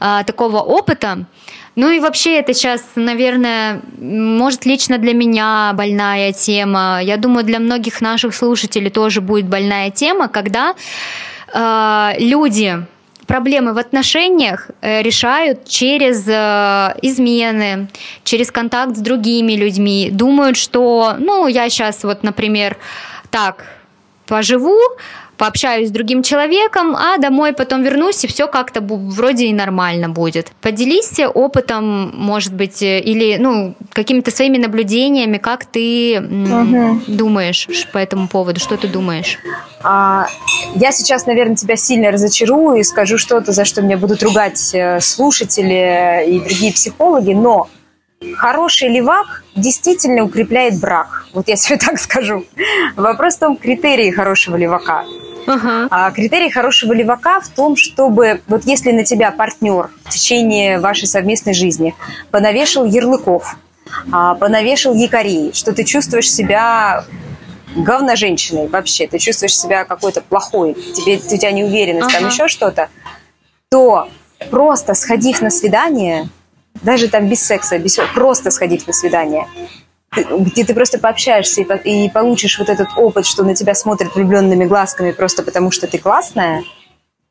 а, 0.00 0.24
такого 0.24 0.58
опыта. 0.58 1.26
Ну 1.76 1.90
и 1.90 1.98
вообще 1.98 2.38
это 2.38 2.54
сейчас, 2.54 2.82
наверное, 2.94 3.82
может 3.98 4.64
лично 4.64 4.98
для 4.98 5.12
меня 5.12 5.72
больная 5.74 6.32
тема. 6.32 7.00
Я 7.02 7.16
думаю, 7.16 7.44
для 7.44 7.58
многих 7.58 8.00
наших 8.00 8.34
слушателей 8.34 8.90
тоже 8.90 9.20
будет 9.20 9.46
больная 9.46 9.90
тема, 9.90 10.28
когда 10.28 10.74
э, 11.52 12.12
люди 12.18 12.86
проблемы 13.26 13.72
в 13.72 13.78
отношениях 13.78 14.70
э, 14.80 15.02
решают 15.02 15.66
через 15.66 16.26
э, 16.28 16.98
измены, 17.02 17.88
через 18.24 18.50
контакт 18.50 18.96
с 18.96 19.00
другими 19.00 19.52
людьми. 19.52 20.10
Думают, 20.12 20.56
что, 20.56 21.14
ну, 21.18 21.46
я 21.46 21.68
сейчас 21.68 22.04
вот, 22.04 22.22
например, 22.22 22.76
так 23.30 23.64
поживу, 24.26 24.78
пообщаюсь 25.36 25.88
с 25.88 25.90
другим 25.90 26.22
человеком, 26.22 26.96
а 26.96 27.18
домой 27.18 27.52
потом 27.52 27.82
вернусь, 27.82 28.24
и 28.24 28.26
все 28.26 28.46
как-то 28.46 28.80
вроде 28.80 29.46
и 29.46 29.52
нормально 29.52 30.08
будет. 30.08 30.52
Поделись 30.60 31.18
опытом, 31.34 32.12
может 32.14 32.54
быть, 32.54 32.82
э, 32.82 33.00
или 33.00 33.36
ну, 33.38 33.74
какими-то 33.92 34.30
своими 34.30 34.58
наблюдениями, 34.58 35.38
как 35.38 35.64
ты 35.64 36.20
угу. 36.20 37.00
думаешь 37.06 37.68
по 37.92 37.98
этому 37.98 38.28
поводу, 38.28 38.60
что 38.60 38.76
ты 38.76 38.88
думаешь? 38.88 39.38
А, 39.82 40.26
я 40.74 40.92
сейчас, 40.92 41.26
наверное, 41.26 41.56
тебя 41.56 41.76
сильно 41.76 42.10
разочарую 42.10 42.80
и 42.80 42.82
скажу 42.82 43.18
что-то, 43.18 43.52
за 43.52 43.64
что 43.64 43.82
меня 43.82 43.96
будут 43.96 44.22
ругать 44.22 44.70
э, 44.74 45.00
слушатели 45.00 46.24
и 46.26 46.40
другие 46.40 46.72
психологи, 46.72 47.32
но 47.32 47.68
хороший 48.36 48.88
левак 48.88 49.44
действительно 49.54 50.24
укрепляет 50.24 50.80
брак. 50.80 51.26
Вот 51.32 51.48
я 51.48 51.56
себе 51.56 51.76
так 51.84 51.98
скажу. 51.98 52.44
Вопрос 52.96 53.36
в 53.36 53.38
том, 53.40 53.56
критерии 53.56 54.10
хорошего 54.10 54.56
левака. 54.56 55.04
Uh-huh. 55.46 55.88
А 55.90 56.10
критерий 56.10 56.50
хорошего 56.50 56.92
левака 56.92 57.40
в 57.40 57.48
том, 57.48 57.76
чтобы 57.76 58.40
вот 58.46 58.64
если 58.64 58.92
на 58.92 59.04
тебя 59.04 59.30
партнер 59.30 59.90
в 60.04 60.10
течение 60.10 60.80
вашей 60.80 61.06
совместной 61.06 61.52
жизни 61.52 61.94
понавешал 62.30 62.86
ярлыков, 62.86 63.56
а, 64.10 64.34
понавешал 64.36 64.94
якорей, 64.94 65.52
что 65.52 65.74
ты 65.74 65.84
чувствуешь 65.84 66.32
себя 66.32 67.04
говно 67.76 68.16
женщиной 68.16 68.68
вообще, 68.68 69.06
ты 69.06 69.18
чувствуешь 69.18 69.56
себя 69.56 69.84
какой-то 69.84 70.22
плохой, 70.22 70.74
тебе, 70.74 71.16
у 71.16 71.36
тебя 71.36 71.52
неуверенность, 71.52 72.08
uh-huh. 72.08 72.20
там 72.20 72.28
еще 72.28 72.48
что-то, 72.48 72.88
то 73.68 74.08
просто 74.50 74.94
сходив 74.94 75.42
на 75.42 75.50
свидание, 75.50 76.28
даже 76.82 77.08
там 77.08 77.28
без 77.28 77.42
секса, 77.42 77.78
без, 77.78 77.98
просто 78.14 78.50
сходить 78.50 78.86
на 78.86 78.92
свидание, 78.92 79.46
где 80.14 80.64
ты 80.64 80.74
просто 80.74 80.98
пообщаешься 80.98 81.62
и, 81.62 82.04
и 82.06 82.10
получишь 82.10 82.58
вот 82.58 82.68
этот 82.68 82.88
опыт, 82.96 83.26
что 83.26 83.42
на 83.42 83.54
тебя 83.54 83.74
смотрят 83.74 84.14
влюбленными 84.14 84.64
глазками 84.64 85.12
просто 85.12 85.42
потому, 85.42 85.70
что 85.70 85.86
ты 85.86 85.98
классная, 85.98 86.62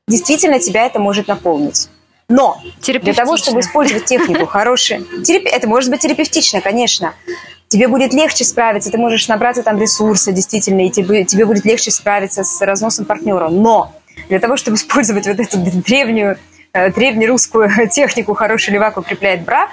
действительно 0.08 0.60
тебя 0.60 0.86
это 0.86 1.00
может 1.00 1.28
наполнить. 1.28 1.90
Но 2.30 2.58
для 2.82 3.14
того, 3.14 3.38
чтобы 3.38 3.60
использовать 3.60 4.06
технику 4.06 4.46
хорошей, 4.46 5.06
терапи... 5.24 5.48
это 5.48 5.68
может 5.68 5.90
быть 5.90 6.02
терапевтично, 6.02 6.62
конечно. 6.62 7.14
Тебе 7.68 7.88
будет 7.88 8.14
легче 8.14 8.44
справиться, 8.44 8.92
ты 8.92 8.98
можешь 8.98 9.28
набраться 9.28 9.64
там 9.64 9.80
ресурса 9.80 10.32
действительно, 10.32 10.86
и 10.86 10.90
тебе, 10.90 11.26
тебе 11.26 11.46
будет 11.46 11.66
легче 11.66 11.92
справиться 11.92 12.44
с 12.44 12.62
разносом 12.62 13.06
партнера. 13.06 13.50
Но 13.50 13.94
для 14.30 14.40
того, 14.40 14.58
чтобы 14.58 14.78
использовать 14.78 15.28
вот 15.28 15.40
эту 15.40 15.58
древнюю 15.58 16.38
древнерусскую 16.74 17.70
технику 17.92 18.34
«хороший 18.34 18.74
левак 18.74 18.98
укрепляет 18.98 19.44
брак», 19.44 19.70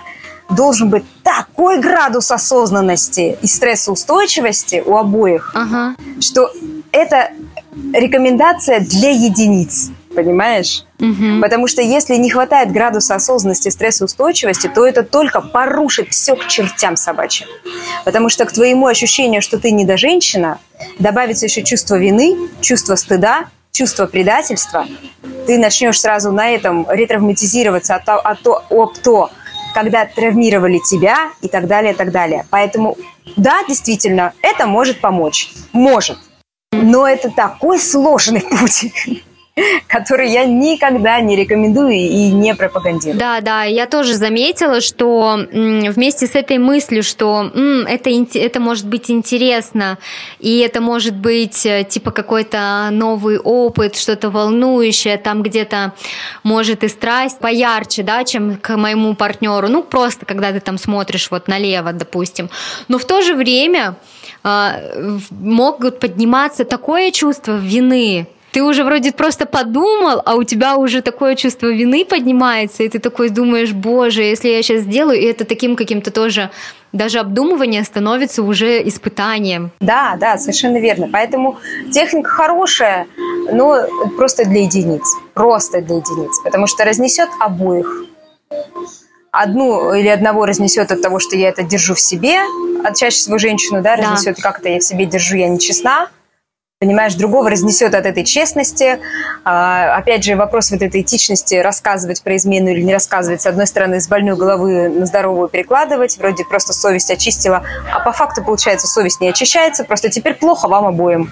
должен 0.51 0.91
быть 0.91 1.05
такой 1.23 1.81
градус 1.81 2.31
осознанности 2.31 3.39
и 3.41 3.47
стрессоустойчивости 3.47 4.83
у 4.85 4.97
обоих, 4.97 5.53
ага. 5.55 5.95
что 6.21 6.51
это 6.93 7.31
рекомендация 7.95 8.81
для 8.81 9.11
единиц, 9.11 9.93
понимаешь? 10.15 10.85
Угу. 10.99 11.41
Потому 11.41 11.69
что 11.69 11.81
если 11.81 12.17
не 12.17 12.29
хватает 12.29 12.71
градуса 12.71 13.15
осознанности 13.15 13.69
и 13.69 13.71
стрессоустойчивости, 13.71 14.67
то 14.67 14.85
это 14.85 15.03
только 15.03 15.41
порушит 15.41 16.09
все 16.11 16.37
к 16.37 16.49
чертям 16.49 16.97
собачьим. 16.97 17.49
Потому 18.05 18.29
что 18.29 18.45
к 18.45 18.53
твоему 18.53 18.89
ощущению, 18.89 19.41
что 19.41 19.59
ты 19.59 19.71
не 19.71 19.87
до 19.87 19.97
женщина, 19.97 20.59
добавится 20.99 21.47
еще 21.47 21.63
чувство 21.63 21.95
вины, 21.95 22.37
чувство 22.61 22.97
стыда, 22.97 23.47
чувство 23.81 24.05
предательства, 24.05 24.87
ты 25.47 25.57
начнешь 25.57 25.99
сразу 25.99 26.31
на 26.33 26.51
этом 26.51 26.87
ретравматизироваться 26.87 27.95
от, 27.95 28.07
от, 28.11 28.47
от, 28.47 28.65
об 28.71 28.99
то, 28.99 29.31
когда 29.73 30.05
травмировали 30.05 30.79
тебя 30.87 31.31
и 31.41 31.49
так 31.49 31.67
далее, 31.67 31.95
и 31.95 31.97
так 31.97 32.13
далее. 32.13 32.47
Поэтому, 32.51 32.99
да, 33.37 33.65
действительно, 33.67 34.35
это 34.43 34.67
может 34.67 35.01
помочь. 35.01 35.51
Может. 35.73 36.19
Но 36.73 37.09
это 37.09 37.31
такой 37.31 37.79
сложный 37.79 38.43
путь 38.61 38.93
который 39.87 40.31
я 40.31 40.45
никогда 40.45 41.21
не 41.21 41.37
рекомендую 41.37 41.95
и 41.95 42.31
не 42.31 42.55
пропагандирую. 42.55 43.19
Да, 43.19 43.41
да, 43.41 43.65
я 43.65 43.87
тоже 43.87 44.15
заметила, 44.15 44.81
что 44.81 45.39
вместе 45.51 46.27
с 46.27 46.35
этой 46.35 46.59
мыслью, 46.59 47.03
что 47.03 47.51
это, 47.89 48.11
это 48.11 48.61
может 48.61 48.87
быть 48.87 49.11
интересно, 49.11 49.99
и 50.39 50.59
это 50.59 50.81
может 50.81 51.15
быть 51.15 51.65
э, 51.67 51.85
типа 51.85 52.11
какой-то 52.11 52.89
новый 52.91 53.39
опыт, 53.39 53.97
что-то 53.97 54.31
волнующее, 54.31 55.17
там 55.17 55.43
где-то 55.43 55.93
может 56.43 56.85
и 56.85 56.89
страсть 56.89 57.39
поярче, 57.39 58.03
да, 58.03 58.25
чем 58.25 58.57
к 58.57 58.77
моему 58.77 59.15
партнеру, 59.15 59.69
ну 59.69 59.83
просто 59.83 60.27
когда 60.27 60.53
ты 60.53 60.61
там 60.61 60.79
смотришь 60.79 61.31
вот 61.31 61.49
налево, 61.49 61.93
допустим. 61.93 62.51
Но 62.89 62.99
в 62.99 63.05
то 63.05 63.23
же 63.23 63.35
время 63.35 63.97
э, 64.45 65.19
могут 65.31 66.01
подниматься 66.01 66.65
такое 66.65 67.11
чувство 67.11 67.57
вины, 67.57 68.27
ты 68.53 68.63
уже 68.63 68.85
вроде 68.85 69.13
просто 69.13 69.47
подумал, 69.47 70.23
а 70.25 70.35
у 70.35 70.45
тебя 70.45 70.77
уже 70.77 71.03
такое 71.03 71.37
чувство 71.37 71.69
вины 71.69 72.05
поднимается, 72.05 72.83
и 72.83 72.89
ты 72.89 72.99
такой 72.99 73.31
думаешь, 73.31 73.73
боже, 73.73 74.23
если 74.23 74.49
я 74.49 74.63
сейчас 74.63 74.83
сделаю, 74.83 75.21
и 75.21 75.25
это 75.25 75.45
таким 75.45 75.77
каким-то 75.77 76.11
тоже 76.11 76.51
даже 76.93 77.21
обдумывание 77.21 77.85
становится 77.85 78.43
уже 78.43 78.87
испытанием. 78.89 79.71
Да, 79.81 80.17
да, 80.19 80.39
совершенно 80.39 80.79
верно. 80.79 81.09
Поэтому 81.13 81.59
техника 81.93 82.29
хорошая, 82.29 83.07
но 83.53 83.87
просто 84.17 84.45
для 84.45 84.63
единиц. 84.63 85.05
Просто 85.35 85.83
для 85.83 85.97
единиц. 85.97 86.41
Потому 86.43 86.67
что 86.67 86.85
разнесет 86.85 87.29
обоих. 87.39 88.07
Одну 89.31 89.95
или 89.95 90.09
одного 90.09 90.45
разнесет 90.47 90.91
от 90.91 91.01
того, 91.01 91.21
что 91.21 91.37
я 91.37 91.51
это 91.51 91.63
держу 91.63 91.95
в 91.95 92.01
себе, 92.01 92.41
а 92.83 92.93
чаще 92.93 93.19
всего 93.19 93.39
женщину, 93.39 93.81
да, 93.81 93.95
разнесет, 93.95 94.37
да. 94.37 94.43
как 94.43 94.59
это 94.59 94.71
я 94.71 94.81
в 94.81 94.83
себе 94.83 95.07
держу, 95.07 95.37
я 95.37 95.49
нечестна 95.49 96.09
понимаешь, 96.81 97.15
другого 97.15 97.51
разнесет 97.51 97.95
от 97.95 98.07
этой 98.07 98.25
честности. 98.25 99.01
А, 99.45 99.97
опять 99.97 100.25
же, 100.25 100.35
вопрос 100.35 100.71
вот 100.71 100.81
этой 100.81 101.03
этичности, 101.03 101.57
рассказывать 101.57 102.23
про 102.23 102.37
измену 102.37 102.71
или 102.71 102.81
не 102.81 102.95
рассказывать, 102.95 103.43
с 103.43 103.47
одной 103.47 103.67
стороны, 103.67 104.01
с 104.01 104.09
больной 104.09 104.35
головы 104.35 104.89
на 104.89 105.05
здоровую 105.05 105.49
перекладывать, 105.49 106.17
вроде 106.17 106.43
просто 106.45 106.73
совесть 106.73 107.11
очистила, 107.11 107.65
а 107.93 108.01
по 108.01 108.13
факту, 108.13 108.43
получается, 108.43 108.87
совесть 108.87 109.21
не 109.21 109.29
очищается, 109.29 109.85
просто 109.85 110.09
теперь 110.09 110.35
плохо 110.35 110.69
вам 110.69 110.87
обоим. 110.87 111.31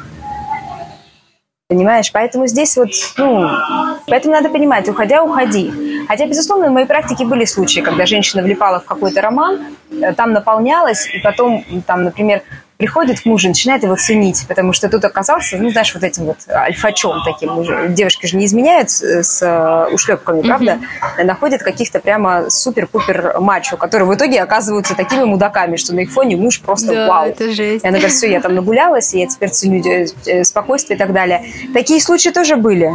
Понимаешь? 1.70 2.12
Поэтому 2.12 2.46
здесь 2.46 2.76
вот, 2.76 2.90
ну, 3.16 3.49
поэтому 4.07 4.34
надо 4.34 4.51
понимать, 4.51 4.86
уходя, 4.86 5.22
уходи. 5.22 5.72
Хотя, 6.09 6.26
безусловно, 6.26 6.68
в 6.68 6.72
моей 6.72 6.86
практике 6.86 7.24
были 7.24 7.46
случаи, 7.46 7.80
когда 7.80 8.05
женщина 8.05 8.42
влипала 8.42 8.80
в 8.80 8.84
какой-то 8.84 9.22
роман, 9.22 9.61
э, 9.90 10.12
там 10.12 10.32
наполнялась, 10.32 11.09
и 11.12 11.20
потом, 11.20 11.64
там, 11.86 12.05
например, 12.05 12.42
приходит 12.79 13.20
к 13.20 13.26
мужу, 13.26 13.49
начинает 13.49 13.83
его 13.83 13.97
ценить, 13.97 14.47
потому 14.47 14.72
что 14.72 14.89
тут 14.89 15.05
оказался, 15.05 15.59
ну, 15.59 15.68
знаешь, 15.70 15.93
вот 15.93 16.05
этим 16.05 16.26
вот 16.26 16.39
альфачом 16.49 17.22
таким. 17.24 17.93
Девушки 17.93 18.26
же 18.26 18.37
не 18.37 18.47
изменяют 18.47 18.91
с 18.91 19.43
э, 19.43 19.93
ушлепками, 19.93 20.43
правда? 20.43 20.79
Mm-hmm. 21.18 21.24
Находят 21.24 21.62
каких-то 21.62 21.99
прямо 21.99 22.49
супер-пупер 22.49 23.41
мачо, 23.41 23.76
которые 23.76 24.09
в 24.09 24.14
итоге 24.14 24.41
оказываются 24.41 24.95
такими 24.95 25.24
мудаками, 25.24 25.74
что 25.74 25.93
на 25.93 26.01
их 26.01 26.12
фоне 26.12 26.37
муж 26.37 26.61
просто 26.61 26.95
да, 26.95 27.09
вау. 27.09 27.29
это 27.29 27.53
жесть. 27.53 27.85
И 27.85 27.89
она 27.89 27.99
говорит, 27.99 28.16
все, 28.16 28.31
я 28.31 28.41
там 28.41 28.55
нагулялась, 28.55 29.12
и 29.12 29.20
я 29.20 29.26
теперь 29.26 29.51
ценю 29.51 29.83
э, 30.26 30.45
спокойствие 30.45 30.97
и 30.97 30.99
так 30.99 31.12
далее. 31.12 31.45
Такие 31.74 32.01
случаи 32.01 32.31
тоже 32.31 32.55
были. 32.55 32.93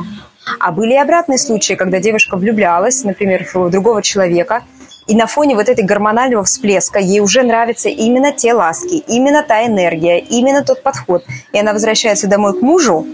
А 0.60 0.72
были 0.72 0.94
и 0.94 0.98
обратные 0.98 1.38
случаи, 1.38 1.74
когда 1.74 2.00
девушка 2.00 2.38
влюблялась, 2.38 3.04
например, 3.04 3.46
в 3.54 3.70
другого 3.70 4.02
человека, 4.02 4.64
и 5.08 5.16
на 5.16 5.28
фоне 5.28 5.56
вот 5.56 5.70
этой 5.70 5.84
гормонального 5.84 6.44
всплеска 6.44 7.00
ей 7.00 7.20
уже 7.20 7.44
нравятся 7.44 7.90
именно 7.90 8.32
те 8.32 8.54
ласки, 8.54 9.04
именно 9.08 9.44
та 9.44 9.66
энергия, 9.66 10.20
именно 10.20 10.64
тот 10.64 10.84
подход. 10.84 11.24
И 11.52 11.60
она 11.60 11.74
возвращается 11.74 12.28
домой 12.28 12.58
к 12.58 12.62
мужу, 12.62 13.06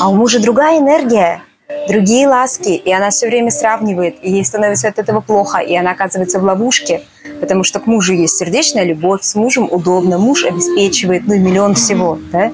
а 0.00 0.08
у 0.08 0.14
мужа 0.14 0.40
другая 0.40 0.78
энергия, 0.78 1.42
другие 1.88 2.28
ласки, 2.28 2.70
и 2.70 2.92
она 2.92 3.10
все 3.10 3.26
время 3.26 3.50
сравнивает, 3.50 4.16
и 4.22 4.30
ей 4.30 4.44
становится 4.44 4.88
от 4.88 4.98
этого 4.98 5.20
плохо, 5.20 5.58
и 5.58 5.74
она 5.76 5.92
оказывается 5.92 6.38
в 6.38 6.44
ловушке, 6.44 7.02
потому 7.40 7.64
что 7.64 7.80
к 7.80 7.86
мужу 7.86 8.12
есть 8.12 8.36
сердечная 8.36 8.84
любовь, 8.84 9.22
с 9.22 9.34
мужем 9.34 9.68
удобно, 9.70 10.18
муж 10.18 10.44
обеспечивает, 10.44 11.22
ну 11.26 11.34
и 11.34 11.38
миллион 11.38 11.74
всего, 11.74 12.18
да, 12.32 12.52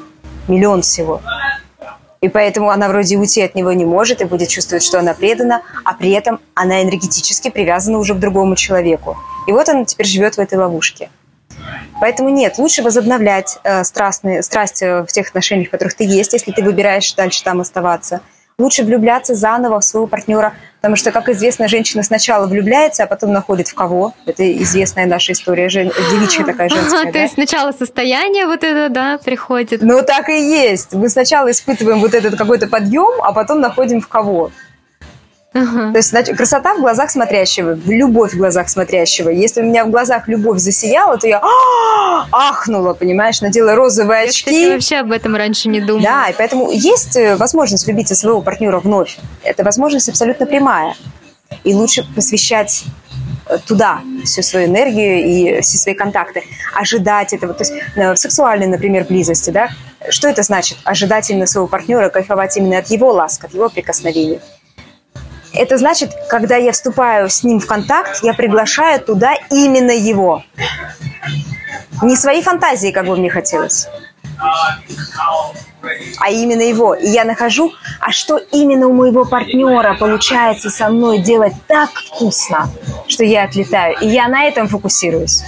миллион 0.49 0.83
всего. 0.83 1.21
И 2.23 2.29
поэтому 2.29 2.71
она 2.71 2.89
вроде 2.89 3.19
уйти 3.19 3.43
от 3.43 3.55
него 3.55 3.73
не 3.73 3.85
может 3.85 4.23
и 4.23 4.25
будет 4.25 4.49
чувствовать, 4.49 4.83
что 4.83 4.99
она 4.99 5.13
предана, 5.13 5.63
а 5.85 5.93
при 5.93 6.13
этом 6.13 6.41
она 6.55 6.83
энергетически 6.83 7.51
привязана 7.51 7.99
уже 7.99 8.15
к 8.15 8.19
другому 8.19 8.57
человеку. 8.57 9.19
И 9.47 9.53
вот 9.53 9.69
она 9.69 9.85
теперь 9.85 10.07
живет 10.07 10.37
в 10.37 10.39
этой 10.39 10.57
ловушке. 10.57 11.11
Поэтому 12.01 12.31
нет, 12.31 12.59
лучше 12.59 12.83
возобновлять 12.83 13.59
э, 13.65 13.85
страстные, 13.85 14.43
страсть 14.43 14.83
э, 14.83 15.03
в 15.03 15.09
тех 15.09 15.29
отношениях, 15.29 15.69
в 15.69 15.71
которых 15.73 15.95
ты 15.95 16.05
есть, 16.05 16.33
если 16.33 16.53
ты 16.53 16.63
выбираешь 16.63 17.13
дальше 17.13 17.45
там 17.45 17.61
оставаться– 17.61 18.21
лучше 18.59 18.85
влюбляться 18.85 19.35
заново 19.35 19.81
в 19.81 19.85
своего 19.85 20.07
партнера, 20.07 20.55
потому 20.77 20.97
что, 20.97 21.13
как 21.13 21.29
известно, 21.29 21.69
женщина 21.69 22.03
сначала 22.03 22.47
влюбляется, 22.47 23.05
а 23.05 23.07
потом 23.07 23.33
находит 23.33 23.69
в 23.69 23.75
кого. 23.75 24.15
Это 24.27 24.51
известная 24.63 25.07
наша 25.07 25.33
история, 25.33 25.69
жен... 25.69 25.91
девичья 26.11 26.45
такая 26.45 26.69
женская. 26.69 27.09
А, 27.09 27.13
то 27.13 27.19
есть 27.19 27.35
сначала 27.35 27.73
состояние 27.73 28.47
вот 28.47 28.65
это, 28.65 28.89
да, 28.93 29.19
приходит. 29.19 29.83
Ну, 29.83 30.03
так 30.03 30.29
и 30.29 30.41
есть. 30.41 30.93
Мы 30.95 31.09
сначала 31.09 31.51
испытываем 31.51 32.01
вот 32.01 32.15
этот 32.15 32.37
какой-то 32.37 32.67
подъем, 32.67 33.23
а 33.23 33.33
потом 33.33 33.61
находим 33.61 34.01
в 34.01 34.09
кого. 34.09 34.51
Ага. 35.55 35.93
То 35.93 35.99
есть 35.99 36.09
значит, 36.09 36.37
красота 36.37 36.75
в 36.75 36.81
глазах 36.81 37.11
смотрящего, 37.11 37.79
любовь 37.87 38.33
в 38.33 38.39
глазах 38.39 38.71
смотрящего. 38.71 39.29
Если 39.29 39.61
у 39.61 39.65
меня 39.65 39.85
в 39.85 39.91
глазах 39.91 40.27
любовь 40.27 40.59
засияла, 40.59 41.19
то 41.19 41.27
я 41.27 41.43
ахнула, 42.33 42.95
понимаешь, 42.95 43.41
надела 43.43 43.75
розовые 43.75 44.29
очки. 44.29 44.69
Я, 44.69 44.73
вообще 44.73 44.97
об 44.97 45.13
этом 45.13 45.37
раньше 45.37 45.69
не 45.69 45.81
думала. 45.81 46.05
Да, 46.05 46.29
и 46.29 46.35
поэтому 46.37 46.71
есть 46.71 47.17
э, 47.17 47.37
возможность 47.37 47.87
влюбить 47.87 48.09
своего 48.17 48.41
партнера 48.41 48.79
вновь. 48.81 49.19
Это 49.43 49.63
возможность 49.63 50.09
абсолютно 50.09 50.47
прямая. 50.47 50.95
И 51.65 51.75
лучше 51.75 52.07
посвящать 52.15 52.85
э, 53.47 53.59
туда 53.67 54.01
всю 54.25 54.41
свою 54.43 54.69
энергию 54.69 55.23
и 55.23 55.61
все 55.61 55.77
свои 55.77 55.95
контакты, 55.95 56.45
ожидать 56.75 57.35
этого. 57.35 57.53
То 57.53 57.65
есть 57.65 57.75
э, 57.95 58.13
в 58.15 58.17
сексуальной, 58.17 58.69
например, 58.69 59.05
близости, 59.05 59.51
да, 59.51 59.69
что 60.09 60.29
это 60.29 60.43
значит? 60.43 60.79
Ожидать 60.85 61.29
именно 61.29 61.47
своего 61.47 61.69
партнера, 61.69 62.09
кайфовать 62.09 62.57
именно 62.57 62.79
от 62.79 62.89
его 62.89 63.13
ласк, 63.13 63.45
от 63.45 63.53
его 63.53 63.69
прикосновений. 63.69 64.41
Это 65.55 65.77
значит, 65.79 66.13
когда 66.29 66.57
я 66.57 66.73
вступаю 66.73 67.29
с 67.29 67.43
ним 67.45 67.61
в 67.61 67.67
контакт, 67.67 68.23
я 68.23 68.33
приглашаю 68.35 69.01
туда 69.01 69.35
именно 69.51 69.91
его. 69.91 70.45
Не 72.03 72.17
свои 72.17 72.43
фантазии, 72.43 72.91
как 72.91 73.07
бы 73.07 73.17
мне 73.17 73.31
хотелось, 73.31 73.89
а 76.19 76.31
именно 76.31 76.63
его. 76.63 76.95
И 76.95 77.09
я 77.09 77.25
нахожу, 77.25 77.73
а 78.01 78.11
что 78.13 78.39
именно 78.39 78.87
у 78.87 78.93
моего 78.93 79.25
партнера 79.25 79.95
получается 79.99 80.71
со 80.71 80.89
мной 80.89 81.19
делать 81.19 81.55
так 81.67 81.91
вкусно, 81.91 82.71
что 83.07 83.25
я 83.25 83.45
отлетаю. 83.45 83.97
И 84.01 84.09
я 84.09 84.29
на 84.29 84.45
этом 84.45 84.69
фокусируюсь. 84.69 85.43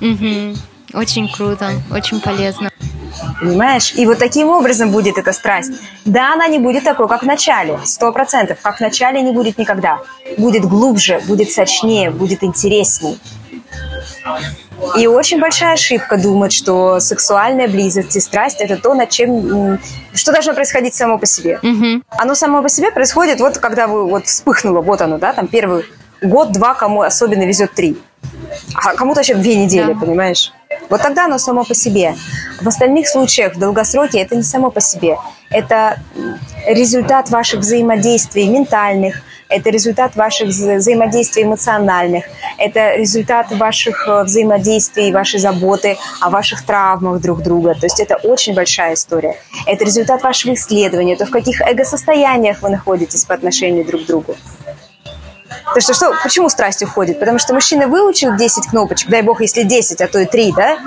Угу. 0.00 0.56
Очень 0.94 1.28
круто, 1.32 1.70
очень 1.90 2.20
полезно. 2.20 2.70
Понимаешь? 3.40 3.92
И 3.94 4.06
вот 4.06 4.18
таким 4.18 4.48
образом 4.48 4.90
будет 4.90 5.18
эта 5.18 5.32
страсть. 5.32 5.72
Да, 6.04 6.32
она 6.32 6.48
не 6.48 6.58
будет 6.58 6.84
такой, 6.84 7.08
как 7.08 7.22
в 7.22 7.26
начале, 7.26 7.78
сто 7.84 8.12
процентов. 8.12 8.58
Как 8.62 8.78
в 8.78 8.80
начале 8.80 9.22
не 9.22 9.32
будет 9.32 9.58
никогда. 9.58 9.98
Будет 10.38 10.64
глубже, 10.64 11.20
будет 11.26 11.50
сочнее, 11.50 12.10
будет 12.10 12.42
интересней. 12.42 13.18
И 14.98 15.06
очень 15.06 15.40
большая 15.40 15.72
ошибка 15.72 16.16
думать, 16.16 16.52
что 16.52 17.00
сексуальная 17.00 17.68
близость 17.68 18.14
и 18.16 18.20
страсть– 18.20 18.56
это 18.60 18.76
то, 18.76 18.94
над 18.94 19.10
чем… 19.10 19.78
Что 20.12 20.32
должно 20.32 20.54
происходить 20.54 20.94
само 20.94 21.18
по 21.18 21.26
себе. 21.26 21.58
Угу. 21.62 22.02
Оно 22.18 22.34
само 22.34 22.62
по 22.62 22.68
себе 22.68 22.90
происходит 22.90 23.40
вот 23.40 23.58
когда 23.58 23.86
вы 23.86 24.08
вот 24.08 24.26
вспыхнуло, 24.26 24.80
вот 24.82 25.00
оно, 25.00 25.18
да, 25.18 25.32
там 25.32 25.46
первый 25.46 25.84
год-два, 26.22 26.74
кому 26.74 27.02
особенно 27.02 27.44
везет 27.44 27.72
три. 27.72 27.96
А 28.74 28.94
кому-то 28.94 29.20
еще 29.20 29.34
две 29.34 29.56
недели, 29.56 29.92
да. 29.92 30.00
понимаешь? 30.00 30.52
Вот 30.90 31.02
тогда 31.02 31.24
оно 31.24 31.38
само 31.38 31.64
по 31.64 31.74
себе. 31.74 32.14
В 32.60 32.68
остальных 32.68 33.08
случаях, 33.08 33.54
в 33.54 33.58
долгосроке, 33.58 34.20
это 34.20 34.36
не 34.36 34.42
само 34.42 34.70
по 34.70 34.80
себе. 34.80 35.16
Это 35.50 36.00
результат 36.66 37.30
ваших 37.30 37.60
взаимодействий 37.60 38.48
ментальных, 38.48 39.22
это 39.48 39.70
результат 39.70 40.16
ваших 40.16 40.48
взаимодействий 40.48 41.44
эмоциональных, 41.44 42.24
это 42.58 42.96
результат 42.96 43.52
ваших 43.52 44.08
э, 44.08 44.24
взаимодействий, 44.24 45.12
вашей 45.12 45.38
заботы 45.38 45.96
о 46.20 46.30
ваших 46.30 46.64
травмах 46.64 47.20
друг 47.20 47.42
друга. 47.42 47.74
То 47.74 47.86
есть 47.86 48.00
это 48.00 48.16
очень 48.16 48.54
большая 48.54 48.94
история. 48.94 49.36
Это 49.66 49.84
результат 49.84 50.22
вашего 50.22 50.54
исследования, 50.54 51.16
то 51.16 51.26
в 51.26 51.30
каких 51.30 51.60
эго-состояниях 51.60 52.62
вы 52.62 52.70
находитесь 52.70 53.24
по 53.24 53.34
отношению 53.34 53.84
друг 53.84 54.02
к 54.02 54.06
другу. 54.06 54.34
То 55.74 55.80
что, 55.80 55.94
что, 55.94 56.12
почему 56.22 56.48
страсть 56.48 56.82
уходит? 56.82 57.18
Потому 57.20 57.38
что 57.38 57.54
мужчина 57.54 57.86
выучил 57.86 58.34
10 58.36 58.68
кнопочек, 58.68 59.08
дай 59.08 59.22
бог, 59.22 59.40
если 59.40 59.62
10, 59.62 60.00
а 60.00 60.08
то 60.08 60.18
и 60.18 60.24
3, 60.24 60.52
да? 60.56 60.78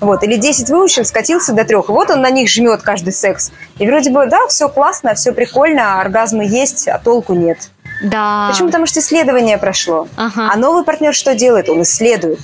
Вот, 0.00 0.22
или 0.22 0.36
10 0.36 0.68
выучил, 0.70 1.04
скатился 1.04 1.52
до 1.52 1.64
трех. 1.64 1.88
Вот 1.88 2.10
он 2.10 2.20
на 2.20 2.30
них 2.30 2.48
жмет 2.48 2.82
каждый 2.82 3.12
секс. 3.12 3.50
И 3.78 3.86
вроде 3.86 4.10
бы, 4.10 4.26
да, 4.26 4.46
все 4.48 4.68
классно, 4.68 5.14
все 5.14 5.32
прикольно, 5.32 6.00
оргазмы 6.00 6.44
есть, 6.44 6.88
а 6.88 6.98
толку 6.98 7.34
нет. 7.34 7.70
Да. 8.02 8.48
Почему? 8.50 8.68
Потому 8.68 8.86
что 8.86 9.00
исследование 9.00 9.58
прошло. 9.58 10.08
Ага. 10.16 10.50
А 10.52 10.56
новый 10.56 10.84
партнер 10.84 11.14
что 11.14 11.34
делает? 11.34 11.68
Он 11.68 11.82
исследует. 11.82 12.40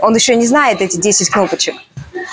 Он 0.00 0.14
еще 0.14 0.36
не 0.36 0.46
знает 0.46 0.80
эти 0.80 0.96
10 0.96 1.28
кнопочек. 1.30 1.74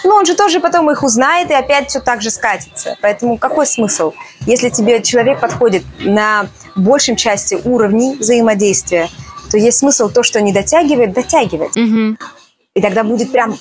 Ну, 0.04 0.16
он 0.16 0.26
же 0.26 0.36
тоже 0.36 0.60
потом 0.60 0.90
их 0.92 1.04
узнает 1.04 1.50
и 1.52 1.54
опять 1.54 1.90
все 1.90 2.00
так 2.00 2.22
же 2.22 2.30
скатится. 2.32 2.96
Поэтому 3.02 3.38
какой 3.38 3.66
смысл? 3.66 4.14
Если 4.46 4.70
тебе 4.70 5.02
человек 5.02 5.40
подходит 5.40 5.84
на 6.00 6.48
большем 6.78 7.16
части 7.16 7.58
уровней 7.64 8.16
взаимодействия, 8.16 9.10
то 9.50 9.58
есть 9.58 9.80
смысл 9.80 10.10
то, 10.10 10.24
что 10.24 10.42
не 10.42 10.54
дотягивает, 10.54 11.14
дотягивать. 11.14 11.76
Угу. 11.76 12.18
И 12.76 12.82
тогда 12.82 13.04
будет 13.04 13.32
прям 13.32 13.58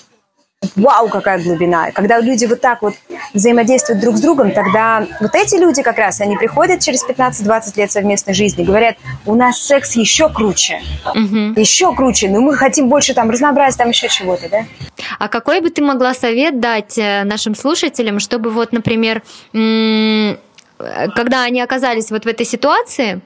вау, 0.74 1.08
какая 1.08 1.42
глубина. 1.42 1.90
Когда 1.92 2.18
люди 2.20 2.46
вот 2.46 2.60
так 2.60 2.82
вот 2.82 2.94
взаимодействуют 3.34 4.00
друг 4.00 4.16
с 4.16 4.20
другом, 4.20 4.52
тогда 4.52 5.06
вот 5.20 5.34
эти 5.34 5.56
люди 5.56 5.82
как 5.82 5.98
раз, 5.98 6.20
они 6.20 6.36
приходят 6.36 6.80
через 6.80 7.04
15-20 7.04 7.76
лет 7.76 7.92
совместной 7.92 8.34
жизни, 8.34 8.64
говорят, 8.64 8.96
у 9.26 9.34
нас 9.34 9.60
секс 9.60 9.96
еще 9.96 10.28
круче, 10.28 10.80
угу. 11.04 11.60
еще 11.60 11.94
круче, 11.94 12.28
но 12.28 12.40
мы 12.40 12.54
хотим 12.56 12.88
больше 12.88 13.14
там 13.14 13.30
разнообразия, 13.30 13.78
там 13.78 13.90
еще 13.90 14.08
чего-то, 14.08 14.48
да? 14.48 14.64
А 15.18 15.28
какой 15.28 15.60
бы 15.60 15.70
ты 15.70 15.82
могла 15.82 16.14
совет 16.14 16.58
дать 16.60 16.98
э, 16.98 17.24
нашим 17.24 17.54
слушателям, 17.54 18.18
чтобы 18.18 18.50
вот, 18.50 18.72
например, 18.72 19.22
когда 21.14 21.44
они 21.44 21.60
оказались 21.60 22.10
вот 22.10 22.24
в 22.24 22.28
этой 22.28 22.46
ситуации, 22.46 23.20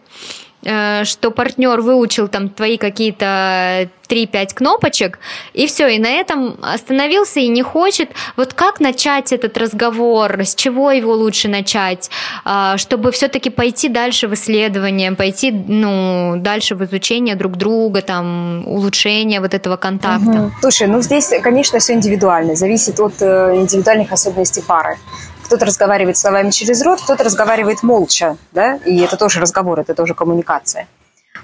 Э, 0.62 1.04
что 1.04 1.30
партнер 1.30 1.80
выучил 1.80 2.28
там 2.28 2.50
твои 2.50 2.76
какие-то 2.76 3.88
3-5 4.08 4.54
кнопочек, 4.54 5.18
и 5.54 5.66
все, 5.66 5.88
и 5.88 5.98
на 5.98 6.08
этом 6.08 6.58
остановился 6.60 7.40
и 7.40 7.48
не 7.48 7.62
хочет. 7.62 8.10
Вот 8.36 8.52
как 8.52 8.78
начать 8.78 9.32
этот 9.32 9.56
разговор, 9.56 10.40
с 10.42 10.54
чего 10.54 10.90
его 10.90 11.14
лучше 11.14 11.48
начать, 11.48 12.10
а, 12.44 12.76
чтобы 12.76 13.10
все-таки 13.10 13.48
пойти 13.48 13.88
дальше 13.88 14.28
в 14.28 14.34
исследование, 14.34 15.12
пойти 15.12 15.50
ну, 15.50 16.34
дальше 16.36 16.74
в 16.74 16.84
изучение 16.84 17.36
друг 17.36 17.56
друга, 17.56 18.02
там, 18.02 18.66
улучшение 18.66 19.40
вот 19.40 19.54
этого 19.54 19.76
контакта? 19.76 20.30
Угу. 20.30 20.52
Слушай, 20.60 20.88
ну 20.88 21.00
здесь, 21.00 21.32
конечно, 21.42 21.78
все 21.78 21.94
индивидуально, 21.94 22.54
зависит 22.54 23.00
от 23.00 23.14
э, 23.22 23.56
индивидуальных 23.56 24.12
особенностей 24.12 24.60
пары 24.60 24.98
кто-то 25.50 25.66
разговаривает 25.66 26.16
словами 26.16 26.50
через 26.50 26.80
рот, 26.82 27.00
кто-то 27.00 27.24
разговаривает 27.24 27.82
молча, 27.82 28.36
да, 28.52 28.76
и 28.86 29.00
это 29.00 29.16
тоже 29.16 29.40
разговор, 29.40 29.80
это 29.80 29.94
тоже 29.94 30.14
коммуникация. 30.14 30.86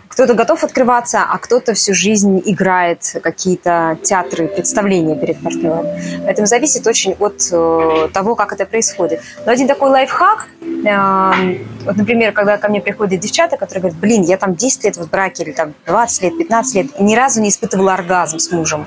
Кто-то 0.07 0.35
готов 0.35 0.63
открываться, 0.63 1.25
а 1.29 1.37
кто-то 1.39 1.75
всю 1.75 1.93
жизнь 1.93 2.41
играет 2.45 3.17
какие-то 3.21 3.99
театры, 4.05 4.47
представления 4.47 5.17
перед 5.17 5.43
партнером. 5.43 5.87
Поэтому 6.25 6.47
зависит 6.47 6.87
очень 6.87 7.17
от 7.19 7.49
э, 7.51 8.09
того, 8.15 8.37
как 8.37 8.53
это 8.53 8.65
происходит. 8.65 9.21
Но 9.45 9.51
один 9.51 9.67
такой 9.67 9.91
лайфхак, 9.91 10.47
э, 10.63 11.59
вот, 11.85 11.97
например, 11.97 12.33
когда 12.33 12.59
ко 12.59 12.69
мне 12.69 12.81
приходят 12.81 13.19
девчата, 13.19 13.57
которые 13.57 13.83
говорят, 13.83 13.99
блин, 13.99 14.23
я 14.23 14.37
там 14.37 14.55
10 14.55 14.85
лет 14.85 14.97
в 14.97 15.11
браке, 15.11 15.43
или 15.43 15.53
там 15.53 15.75
20 15.87 16.23
лет, 16.23 16.39
15 16.39 16.75
лет, 16.77 16.87
и 17.01 17.03
ни 17.03 17.17
разу 17.17 17.41
не 17.41 17.49
испытывала 17.49 17.95
оргазм 17.95 18.39
с 18.39 18.53
мужем. 18.53 18.87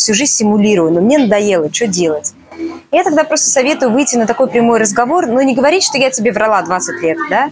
Всю 0.00 0.14
жизнь 0.14 0.32
симулирую, 0.32 0.90
но 0.90 1.02
мне 1.02 1.18
надоело, 1.18 1.70
что 1.70 1.86
делать? 1.86 2.32
Я 2.90 3.04
тогда 3.04 3.22
просто 3.22 3.50
советую 3.50 3.92
выйти 3.92 4.16
на 4.16 4.26
такой 4.26 4.48
прямой 4.48 4.78
разговор, 4.78 5.26
но 5.26 5.42
не 5.42 5.54
говорить, 5.54 5.84
что 5.84 5.98
я 5.98 6.10
тебе 6.10 6.32
врала 6.32 6.62
20 6.62 7.02
лет, 7.02 7.18
да, 7.28 7.50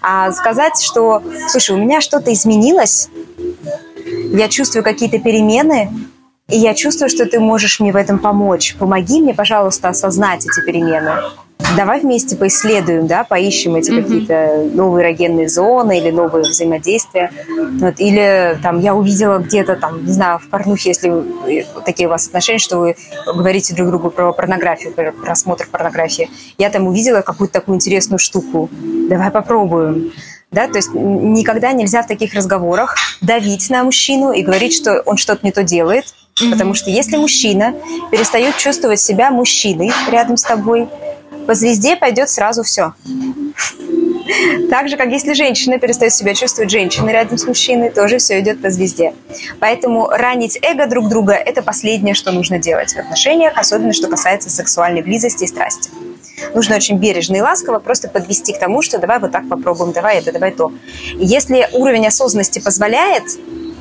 а 0.00 0.30
сказать, 0.30 0.80
что, 0.80 1.24
слушай, 1.48 1.74
у 1.74 1.78
меня 1.78 2.00
что-то 2.00 2.32
изменилось, 2.32 3.08
я 4.32 4.48
чувствую 4.48 4.84
какие-то 4.84 5.18
перемены, 5.18 5.90
и 6.48 6.56
я 6.56 6.74
чувствую, 6.74 7.10
что 7.10 7.26
ты 7.26 7.40
можешь 7.40 7.80
мне 7.80 7.90
в 7.90 7.96
этом 7.96 8.20
помочь. 8.20 8.76
Помоги 8.78 9.20
мне, 9.20 9.34
пожалуйста, 9.34 9.88
осознать 9.88 10.46
эти 10.46 10.64
перемены 10.64 11.14
давай 11.76 12.00
вместе 12.00 12.36
поисследуем, 12.36 13.06
да, 13.06 13.24
поищем 13.24 13.76
эти 13.76 13.90
mm-hmm. 13.90 14.02
какие-то 14.02 14.70
новые 14.74 15.04
эрогенные 15.04 15.48
зоны 15.48 15.98
или 15.98 16.10
новые 16.10 16.44
взаимодействия. 16.44 17.30
Вот, 17.80 17.94
или 17.98 18.58
там 18.62 18.80
я 18.80 18.94
увидела 18.94 19.38
где-то 19.38 19.76
там, 19.76 20.04
не 20.04 20.12
знаю, 20.12 20.38
в 20.38 20.48
порнухе, 20.48 20.90
если 20.90 21.08
вы, 21.08 21.66
такие 21.84 22.08
у 22.08 22.10
вас 22.10 22.26
отношения, 22.26 22.58
что 22.58 22.78
вы 22.78 22.96
говорите 23.26 23.74
друг 23.74 23.88
другу 23.88 24.10
про 24.10 24.32
порнографию, 24.32 24.92
про 24.92 25.12
просмотр 25.12 25.66
порнографии. 25.70 26.30
Я 26.56 26.70
там 26.70 26.86
увидела 26.86 27.22
какую-то 27.22 27.54
такую 27.54 27.76
интересную 27.76 28.18
штуку. 28.18 28.68
Давай 29.08 29.30
попробуем. 29.30 30.12
Да, 30.50 30.66
то 30.66 30.76
есть 30.76 30.94
никогда 30.94 31.72
нельзя 31.72 32.02
в 32.02 32.06
таких 32.06 32.32
разговорах 32.32 32.96
давить 33.20 33.68
на 33.68 33.84
мужчину 33.84 34.32
и 34.32 34.42
говорить, 34.42 34.74
что 34.74 35.02
он 35.04 35.18
что-то 35.18 35.44
не 35.44 35.52
то 35.52 35.62
делает, 35.62 36.04
mm-hmm. 36.06 36.50
потому 36.50 36.72
что 36.72 36.88
если 36.88 37.18
мужчина 37.18 37.74
перестает 38.10 38.56
чувствовать 38.56 38.98
себя 38.98 39.30
мужчиной 39.30 39.90
рядом 40.10 40.38
с 40.38 40.42
тобой, 40.42 40.88
по 41.48 41.54
звезде 41.54 41.96
пойдет 41.96 42.28
сразу 42.28 42.62
все. 42.62 42.92
Так 44.68 44.90
же, 44.90 44.98
как 44.98 45.08
если 45.08 45.32
женщина 45.32 45.78
перестает 45.78 46.12
себя 46.12 46.34
чувствовать 46.34 46.70
женщиной 46.70 47.10
рядом 47.14 47.38
с 47.38 47.46
мужчиной, 47.46 47.88
тоже 47.88 48.18
все 48.18 48.38
идет 48.40 48.60
по 48.60 48.68
звезде. 48.68 49.14
Поэтому 49.58 50.10
ранить 50.10 50.58
эго 50.60 50.86
друг 50.86 51.08
друга– 51.08 51.32
это 51.46 51.62
последнее, 51.62 52.14
что 52.14 52.32
нужно 52.32 52.58
делать 52.58 52.92
в 52.92 52.98
отношениях, 52.98 53.54
особенно 53.56 53.94
что 53.94 54.08
касается 54.08 54.50
сексуальной 54.50 55.00
близости 55.00 55.44
и 55.44 55.46
страсти. 55.46 55.88
Нужно 56.54 56.76
очень 56.76 56.98
бережно 56.98 57.36
и 57.36 57.40
ласково 57.40 57.78
просто 57.78 58.08
подвести 58.08 58.52
к 58.52 58.58
тому, 58.58 58.82
что 58.82 58.98
давай 58.98 59.18
вот 59.18 59.32
так 59.32 59.48
попробуем, 59.48 59.92
давай 59.92 60.18
это, 60.18 60.32
давай 60.32 60.50
то. 60.50 60.70
И 61.18 61.24
если 61.24 61.66
уровень 61.72 62.06
осознанности 62.06 62.58
позволяет, 62.58 63.24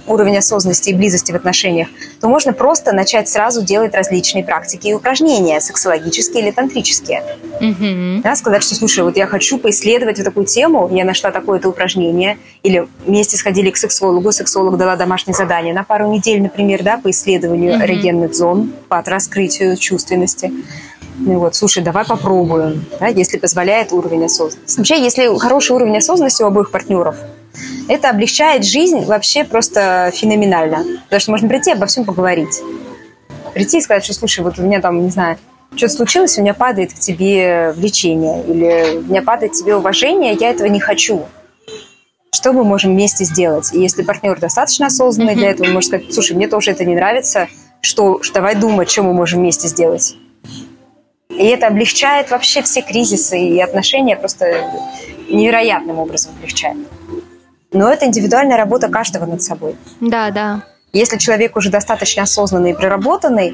уровень 0.08 0.38
осознанности 0.38 0.90
и 0.90 0.94
близости 0.94 1.32
в 1.32 1.36
отношениях, 1.36 1.88
то 2.20 2.28
можно 2.28 2.54
просто 2.54 2.94
начать 2.94 3.30
сразу 3.30 3.62
делать 3.62 3.94
различные 3.94 4.44
практики 4.44 4.88
и 4.88 4.94
упражнения, 4.94 5.60
сексологические 5.60 6.44
или 6.44 6.52
тантрические. 6.52 7.24
Mm-hmm. 7.62 8.22
Да, 8.22 8.36
сказать, 8.36 8.64
что, 8.64 8.76
слушай, 8.76 9.04
вот 9.04 9.18
я 9.18 9.28
хочу 9.28 9.58
поисследовать 9.58 10.18
вот 10.18 10.26
такую 10.26 10.46
тему, 10.46 10.90
я 10.92 11.06
нашла 11.06 11.32
такое-то 11.32 11.70
упражнение, 11.70 12.38
или 12.64 12.88
вместе 13.06 13.38
сходили 13.38 13.70
к 13.70 13.78
сексологу, 13.78 14.32
сексолог 14.32 14.78
дала 14.78 14.96
домашнее 14.96 15.36
задание 15.36 15.74
на 15.74 15.84
пару 15.84 16.08
недель, 16.12 16.42
например, 16.42 16.84
да, 16.84 16.98
по 16.98 17.10
исследованию 17.10 17.74
mm-hmm. 17.74 17.86
эрогенных 17.86 18.34
зон, 18.34 18.74
по 18.90 19.04
раскрытию 19.06 19.78
чувственности. 19.78 20.52
Ну 21.20 21.40
вот, 21.40 21.56
слушай, 21.56 21.84
давай 21.84 22.06
попробуем, 22.06 22.86
да, 23.00 23.08
если 23.08 23.38
позволяет 23.38 23.92
уровень 23.92 24.26
осознанности. 24.26 24.78
Вообще, 24.78 25.02
если 25.02 25.36
хороший 25.40 25.72
уровень 25.72 25.98
осознанности 25.98 26.44
у 26.44 26.46
обоих 26.46 26.70
партнеров, 26.70 27.16
это 27.88 28.10
облегчает 28.10 28.64
жизнь 28.64 29.04
вообще 29.04 29.44
просто 29.44 30.12
феноменально. 30.14 30.86
Потому 31.06 31.20
что 31.20 31.32
можно 31.32 31.50
прийти 31.50 31.72
и 31.72 31.74
обо 31.74 31.88
всем 31.88 32.06
поговорить. 32.06 32.62
Прийти 33.54 33.80
и 33.80 33.82
сказать, 33.82 34.04
что, 34.04 34.14
слушай, 34.14 34.44
вот 34.44 34.60
у 34.60 34.62
меня 34.62 34.80
там, 34.80 35.04
не 35.04 35.10
знаю, 35.10 35.38
что-то 35.76 35.94
случилось, 35.94 36.38
у 36.38 36.42
меня 36.42 36.54
падает 36.54 36.94
к 36.94 37.00
тебе 37.00 37.74
влечение, 37.76 38.44
или 38.44 38.98
у 39.00 39.10
меня 39.10 39.24
падает 39.24 39.54
к 39.54 39.56
тебе 39.56 39.76
уважение, 39.76 40.38
я 40.40 40.52
этого 40.52 40.68
не 40.68 40.80
хочу. 40.80 41.26
Что 42.32 42.54
мы 42.54 42.64
можем 42.64 42.92
вместе 42.92 43.26
сделать? 43.26 43.74
И 43.74 43.80
если 43.80 44.04
партнер 44.04 44.40
достаточно 44.40 44.88
осознанный 44.88 45.34
mm-hmm. 45.34 45.38
для 45.38 45.50
этого, 45.50 45.68
он 45.68 45.74
может 45.74 45.88
сказать, 45.88 46.14
слушай, 46.14 46.36
мне 46.36 46.48
тоже 46.48 46.72
это 46.72 46.86
не 46.86 46.96
нравится, 46.96 47.48
что, 47.82 48.22
давай 48.34 48.56
думать, 48.56 48.90
что 48.92 49.02
мы 49.02 49.14
можем 49.14 49.40
вместе 49.40 49.68
сделать. 49.68 50.16
И 51.30 51.46
это 51.46 51.68
облегчает 51.68 52.32
вообще 52.32 52.62
все 52.62 52.82
кризисы 52.82 53.40
и 53.40 53.60
отношения 53.60 54.16
просто 54.16 54.46
невероятным 55.30 56.00
образом 56.00 56.34
облегчает. 56.38 56.78
Но 57.72 57.92
это 57.92 58.06
индивидуальная 58.06 58.58
работа 58.58 58.88
каждого 58.88 59.26
над 59.26 59.42
собой. 59.42 59.76
Да, 60.00 60.32
да. 60.32 60.64
Если 60.94 61.18
человек 61.18 61.58
уже 61.58 61.70
достаточно 61.70 62.24
осознанный 62.24 62.72
и 62.72 62.74
проработанный, 62.74 63.54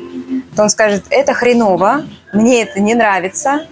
то 0.55 0.63
он 0.63 0.69
скажет, 0.69 1.05
это 1.09 1.33
хреново, 1.33 2.05
мне 2.31 2.61
это 2.61 2.79
не 2.79 2.93
нравится, 2.93 3.65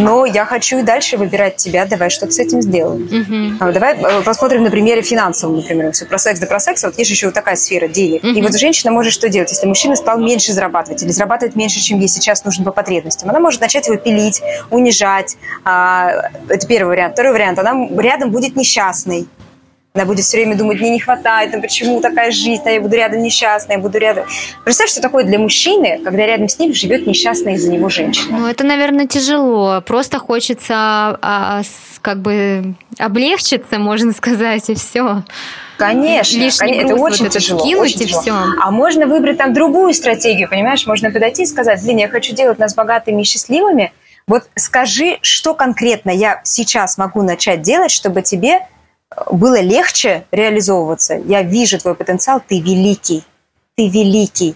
но 0.00 0.26
я 0.26 0.44
хочу 0.44 0.78
и 0.78 0.82
дальше 0.82 1.16
выбирать 1.16 1.56
тебя, 1.56 1.86
давай 1.86 2.10
что-то 2.10 2.32
с 2.32 2.38
этим 2.38 2.62
сделаем. 2.62 3.04
Угу. 3.60 3.72
Давай 3.72 3.96
э, 3.96 4.22
посмотрим 4.22 4.62
на 4.62 4.70
примере 4.70 5.02
финансовом, 5.02 5.56
например, 5.56 5.92
все 5.92 6.06
про 6.06 6.18
секс 6.18 6.40
да 6.40 6.46
про 6.46 6.60
секс, 6.60 6.82
вот 6.82 6.98
есть 6.98 7.10
еще 7.10 7.26
вот 7.26 7.34
такая 7.34 7.56
сфера 7.56 7.88
денег. 7.88 8.24
Угу. 8.24 8.32
И 8.32 8.42
вот 8.42 8.58
женщина 8.58 8.92
может 8.92 9.12
что 9.12 9.28
делать, 9.28 9.50
если 9.50 9.66
мужчина 9.66 9.96
стал 9.96 10.18
меньше 10.18 10.52
зарабатывать 10.52 11.02
или 11.02 11.10
зарабатывает 11.10 11.56
меньше, 11.56 11.80
чем 11.80 11.98
ей 11.98 12.08
сейчас 12.08 12.44
нужно 12.44 12.64
по 12.64 12.72
потребностям, 12.72 13.28
она 13.30 13.40
может 13.40 13.60
начать 13.60 13.86
его 13.86 13.96
пилить, 13.96 14.42
унижать. 14.70 15.36
А, 15.64 16.30
это 16.48 16.66
первый 16.66 16.90
вариант. 16.90 17.14
Второй 17.14 17.32
вариант, 17.32 17.58
она 17.58 17.88
рядом 17.98 18.30
будет 18.30 18.56
несчастной. 18.56 19.26
Она 19.92 20.04
будет 20.04 20.24
все 20.24 20.36
время 20.36 20.56
думать, 20.56 20.80
мне 20.80 20.90
не 20.90 21.00
хватает, 21.00 21.52
ну 21.52 21.60
почему 21.60 22.00
такая 22.00 22.30
жизнь, 22.30 22.62
а 22.64 22.70
я 22.70 22.80
буду 22.80 22.94
рядом 22.94 23.22
несчастная, 23.22 23.76
я 23.76 23.82
буду 23.82 23.98
рядом... 23.98 24.24
Представь, 24.64 24.88
что 24.88 25.02
такое 25.02 25.24
для 25.24 25.36
мужчины, 25.36 26.00
когда 26.04 26.26
рядом 26.26 26.48
с 26.48 26.60
ним 26.60 26.72
живет 26.72 27.08
несчастная 27.08 27.54
из-за 27.54 27.72
него 27.72 27.88
женщина. 27.88 28.38
Ну, 28.38 28.46
это, 28.46 28.62
наверное, 28.62 29.08
тяжело. 29.08 29.82
Просто 29.84 30.20
хочется 30.20 30.74
а, 30.74 31.18
а, 31.20 31.62
как 32.02 32.20
бы 32.22 32.74
облегчиться, 32.98 33.80
можно 33.80 34.12
сказать, 34.12 34.70
и 34.70 34.76
все. 34.76 35.24
Конечно, 35.76 36.38
конечно 36.38 36.64
это 36.66 36.94
очень 36.94 37.24
вот 37.24 37.32
тяжело. 37.32 37.58
Скинуть 37.58 37.82
очень 37.82 38.02
и 38.02 38.04
тяжело. 38.04 38.22
все. 38.22 38.34
А 38.62 38.70
можно 38.70 39.06
выбрать 39.06 39.38
там 39.38 39.52
другую 39.52 39.92
стратегию, 39.92 40.48
понимаешь? 40.48 40.86
Можно 40.86 41.10
подойти 41.10 41.42
и 41.42 41.46
сказать, 41.46 41.82
блин, 41.82 41.96
я 41.96 42.08
хочу 42.08 42.32
делать 42.32 42.60
нас 42.60 42.76
богатыми 42.76 43.22
и 43.22 43.24
счастливыми. 43.24 43.92
Вот 44.28 44.44
скажи, 44.54 45.18
что 45.22 45.54
конкретно 45.54 46.10
я 46.10 46.42
сейчас 46.44 46.96
могу 46.96 47.22
начать 47.22 47.62
делать, 47.62 47.90
чтобы 47.90 48.22
тебе 48.22 48.60
было 49.30 49.60
легче 49.60 50.24
реализовываться. 50.30 51.14
Я 51.14 51.42
вижу 51.42 51.78
твой 51.78 51.94
потенциал, 51.94 52.40
ты 52.46 52.60
великий, 52.60 53.24
ты 53.76 53.88
великий. 53.88 54.54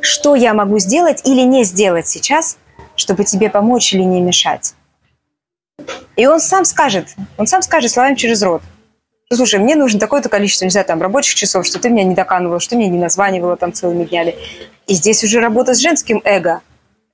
Что 0.00 0.34
я 0.34 0.52
могу 0.52 0.78
сделать 0.78 1.22
или 1.24 1.42
не 1.42 1.64
сделать 1.64 2.06
сейчас, 2.06 2.58
чтобы 2.94 3.24
тебе 3.24 3.48
помочь 3.48 3.94
или 3.94 4.02
не 4.02 4.20
мешать? 4.20 4.74
И 6.16 6.26
он 6.26 6.40
сам 6.40 6.64
скажет, 6.64 7.14
он 7.38 7.46
сам 7.46 7.62
скажет 7.62 7.90
словами 7.90 8.14
через 8.14 8.42
рот. 8.42 8.62
Слушай, 9.32 9.60
мне 9.60 9.76
нужно 9.76 10.00
такое-то 10.00 10.28
количество, 10.28 10.64
не 10.64 10.70
знаю, 10.70 10.84
там, 10.84 11.00
рабочих 11.00 11.36
часов, 11.36 11.64
что 11.64 11.78
ты 11.78 11.88
меня 11.88 12.02
не 12.02 12.14
доканывала, 12.14 12.58
что 12.58 12.76
мне 12.76 12.88
не 12.88 12.98
названивала 12.98 13.56
там 13.56 13.72
целыми 13.72 14.04
днями. 14.04 14.34
И 14.88 14.94
здесь 14.94 15.22
уже 15.22 15.40
работа 15.40 15.72
с 15.72 15.78
женским 15.78 16.20
эго, 16.24 16.60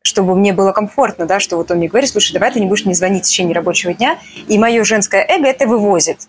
чтобы 0.02 0.34
мне 0.34 0.54
было 0.54 0.72
комфортно, 0.72 1.26
да, 1.26 1.38
что 1.38 1.58
вот 1.58 1.70
он 1.70 1.76
мне 1.76 1.88
говорит, 1.88 2.10
слушай, 2.10 2.32
давай 2.32 2.50
ты 2.50 2.58
не 2.58 2.66
будешь 2.66 2.86
мне 2.86 2.94
звонить 2.94 3.26
в 3.26 3.28
течение 3.28 3.54
рабочего 3.54 3.92
дня, 3.92 4.18
и 4.48 4.58
мое 4.58 4.82
женское 4.82 5.24
эго 5.28 5.46
это 5.46 5.66
вывозит 5.66 6.26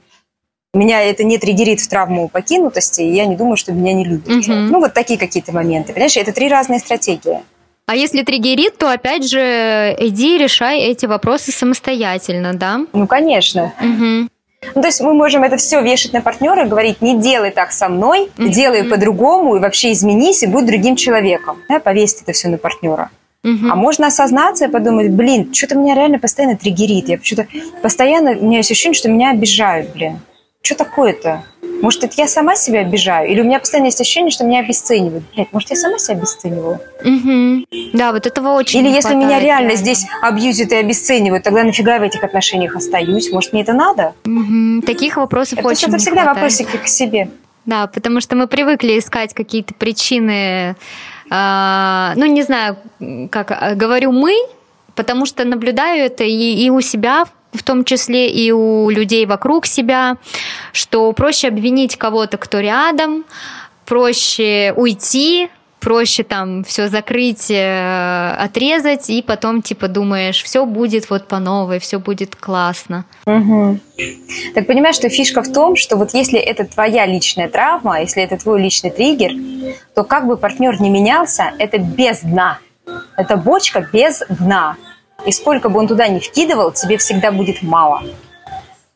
меня 0.74 1.02
это 1.02 1.24
не 1.24 1.38
триггерит 1.38 1.80
в 1.80 1.88
травму 1.88 2.28
покинутости, 2.28 3.02
и 3.02 3.14
я 3.14 3.26
не 3.26 3.36
думаю, 3.36 3.58
что 3.58 3.72
меня 3.72 3.94
не 3.94 4.06
любят. 4.06 4.28
Угу. 4.28 4.54
Ну, 4.54 4.80
вот 4.80 4.94
такие 4.94 5.20
какие-то 5.20 5.54
моменты. 5.54 5.94
Понимаешь, 5.94 6.18
это 6.18 6.32
три 6.32 6.50
разные 6.50 6.80
стратегии. 6.80 7.40
А 7.88 7.96
если 7.96 8.24
триггерит, 8.24 8.78
то 8.78 8.92
опять 8.92 9.30
же 9.30 9.96
иди 9.98 10.38
решай 10.38 10.82
эти 10.82 11.06
вопросы 11.06 11.52
самостоятельно, 11.52 12.54
да? 12.54 12.82
Ну, 12.92 13.08
конечно. 13.08 13.74
Угу. 13.80 14.30
Ну, 14.76 14.82
то 14.82 14.88
есть 14.88 15.00
мы 15.02 15.14
можем 15.14 15.44
это 15.44 15.56
все 15.56 15.82
вешать 15.82 16.14
на 16.14 16.22
партнера 16.22 16.66
и 16.66 16.68
говорить, 16.68 17.02
не 17.02 17.18
делай 17.18 17.52
так 17.52 17.72
со 17.72 17.88
мной, 17.88 18.30
mm-hmm. 18.38 18.50
делай 18.50 18.84
по-другому, 18.84 19.56
и 19.56 19.60
вообще 19.60 19.92
изменись, 19.92 20.44
и 20.44 20.48
будь 20.48 20.66
другим 20.66 20.96
человеком. 20.96 21.62
Да, 21.70 21.80
повесить 21.80 22.24
это 22.24 22.34
все 22.34 22.50
на 22.50 22.58
партнера. 22.58 23.10
Mm-hmm. 23.46 23.70
А 23.72 23.76
можно 23.76 24.08
осознаться 24.08 24.66
и 24.66 24.68
подумать, 24.68 25.12
блин, 25.12 25.54
что-то 25.54 25.76
меня 25.76 25.96
реально 25.96 26.20
постоянно 26.20 26.58
триггерит. 26.58 27.08
Я 27.08 27.20
что-то 27.22 27.48
постоянно, 27.82 28.32
у 28.32 28.46
меня 28.46 28.58
есть 28.58 28.72
ощущение, 28.72 28.98
что 28.98 29.10
меня 29.10 29.32
обижают, 29.32 29.94
блин 29.94 30.20
что 30.68 30.84
такое-то? 30.84 31.44
Может, 31.82 32.04
это 32.04 32.14
я 32.18 32.28
сама 32.28 32.56
себя 32.56 32.80
обижаю? 32.80 33.30
Или 33.30 33.42
у 33.42 33.44
меня 33.44 33.60
постоянно 33.60 33.88
есть 33.88 34.02
ощущение, 34.02 34.32
что 34.32 34.44
меня 34.44 34.60
обесценивают? 34.60 35.24
Блядь, 35.34 35.54
может, 35.54 35.70
я 35.70 35.76
сама 35.76 35.98
себя 36.00 36.18
обесцениваю? 36.18 36.80
Угу. 37.06 37.66
Да, 37.94 38.12
вот 38.12 38.26
этого 38.26 38.50
очень 38.50 38.80
Или 38.80 38.90
если 38.90 39.14
меня 39.14 39.40
реально 39.40 39.72
да. 39.72 39.76
здесь 39.76 40.06
абьюзят 40.22 40.72
и 40.72 40.76
обесценивают, 40.76 41.44
тогда 41.44 41.64
нафига 41.64 41.96
я 41.96 42.00
в 42.00 42.04
этих 42.04 42.24
отношениях 42.24 42.76
остаюсь? 42.76 43.32
Может, 43.32 43.54
мне 43.54 43.62
это 43.62 43.74
надо? 43.74 44.14
Угу. 44.26 44.86
Таких 44.86 45.18
вопросов 45.18 45.60
это, 45.60 45.68
очень 45.68 45.88
Это 45.90 45.98
всегда 46.00 46.24
хватает. 46.24 46.36
вопросики 46.38 46.78
к 46.78 46.88
себе. 46.88 47.30
Да, 47.66 47.88
потому 47.88 48.22
что 48.22 48.36
мы 48.36 48.48
привыкли 48.48 48.98
искать 48.98 49.34
какие-то 49.34 49.74
причины, 49.74 50.76
э, 51.30 52.14
ну, 52.16 52.26
не 52.26 52.42
знаю, 52.42 52.78
как 53.30 53.52
а, 53.52 53.76
говорю 53.76 54.12
мы, 54.12 54.36
потому 54.96 55.26
что 55.26 55.46
наблюдаю 55.46 56.06
это 56.06 56.24
и, 56.24 56.66
и 56.66 56.70
у 56.70 56.82
себя 56.82 57.26
в 57.54 57.64
том 57.64 57.84
числе 57.84 58.30
и 58.30 58.52
у 58.52 58.90
людей 58.90 59.26
вокруг 59.26 59.66
себя, 59.66 60.18
что 60.72 61.12
проще 61.14 61.48
обвинить 61.48 61.98
кого-то, 61.98 62.38
кто 62.38 62.60
рядом, 62.60 63.26
проще 63.86 64.74
уйти, 64.76 65.50
проще 65.80 66.24
там 66.24 66.64
все 66.64 66.90
закрыть, 66.90 67.50
э, 67.50 68.36
отрезать, 68.38 69.10
и 69.10 69.22
потом 69.22 69.62
типа 69.62 69.88
думаешь, 69.88 70.44
все 70.44 70.66
будет 70.66 71.10
вот 71.10 71.28
по 71.28 71.40
новой, 71.40 71.80
все 71.80 72.00
будет 72.00 72.36
классно. 72.36 73.06
Угу. 73.26 73.80
Так 74.56 74.68
понимаешь, 74.68 74.96
что 74.96 75.10
фишка 75.10 75.42
в 75.42 75.52
том, 75.52 75.76
что 75.76 75.96
вот 75.96 76.14
если 76.14 76.40
это 76.40 76.66
твоя 76.66 77.06
личная 77.06 77.48
травма, 77.48 78.02
если 78.02 78.24
это 78.24 78.38
твой 78.38 78.62
личный 78.62 78.92
триггер, 78.92 79.32
то 79.96 80.04
как 80.04 80.28
бы 80.28 80.38
партнер 80.38 80.82
не 80.82 80.90
менялся, 80.90 81.54
это 81.58 81.78
без 81.78 82.22
дна. 82.22 82.60
Это 83.16 83.38
бочка 83.38 83.88
без 83.92 84.24
дна. 84.30 84.78
И 85.26 85.32
сколько 85.32 85.70
бы 85.70 85.80
он 85.80 85.88
туда 85.88 86.08
ни 86.08 86.20
вкидывал, 86.20 86.72
тебе 86.72 86.98
всегда 86.98 87.32
будет 87.32 87.62
мало. 87.62 88.04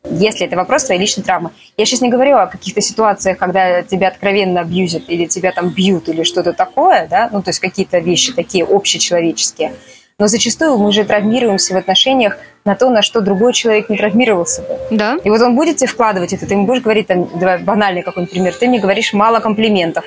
Если 0.04 0.46
это 0.46 0.56
вопрос 0.56 0.84
твоей 0.84 1.00
личной 1.00 1.22
травмы. 1.22 1.50
Я 1.76 1.86
сейчас 1.86 2.00
не 2.00 2.08
говорю 2.08 2.36
о 2.36 2.46
каких-то 2.46 2.80
ситуациях, 2.80 3.38
когда 3.38 3.82
тебя 3.82 4.08
откровенно 4.08 4.60
абьюзят 4.60 5.04
или 5.08 5.26
тебя 5.26 5.52
там 5.52 5.68
бьют 5.68 6.08
или 6.08 6.24
что-то 6.24 6.52
такое, 6.52 7.06
да, 7.08 7.28
ну, 7.32 7.40
то 7.42 7.50
есть 7.50 7.60
какие-то 7.60 7.98
вещи 7.98 8.32
такие 8.32 8.64
общечеловеческие. 8.64 9.72
Но 10.18 10.26
зачастую 10.26 10.76
мы 10.78 10.92
же 10.92 11.04
травмируемся 11.04 11.74
в 11.74 11.76
отношениях 11.76 12.36
на 12.64 12.74
то, 12.74 12.90
на 12.90 13.02
что 13.02 13.20
другой 13.20 13.52
человек 13.52 13.88
не 13.88 13.96
травмировался 13.96 14.62
бы. 14.62 14.78
Да. 14.90 15.16
И 15.24 15.30
вот 15.30 15.40
он 15.40 15.56
будет 15.56 15.78
тебе 15.78 15.88
вкладывать 15.88 16.32
это, 16.32 16.46
ты 16.46 16.54
ему 16.54 16.66
будешь 16.66 16.82
говорить, 16.82 17.06
там, 17.06 17.28
давай 17.38 17.58
банальный 17.58 18.02
какой-нибудь 18.02 18.32
пример, 18.32 18.54
ты 18.54 18.68
мне 18.68 18.78
говоришь 18.78 19.12
мало 19.12 19.40
комплиментов. 19.40 20.04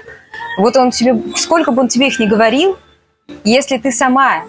Вот 0.57 0.78
он 0.78 0.91
тебе, 0.91 1.18
сколько 1.36 1.72
бы 1.72 1.82
он 1.82 1.88
тебе 1.88 2.07
их 2.07 2.20
не 2.20 2.28
говорил, 2.28 2.78
если 3.43 3.78
ты 3.78 3.91
сама 3.91 4.43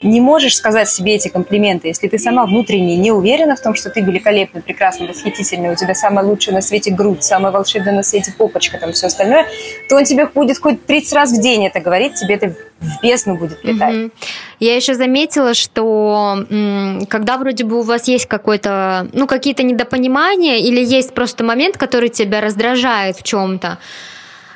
не 0.00 0.20
можешь 0.20 0.56
сказать 0.56 0.88
себе 0.88 1.16
эти 1.16 1.28
комплименты, 1.28 1.88
если 1.88 2.06
ты 2.06 2.18
сама 2.18 2.46
внутренне 2.46 2.96
не 2.96 3.10
уверена 3.10 3.56
в 3.56 3.60
том, 3.60 3.74
что 3.74 3.90
ты 3.90 4.00
великолепна, 4.00 4.60
прекрасна, 4.60 5.08
восхитительна, 5.08 5.72
у 5.72 5.74
тебя 5.74 5.94
самая 5.94 6.24
лучшая 6.24 6.54
на 6.54 6.60
свете 6.60 6.92
грудь, 6.92 7.24
самая 7.24 7.50
волшебная 7.50 7.92
на 7.92 8.04
свете 8.04 8.32
попочка, 8.36 8.78
там 8.78 8.92
все 8.92 9.08
остальное, 9.08 9.46
то 9.88 9.96
он 9.96 10.04
тебе 10.04 10.26
будет 10.26 10.58
хоть 10.58 10.86
30 10.86 11.12
раз 11.14 11.32
в 11.32 11.40
день 11.40 11.66
это 11.66 11.80
говорить, 11.80 12.14
тебе 12.14 12.36
это 12.36 12.54
в 12.78 13.02
бездну 13.02 13.36
будет 13.36 13.64
летать. 13.64 13.96
Угу. 13.96 14.10
Я 14.60 14.76
еще 14.76 14.94
заметила, 14.94 15.54
что 15.54 16.46
когда 17.08 17.36
вроде 17.38 17.64
бы 17.64 17.80
у 17.80 17.82
вас 17.82 18.06
есть 18.06 18.26
какой-то, 18.26 19.08
ну, 19.12 19.26
какие-то 19.26 19.64
недопонимания 19.64 20.58
или 20.58 20.84
есть 20.84 21.12
просто 21.12 21.42
момент, 21.42 21.76
который 21.76 22.08
тебя 22.08 22.40
раздражает 22.40 23.16
в 23.16 23.24
чем-то, 23.24 23.78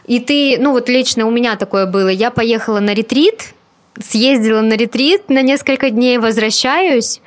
и 0.06 0.20
ты, 0.20 0.56
ну 0.60 0.72
вот 0.72 0.88
лично 0.88 1.26
у 1.26 1.30
меня 1.30 1.56
такое 1.56 1.86
было, 1.86 2.08
я 2.08 2.30
поехала 2.30 2.78
на 2.78 2.94
ретрит, 2.94 3.54
съездила 3.98 4.60
на 4.60 4.74
ретрит 4.74 5.28
на 5.28 5.42
несколько 5.42 5.90
дней, 5.90 6.18
возвращаюсь, 6.18 7.20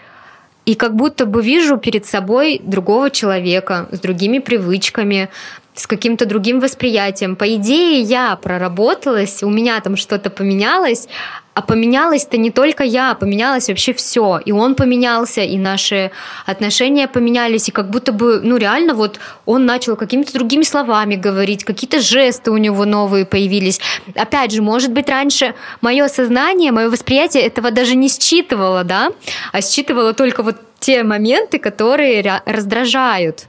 и 0.66 0.76
как 0.76 0.96
будто 0.96 1.26
бы 1.26 1.42
вижу 1.42 1.78
перед 1.78 2.06
собой 2.06 2.60
другого 2.64 3.12
человека 3.12 3.88
с 3.92 4.00
другими 4.00 4.40
привычками, 4.40 5.30
с 5.76 5.88
каким-то 5.88 6.26
другим 6.26 6.60
восприятием. 6.62 7.36
По 7.36 7.54
идее, 7.56 8.00
я 8.02 8.36
проработалась, 8.38 9.44
у 9.44 9.50
меня 9.50 9.80
там 9.82 9.98
что-то 9.98 10.30
поменялось, 10.30 11.08
а 11.54 11.62
поменялось-то 11.62 12.38
не 12.38 12.50
только 12.50 12.84
я, 12.84 13.14
поменялось 13.14 13.68
вообще 13.68 13.94
все. 13.94 14.40
И 14.46 14.52
он 14.52 14.76
поменялся, 14.76 15.42
и 15.42 15.58
наши 15.58 16.12
отношения 16.46 17.08
поменялись, 17.08 17.70
и 17.70 17.72
как 17.72 17.90
будто 17.90 18.14
бы, 18.14 18.40
ну 18.42 18.58
реально 18.58 18.94
вот 18.94 19.20
он 19.46 19.66
начал 19.66 19.96
какими-то 19.96 20.34
другими 20.34 20.64
словами 20.64 21.16
говорить, 21.16 21.64
какие-то 21.64 22.00
жесты 22.00 22.52
у 22.52 22.58
него 22.58 22.86
новые 22.86 23.26
появились. 23.26 23.80
Опять 24.16 24.52
же, 24.52 24.62
может 24.62 24.92
быть, 24.92 25.10
раньше 25.10 25.56
мое 25.82 26.08
сознание, 26.08 26.72
мое 26.72 26.90
восприятие 26.90 27.44
этого 27.44 27.72
даже 27.72 27.96
не 27.96 28.08
считывало, 28.08 28.84
да, 28.84 29.12
а 29.52 29.62
считывало 29.62 30.14
только 30.14 30.44
вот 30.44 30.58
те 30.80 31.04
моменты, 31.04 31.60
которые 31.60 32.42
раздражают. 32.46 33.46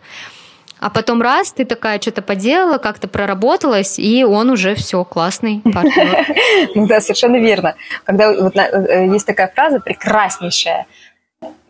А 0.79 0.91
потом 0.91 1.23
раз, 1.23 1.53
ты 1.53 1.65
такая 1.65 2.01
что-то 2.01 2.23
поделала, 2.23 2.79
как-то 2.79 3.09
проработалась, 3.09 3.99
и 3.99 4.25
он 4.25 4.51
уже 4.51 4.75
все, 4.75 5.05
классный 5.05 5.63
партнер. 5.63 6.27
Ну 6.75 6.87
да, 6.87 7.01
совершенно 7.01 7.37
верно. 7.37 7.77
Когда 8.05 8.33
вот 8.33 8.57
э, 8.57 9.07
есть 9.13 9.27
такая 9.27 9.51
фраза 9.55 9.81
прекраснейшая. 9.81 10.87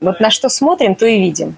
Вот 0.01 0.21
на 0.21 0.31
что 0.31 0.49
смотрим, 0.49 0.95
то 0.95 1.07
и 1.07 1.21
видим. 1.21 1.57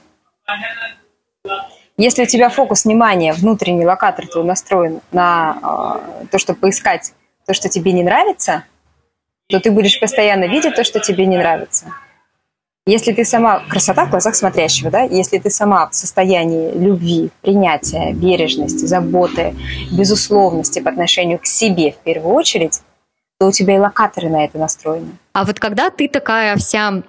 Если 1.96 2.22
у 2.22 2.26
тебя 2.26 2.49
фокус 2.49 2.84
внимания, 2.84 3.32
внутренний 3.32 3.84
локатор 3.84 4.26
твой 4.26 4.44
настроен 4.44 5.01
на 5.11 6.01
э, 6.22 6.26
то, 6.30 6.38
чтобы 6.38 6.61
поискать 6.61 7.12
то, 7.46 7.55
что 7.55 7.68
тебе 7.68 7.92
не 7.92 8.03
нравится, 8.03 8.64
то 9.49 9.59
ты 9.59 9.70
будешь 9.70 9.99
постоянно 9.99 10.44
видеть 10.44 10.74
то, 10.74 10.84
что 10.84 11.01
тебе 11.01 11.26
не 11.26 11.38
нравится. 11.38 11.86
Если 12.89 13.12
ты 13.12 13.26
сама, 13.26 13.61
красота 13.68 14.07
в 14.07 14.11
глазах 14.11 14.34
смотрящего, 14.34 14.91
да, 14.91 15.03
если 15.03 15.36
ты 15.36 15.51
сама 15.51 15.91
в 15.91 15.95
состоянии 15.95 16.72
любви, 16.72 17.28
принятия, 17.43 18.14
бережности, 18.14 18.86
заботы, 18.86 19.55
безусловности 19.93 20.78
по 20.78 20.89
отношению 20.89 21.39
к 21.39 21.45
себе 21.45 21.93
в 21.93 21.97
первую 21.97 22.34
очередь, 22.34 22.80
то 23.39 23.49
у 23.49 23.53
тебя 23.53 23.76
и 23.76 23.78
локаторы 23.78 24.30
на 24.30 24.43
это 24.43 24.57
настроены. 24.57 25.11
А 25.34 25.45
вот 25.45 25.61
когда 25.61 25.91
ты 25.91 26.09
такая 26.09 26.57
вся 26.57 27.03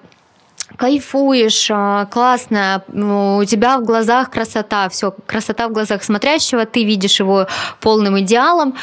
кайфуешь, 0.75 1.69
а, 1.71 2.07
классно, 2.07 2.83
у 2.89 3.45
тебя 3.45 3.77
в 3.77 3.85
глазах 3.85 4.31
красота, 4.31 4.89
все, 4.89 5.15
красота 5.25 5.69
в 5.69 5.71
глазах 5.71 6.03
смотрящего, 6.03 6.65
ты 6.65 6.83
видишь 6.83 7.21
его 7.21 7.47
полным 7.79 8.19
идеалом, 8.19 8.75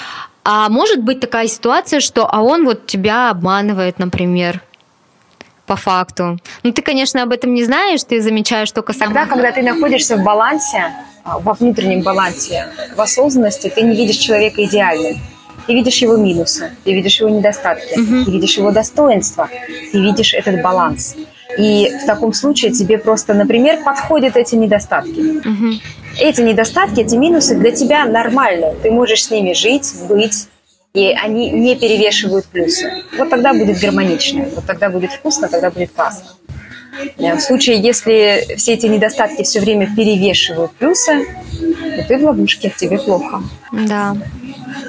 а 0.44 0.70
может 0.70 1.02
быть 1.02 1.20
такая 1.20 1.46
ситуация, 1.46 2.00
что 2.00 2.26
а 2.26 2.40
он 2.40 2.64
вот 2.64 2.86
тебя 2.86 3.28
обманывает, 3.28 3.98
например, 3.98 4.62
по 5.66 5.76
факту. 5.76 6.38
Ну, 6.62 6.72
ты, 6.72 6.82
конечно, 6.82 7.22
об 7.22 7.32
этом 7.32 7.54
не 7.54 7.64
знаешь, 7.64 8.02
ты 8.04 8.20
замечаешь 8.20 8.70
только 8.72 8.92
сама. 8.92 9.06
Тогда, 9.06 9.26
когда 9.26 9.52
ты 9.52 9.62
находишься 9.62 10.16
в 10.16 10.24
балансе, 10.24 10.92
а, 11.24 11.38
во 11.38 11.54
внутреннем 11.54 12.02
балансе, 12.02 12.68
в 12.94 13.00
осознанности, 13.00 13.72
ты 13.74 13.82
не 13.82 13.96
видишь 13.96 14.16
человека 14.16 14.64
идеальным. 14.64 15.16
Ты 15.66 15.74
видишь 15.74 15.96
его 15.96 16.16
минусы, 16.16 16.70
ты 16.84 16.92
видишь 16.92 17.18
его 17.18 17.28
недостатки, 17.28 17.98
угу. 17.98 18.24
ты 18.24 18.30
видишь 18.30 18.56
его 18.56 18.70
достоинства, 18.70 19.48
ты 19.90 20.00
видишь 20.00 20.32
этот 20.32 20.62
баланс. 20.62 21.16
И 21.58 21.90
в 22.02 22.06
таком 22.06 22.32
случае 22.32 22.70
тебе 22.70 22.98
просто, 22.98 23.34
например, 23.34 23.82
подходят 23.82 24.36
эти 24.36 24.54
недостатки. 24.54 25.20
Угу. 25.48 25.74
Эти 26.20 26.40
недостатки, 26.42 27.00
эти 27.00 27.16
минусы 27.16 27.56
для 27.56 27.72
тебя 27.72 28.04
нормальны. 28.04 28.74
Ты 28.82 28.92
можешь 28.92 29.24
с 29.24 29.30
ними 29.30 29.52
жить, 29.52 29.92
быть, 30.08 30.48
и 30.96 31.12
они 31.12 31.50
не 31.50 31.76
перевешивают 31.76 32.46
плюсы. 32.46 32.90
Вот 33.18 33.28
тогда 33.28 33.52
будет 33.52 33.78
гармонично, 33.78 34.46
вот 34.54 34.64
тогда 34.64 34.88
будет 34.88 35.12
вкусно, 35.12 35.46
тогда 35.46 35.70
будет 35.70 35.92
классно. 35.92 36.30
Э, 37.18 37.34
в 37.34 37.40
случае, 37.40 37.80
если 37.80 38.56
все 38.56 38.72
эти 38.72 38.86
недостатки 38.86 39.42
все 39.42 39.60
время 39.60 39.94
перевешивают 39.94 40.72
плюсы, 40.72 41.26
то 41.96 42.04
ты 42.08 42.16
в 42.16 42.24
ловушке, 42.24 42.72
тебе 42.74 42.98
плохо. 42.98 43.42
Да, 43.72 44.16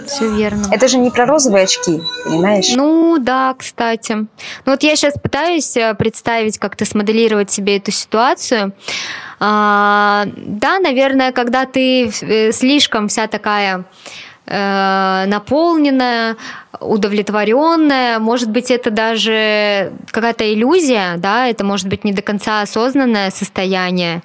все 0.08 0.34
верно. 0.34 0.68
Это 0.72 0.88
же 0.88 0.98
не 0.98 1.12
про 1.12 1.26
розовые 1.26 1.66
очки, 1.66 2.00
понимаешь? 2.24 2.72
Ну 2.74 3.18
да, 3.20 3.54
кстати. 3.58 4.14
Ну 4.14 4.28
вот 4.66 4.84
я 4.84 4.96
сейчас 4.96 5.16
пытаюсь 5.16 5.76
э, 5.76 5.94
представить, 5.96 6.58
как-то 6.58 6.86
смоделировать 6.86 7.52
себе 7.52 7.76
эту 7.78 7.92
ситуацию. 7.92 8.72
А, 9.40 10.26
да, 10.36 10.80
наверное, 10.80 11.34
когда 11.34 11.66
ты 11.66 12.10
э, 12.22 12.52
слишком 12.54 13.10
вся 13.10 13.28
такая 13.28 13.84
наполненная, 14.50 16.38
удовлетворенная. 16.80 18.20
Может 18.20 18.50
быть, 18.50 18.72
это 18.72 18.92
даже 18.92 19.92
какая-то 20.12 20.54
иллюзия, 20.54 21.16
да, 21.18 21.48
это 21.48 21.66
может 21.66 21.88
быть 21.88 22.04
не 22.04 22.14
до 22.14 22.22
конца 22.22 22.62
осознанное 22.62 23.30
состояние. 23.32 24.22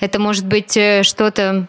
Это 0.00 0.18
может 0.18 0.46
быть 0.46 0.76
э, 0.76 1.02
что-то 1.02 1.66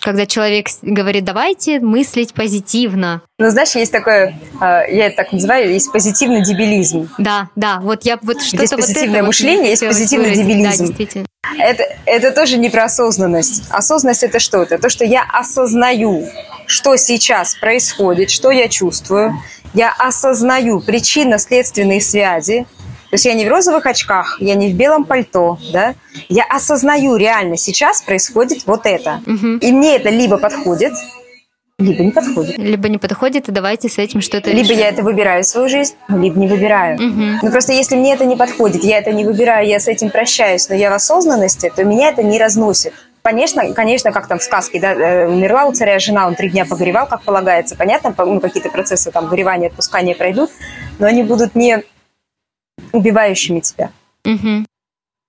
когда 0.00 0.26
человек 0.26 0.68
говорит, 0.82 1.24
давайте 1.24 1.80
мыслить 1.80 2.32
позитивно. 2.32 3.22
Ну, 3.38 3.50
знаешь, 3.50 3.74
есть 3.74 3.92
такое, 3.92 4.38
э, 4.60 4.64
я 4.90 5.06
это 5.06 5.16
так 5.16 5.32
называю, 5.32 5.72
есть 5.72 5.92
позитивный 5.92 6.42
дебилизм. 6.42 7.08
Да, 7.18 7.48
да, 7.56 7.80
вот 7.80 8.04
я 8.04 8.18
вот 8.22 8.40
что-то 8.42 8.62
Есть 8.62 8.76
позитивное 8.76 9.20
вот 9.20 9.28
мышление, 9.28 9.70
есть 9.70 9.86
позитивный 9.86 10.34
дебилизм. 10.34 10.70
Да, 10.70 10.86
действительно. 10.86 11.26
Это, 11.58 11.84
это 12.04 12.30
тоже 12.30 12.58
не 12.58 12.68
про 12.68 12.84
осознанность. 12.84 13.64
Осознанность– 13.70 14.22
это 14.24 14.38
что? 14.38 14.62
Это 14.62 14.78
то, 14.78 14.88
что 14.88 15.04
я 15.04 15.24
осознаю, 15.32 16.28
что 16.66 16.96
сейчас 16.96 17.54
происходит, 17.54 18.30
что 18.30 18.50
я 18.50 18.68
чувствую. 18.68 19.34
Я 19.74 19.92
осознаю 19.98 20.80
причинно-следственные 20.80 22.00
связи. 22.00 22.66
То 23.10 23.14
есть 23.14 23.24
я 23.24 23.34
не 23.34 23.46
в 23.46 23.48
розовых 23.48 23.86
очках, 23.86 24.36
я 24.40 24.54
не 24.54 24.70
в 24.70 24.76
белом 24.76 25.04
пальто, 25.04 25.58
да? 25.72 25.94
Я 26.28 26.44
осознаю 26.44 27.16
реально 27.16 27.56
сейчас 27.56 28.02
происходит 28.02 28.66
вот 28.66 28.82
это. 28.84 29.22
Угу. 29.26 29.46
И 29.60 29.72
мне 29.72 29.96
это 29.96 30.10
либо 30.10 30.36
подходит, 30.36 30.92
либо 31.78 32.02
не 32.02 32.10
подходит. 32.10 32.58
Либо 32.58 32.88
не 32.88 32.98
подходит, 32.98 33.48
и 33.48 33.52
давайте 33.52 33.88
с 33.88 33.98
этим 33.98 34.20
что-то 34.20 34.50
Либо 34.50 34.62
решим. 34.62 34.78
я 34.78 34.88
это 34.88 35.02
выбираю 35.02 35.44
в 35.44 35.46
свою 35.46 35.68
жизнь, 35.68 35.94
либо 36.08 36.38
не 36.38 36.48
выбираю. 36.48 36.96
Угу. 36.96 37.24
Ну 37.42 37.50
просто 37.52 37.72
если 37.72 37.94
мне 37.94 38.14
это 38.14 38.24
не 38.24 38.36
подходит, 38.36 38.82
я 38.82 38.98
это 38.98 39.12
не 39.12 39.24
выбираю, 39.24 39.66
я 39.66 39.78
с 39.78 39.86
этим 39.86 40.10
прощаюсь, 40.10 40.68
но 40.68 40.74
я 40.74 40.90
в 40.90 40.94
осознанности, 40.94 41.72
то 41.74 41.84
меня 41.84 42.08
это 42.08 42.24
не 42.24 42.38
разносит. 42.38 42.92
Конечно, 43.22 43.72
конечно, 43.74 44.10
как 44.10 44.26
там 44.26 44.38
в 44.38 44.42
сказке, 44.42 44.80
да, 44.80 44.92
э, 44.92 45.28
умерла 45.28 45.66
у 45.66 45.72
царя 45.72 45.98
жена, 45.98 46.26
он 46.26 46.34
три 46.34 46.50
дня 46.50 46.64
погоревал, 46.64 47.06
как 47.06 47.22
полагается. 47.22 47.76
Понятно, 47.76 48.12
ну, 48.16 48.40
какие-то 48.40 48.70
процессы 48.70 49.12
там 49.12 49.28
горевания, 49.28 49.68
отпускания 49.68 50.14
пройдут, 50.14 50.50
но 50.98 51.06
они 51.06 51.22
будут 51.22 51.54
не 51.54 51.84
убивающими 52.92 53.60
тебя. 53.60 53.90
Угу. 54.24 54.66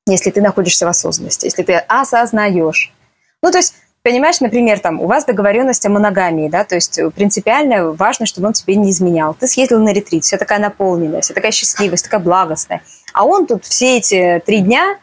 Если 0.07 0.31
ты 0.31 0.41
находишься 0.41 0.85
в 0.85 0.89
осознанности, 0.89 1.45
если 1.45 1.63
ты 1.63 1.75
осознаешь. 1.75 2.93
Ну, 3.41 3.51
то 3.51 3.57
есть, 3.57 3.75
понимаешь, 4.01 4.41
например, 4.41 4.79
там, 4.79 4.99
у 4.99 5.07
вас 5.07 5.25
договоренность 5.25 5.85
о 5.85 5.89
моногамии, 5.89 6.49
да, 6.49 6.63
то 6.63 6.75
есть 6.75 6.99
принципиально 7.15 7.91
важно, 7.91 8.25
чтобы 8.25 8.47
он 8.47 8.53
тебе 8.53 8.75
не 8.75 8.91
изменял. 8.91 9.33
Ты 9.33 9.47
съездил 9.47 9.79
на 9.79 9.93
ретрит, 9.93 10.23
вся 10.23 10.37
такая 10.37 10.59
наполненная, 10.59 11.21
вся 11.21 11.33
такая 11.33 11.51
счастливая, 11.51 11.97
вся 11.97 12.05
такая 12.05 12.21
благостная. 12.21 12.81
А 13.13 13.25
он 13.25 13.45
тут 13.45 13.65
все 13.65 13.97
эти 13.97 14.41
три 14.45 14.59
дня 14.61 14.97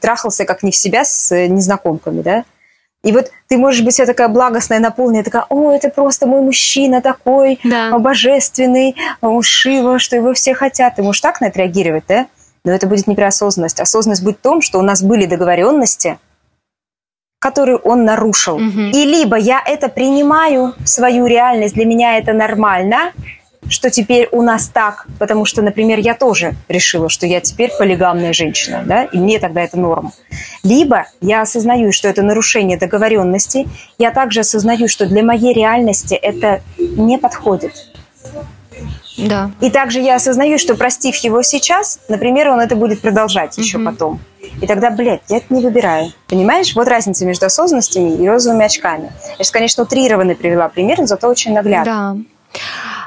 трахался 0.00 0.44
как 0.44 0.62
не 0.62 0.70
в 0.70 0.76
себя 0.76 1.04
с 1.04 1.34
незнакомками, 1.46 2.22
да. 2.22 2.44
И 3.02 3.12
вот 3.12 3.30
ты 3.48 3.56
можешь 3.56 3.82
быть 3.82 3.94
вся 3.94 4.04
такая 4.04 4.28
благостная, 4.28 4.78
наполненная, 4.78 5.24
такая, 5.24 5.46
о, 5.48 5.72
это 5.72 5.88
просто 5.88 6.26
мой 6.26 6.42
мужчина 6.42 7.00
такой, 7.00 7.58
да. 7.64 7.98
божественный, 7.98 8.94
Шива, 9.40 9.98
что 9.98 10.16
его 10.16 10.34
все 10.34 10.54
хотят. 10.54 10.96
Ты 10.96 11.02
можешь 11.02 11.22
так 11.22 11.40
на 11.40 11.46
это 11.46 11.60
реагировать, 11.60 12.04
да? 12.08 12.26
Но 12.62 12.72
это 12.72 12.86
будет 12.86 13.06
не 13.06 13.14
про 13.14 13.28
осознанность. 13.28 13.80
Осознанность 13.80 14.22
будет 14.22 14.36
в 14.36 14.42
том, 14.42 14.60
что 14.60 14.78
у 14.78 14.82
нас 14.82 15.02
были 15.02 15.24
договоренности, 15.24 16.18
которые 17.38 17.78
он 17.78 18.04
нарушил. 18.04 18.56
Угу. 18.56 18.90
И 18.92 19.04
либо 19.06 19.36
я 19.36 19.62
это 19.64 19.88
принимаю 19.88 20.74
в 20.78 20.86
свою 20.86 21.26
реальность, 21.26 21.74
для 21.74 21.86
меня 21.86 22.18
это 22.18 22.34
нормально, 22.34 23.12
что 23.68 23.90
теперь 23.90 24.28
у 24.32 24.42
нас 24.42 24.68
так, 24.68 25.06
потому 25.18 25.44
что, 25.44 25.62
например, 25.62 25.98
я 25.98 26.14
тоже 26.14 26.54
решила, 26.68 27.08
что 27.08 27.26
я 27.26 27.40
теперь 27.40 27.70
полигамная 27.78 28.32
женщина, 28.32 28.82
да, 28.84 29.04
и 29.04 29.18
мне 29.18 29.38
тогда 29.38 29.62
это 29.62 29.78
норма. 29.78 30.12
Либо 30.62 31.06
я 31.20 31.42
осознаю, 31.42 31.92
что 31.92 32.08
это 32.08 32.22
нарушение 32.22 32.78
договоренности, 32.78 33.68
я 33.98 34.10
также 34.10 34.40
осознаю, 34.40 34.88
что 34.88 35.06
для 35.06 35.22
моей 35.22 35.52
реальности 35.52 36.14
это 36.14 36.62
не 36.78 37.18
подходит. 37.18 37.72
Да. 39.18 39.50
И 39.60 39.70
также 39.70 40.00
я 40.00 40.16
осознаю, 40.16 40.58
что 40.58 40.74
простив 40.74 41.14
его 41.16 41.42
сейчас, 41.42 42.00
например, 42.08 42.48
он 42.48 42.60
это 42.60 42.74
будет 42.76 43.02
продолжать 43.02 43.58
еще 43.58 43.78
Мгм. 43.78 43.92
потом. 43.92 44.20
И 44.62 44.66
тогда, 44.66 44.90
блядь, 44.90 45.20
я 45.28 45.38
это 45.38 45.52
не 45.52 45.60
выбираю. 45.62 46.12
Понимаешь? 46.28 46.74
Вот 46.74 46.88
разница 46.88 47.26
между 47.26 47.46
осознанностями 47.46 48.22
и 48.22 48.26
розовыми 48.26 48.64
очками. 48.64 49.12
Я 49.38 49.44
сейчас, 49.44 49.50
конечно, 49.50 49.82
утрированно 49.82 50.34
привела 50.34 50.68
пример, 50.68 50.98
но 51.00 51.06
зато 51.06 51.28
очень 51.28 51.52
наглядно. 51.52 51.84
Да. 52.16 52.39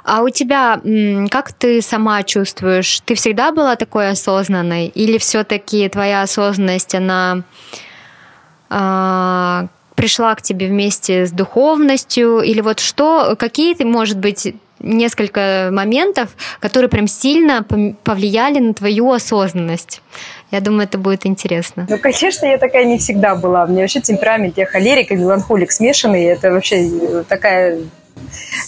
А 0.04 0.22
у 0.22 0.30
тебя, 0.30 0.82
как 1.30 1.54
ты 1.54 1.82
сама 1.82 2.24
чувствуешь, 2.24 3.02
ты 3.06 3.16
всегда 3.16 3.52
была 3.52 3.76
такой 3.76 4.10
осознанной? 4.10 4.88
Или 4.88 5.18
все-таки 5.18 5.88
твоя 5.90 6.22
осознанность, 6.22 6.94
она 6.94 7.44
а, 8.70 9.68
пришла 9.96 10.36
к 10.36 10.42
тебе 10.42 10.68
вместе 10.68 11.26
с 11.26 11.32
духовностью? 11.32 12.42
Или 12.42 12.62
вот 12.62 12.80
что, 12.80 13.36
какие 13.38 13.82
может 13.84 14.18
быть, 14.18 14.56
несколько 14.80 15.70
моментов, 15.72 16.30
которые 16.60 16.90
прям 16.90 17.08
сильно 17.08 17.66
повлияли 18.04 18.60
на 18.60 18.74
твою 18.74 19.12
осознанность? 19.12 20.02
Я 20.52 20.60
думаю, 20.60 20.84
это 20.84 20.98
будет 20.98 21.26
интересно. 21.26 21.88
Ну, 21.90 21.98
конечно, 21.98 22.46
я 22.46 22.58
такая 22.58 22.84
не 22.86 22.98
всегда 22.98 23.36
была. 23.36 23.64
У 23.64 23.68
меня 23.70 23.82
вообще 23.82 24.02
темперамент, 24.02 24.58
я 24.58 24.66
холерик 24.66 25.12
и 25.12 25.16
меланхолик 25.16 25.72
смешанный. 25.72 26.26
Это 26.26 26.52
вообще 26.52 26.90
э, 26.90 27.24
такая 27.28 27.80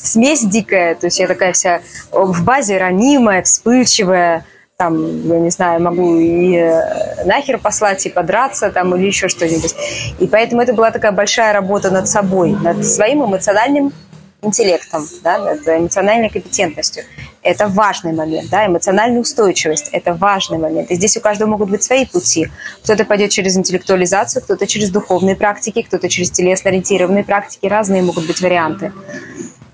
смесь 0.03 0.43
дикая. 0.43 0.95
То 0.95 1.07
есть 1.07 1.19
я 1.19 1.27
такая 1.27 1.53
вся 1.53 1.81
в 2.11 2.43
базе 2.43 2.77
ранимая, 2.77 3.43
вспыльчивая. 3.43 4.45
Там, 4.77 5.27
я 5.29 5.39
не 5.39 5.51
знаю, 5.51 5.81
могу 5.81 6.19
и 6.19 6.53
э, 6.57 7.23
нахер 7.23 7.59
послать, 7.59 8.05
и 8.05 8.09
подраться 8.09 8.69
там, 8.71 8.93
или 8.95 9.07
еще 9.07 9.29
что-нибудь. 9.29 9.73
И 10.19 10.27
поэтому 10.27 10.61
это 10.61 10.73
была 10.73 10.91
такая 10.91 11.13
большая 11.13 11.53
работа 11.53 11.91
над 11.91 12.09
собой, 12.09 12.51
над 12.51 12.85
своим 12.85 13.23
эмоциональным 13.23 13.93
интеллектом, 14.41 15.07
да, 15.23 15.37
над 15.39 15.67
эмоциональной 15.67 16.29
компетентностью. 16.29 17.03
Это 17.41 17.67
важный 17.67 18.11
момент, 18.11 18.49
да, 18.49 18.65
эмоциональная 18.65 19.21
устойчивость– 19.21 19.89
это 19.91 20.13
важный 20.13 20.57
момент. 20.57 20.89
И 20.89 20.95
здесь 20.95 21.15
у 21.17 21.21
каждого 21.21 21.49
могут 21.49 21.69
быть 21.69 21.83
свои 21.83 22.05
пути. 22.05 22.47
Кто-то 22.83 23.05
пойдет 23.05 23.29
через 23.29 23.55
интеллектуализацию, 23.55 24.41
кто-то 24.41 24.65
через 24.65 24.89
духовные 24.89 25.35
практики, 25.35 25.83
кто-то 25.83 26.09
через 26.09 26.31
телесно-ориентированные 26.31 27.23
практики. 27.23 27.67
Разные 27.67 28.01
могут 28.01 28.25
быть 28.25 28.41
варианты. 28.41 28.93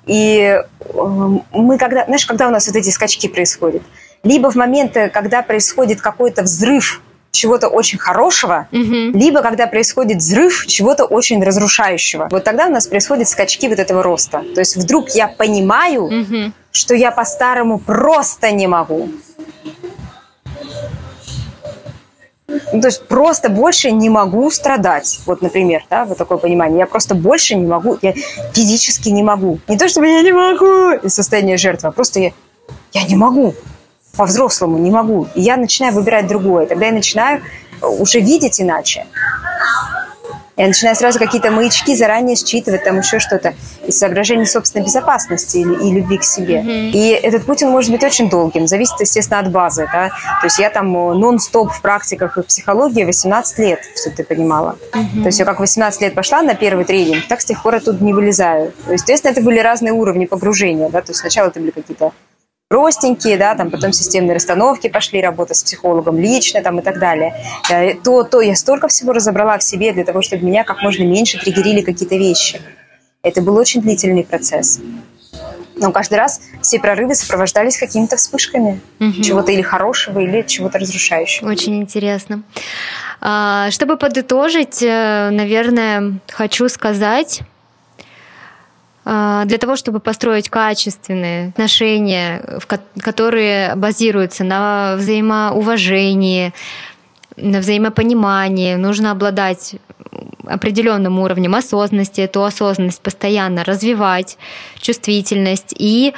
И 0.06 0.60
э, 0.80 1.38
мы 1.54 1.78
когда, 1.78 2.06
знаешь, 2.06 2.26
когда 2.26 2.48
у 2.48 2.52
нас 2.52 2.68
вот 2.68 2.76
эти 2.76 2.90
скачки 2.90 3.28
происходят, 3.28 3.82
либо 4.24 4.50
в 4.52 4.56
моменты, 4.56 5.10
когда 5.10 5.42
происходит 5.42 6.02
какой-то 6.02 6.44
взрыв 6.44 7.02
чего-то 7.32 7.70
очень 7.70 7.98
хорошего, 7.98 8.68
Мгм. 8.72 9.18
либо 9.18 9.42
когда 9.42 9.66
происходит 9.66 10.18
взрыв 10.18 10.66
чего-то 10.68 11.06
очень 11.06 11.42
разрушающего. 11.44 12.28
Вот 12.30 12.44
тогда 12.44 12.68
у 12.68 12.72
нас 12.72 12.88
происходят 12.88 13.28
скачки 13.30 13.68
вот 13.70 13.80
этого 13.80 14.04
роста. 14.04 14.44
То 14.54 14.60
есть 14.60 14.76
вдруг 14.76 15.10
я 15.12 15.28
понимаю, 15.28 16.10
Мгм. 16.12 16.54
что 16.72 16.94
я 16.94 17.12
по-старому 17.12 17.80
просто 17.80 18.52
не 18.52 18.68
могу. 18.68 19.10
Ну, 22.74 22.82
то 22.82 22.88
есть 22.88 23.08
просто 23.08 23.50
больше 23.50 23.92
не 23.92 24.10
могу 24.10 24.50
страдать. 24.52 25.20
Вот, 25.26 25.42
например, 25.42 25.84
да, 25.90 26.06
вот 26.06 26.18
такое 26.18 26.38
понимание. 26.38 26.80
Я 26.80 26.86
просто 26.86 27.16
больше 27.16 27.56
не 27.56 27.68
могу, 27.68 27.98
я 28.02 28.14
физически 28.54 29.10
не 29.10 29.24
могу. 29.24 29.60
Не 29.68 29.78
то, 29.78 29.88
чтобы 29.88 30.08
я 30.08 30.22
не 30.22 30.32
могу 30.32 30.92
из 31.06 31.14
состояния 31.14 31.58
жертвы, 31.58 31.90
а 31.90 31.92
просто 31.92 32.20
я, 32.20 32.32
я 32.94 33.04
не 33.04 33.16
могу. 33.16 33.54
По-взрослому 34.18 34.78
не 34.78 34.92
могу. 34.92 35.28
И 35.36 35.42
я 35.42 35.58
начинаю 35.58 35.94
выбирать 35.94 36.28
другое. 36.28 36.66
Тогда 36.66 36.88
я 36.88 36.92
начинаю 36.92 37.42
уже 37.82 38.20
видеть 38.20 38.60
иначе. 38.60 39.06
Я 40.58 40.68
начинаю 40.68 40.96
сразу 40.96 41.18
какие-то 41.18 41.50
маячки 41.50 41.96
заранее 41.96 42.36
считывать, 42.36 42.84
там 42.84 43.00
еще 43.00 43.20
что-то, 43.20 43.54
из 43.86 43.98
соображений 43.98 44.46
собственной 44.46 44.86
безопасности 44.86 45.58
и, 45.58 45.62
и 45.62 45.94
любви 45.94 46.18
к 46.18 46.24
себе. 46.24 46.62
И 46.92 47.10
этот 47.10 47.46
путь, 47.46 47.64
он 47.64 47.72
может 47.72 47.92
быть 47.92 48.04
очень 48.04 48.30
долгим, 48.30 48.68
зависит, 48.68 49.00
естественно, 49.00 49.40
от 49.40 49.52
базы. 49.52 49.88
Да? 49.92 50.10
То 50.10 50.46
есть 50.46 50.60
я 50.60 50.70
там 50.70 50.96
э, 50.96 51.14
нон-стоп 51.14 51.72
в 51.72 51.82
практиках 51.82 52.38
и 52.38 52.42
в 52.42 52.46
психологии 52.46 53.04
18 53.04 53.60
лет, 53.60 53.80
чтобы 53.96 54.16
ты 54.16 54.24
понимала. 54.24 54.78
То 54.92 55.28
есть 55.28 55.40
я 55.40 55.46
как 55.46 55.60
18 55.60 56.02
лет 56.02 56.14
пошла 56.14 56.42
на 56.42 56.54
первый 56.54 56.86
тренинг, 56.86 57.28
так 57.28 57.42
с 57.42 57.46
тех 57.46 57.62
пор 57.64 57.76
оттуда 57.76 58.04
не 58.04 58.14
вылезаю. 58.14 58.74
Естественно, 58.90 59.32
это 59.32 59.42
были 59.42 59.60
разные 59.60 59.94
уровни 59.94 60.26
погружения. 60.26 60.90
Да? 60.90 61.02
То 61.02 61.12
есть 61.12 61.22
сначала 61.22 61.48
это 61.48 61.60
были 61.60 61.72
какие-то 61.72 62.12
простенькие, 62.72 63.38
да, 63.38 63.54
там 63.54 63.70
потом 63.70 63.92
системные 63.92 64.34
расстановки 64.36 64.88
пошли, 64.88 65.22
работа 65.22 65.54
с 65.54 65.62
психологом 65.62 66.18
лично 66.18 66.62
там 66.62 66.80
и 66.80 66.82
так 66.82 67.00
далее. 67.00 67.36
Э, 67.70 67.96
То, 67.96 68.24
то 68.24 68.40
я 68.40 68.56
столько 68.56 68.88
всего 68.88 69.12
разобрала 69.12 69.58
в 69.58 69.64
себе 69.64 69.92
для 69.92 70.06
того, 70.06 70.22
чтобы 70.22 70.46
меня 70.46 70.64
как 70.64 70.82
можно 70.82 71.04
меньше 71.04 71.38
триггерили 71.38 71.82
какие-то 71.82 72.16
вещи. 72.16 72.62
Это 73.24 73.42
был 73.42 73.58
очень 73.58 73.82
длительный 73.82 74.24
процесс. 74.24 74.80
Но 75.76 75.92
каждый 75.92 76.18
раз 76.18 76.40
все 76.62 76.80
прорывы 76.80 77.14
сопровождались 77.14 77.78
какими-то 77.78 78.16
вспышками 78.16 78.80
Мгм. 79.00 79.22
чего-то 79.22 79.52
или 79.52 79.62
хорошего, 79.62 80.20
или 80.20 80.42
чего-то 80.44 80.80
разрушающего. 80.80 81.50
Очень 81.50 81.76
интересно. 81.82 82.44
А, 83.20 83.70
Чтобы 83.70 83.98
подытожить, 83.98 84.82
э, 84.82 85.30
наверное, 85.30 86.20
хочу 86.30 86.70
сказать, 86.70 87.42
для 89.04 89.58
того, 89.60 89.76
чтобы 89.76 90.00
построить 90.00 90.50
качественные 90.50 91.50
отношения, 91.50 92.60
которые 93.00 93.76
базируются 93.76 94.44
на 94.44 94.96
взаимоуважении, 94.96 96.54
на 97.36 97.60
взаимопонимании, 97.60 98.76
нужно 98.76 99.12
обладать 99.12 99.76
определенным 100.46 101.20
уровнем 101.20 101.56
осознанности, 101.56 102.22
эту 102.22 102.44
осознанность 102.44 103.02
постоянно 103.02 103.64
развивать, 103.64 104.38
чувствительность 104.80 105.74
и 105.78 106.14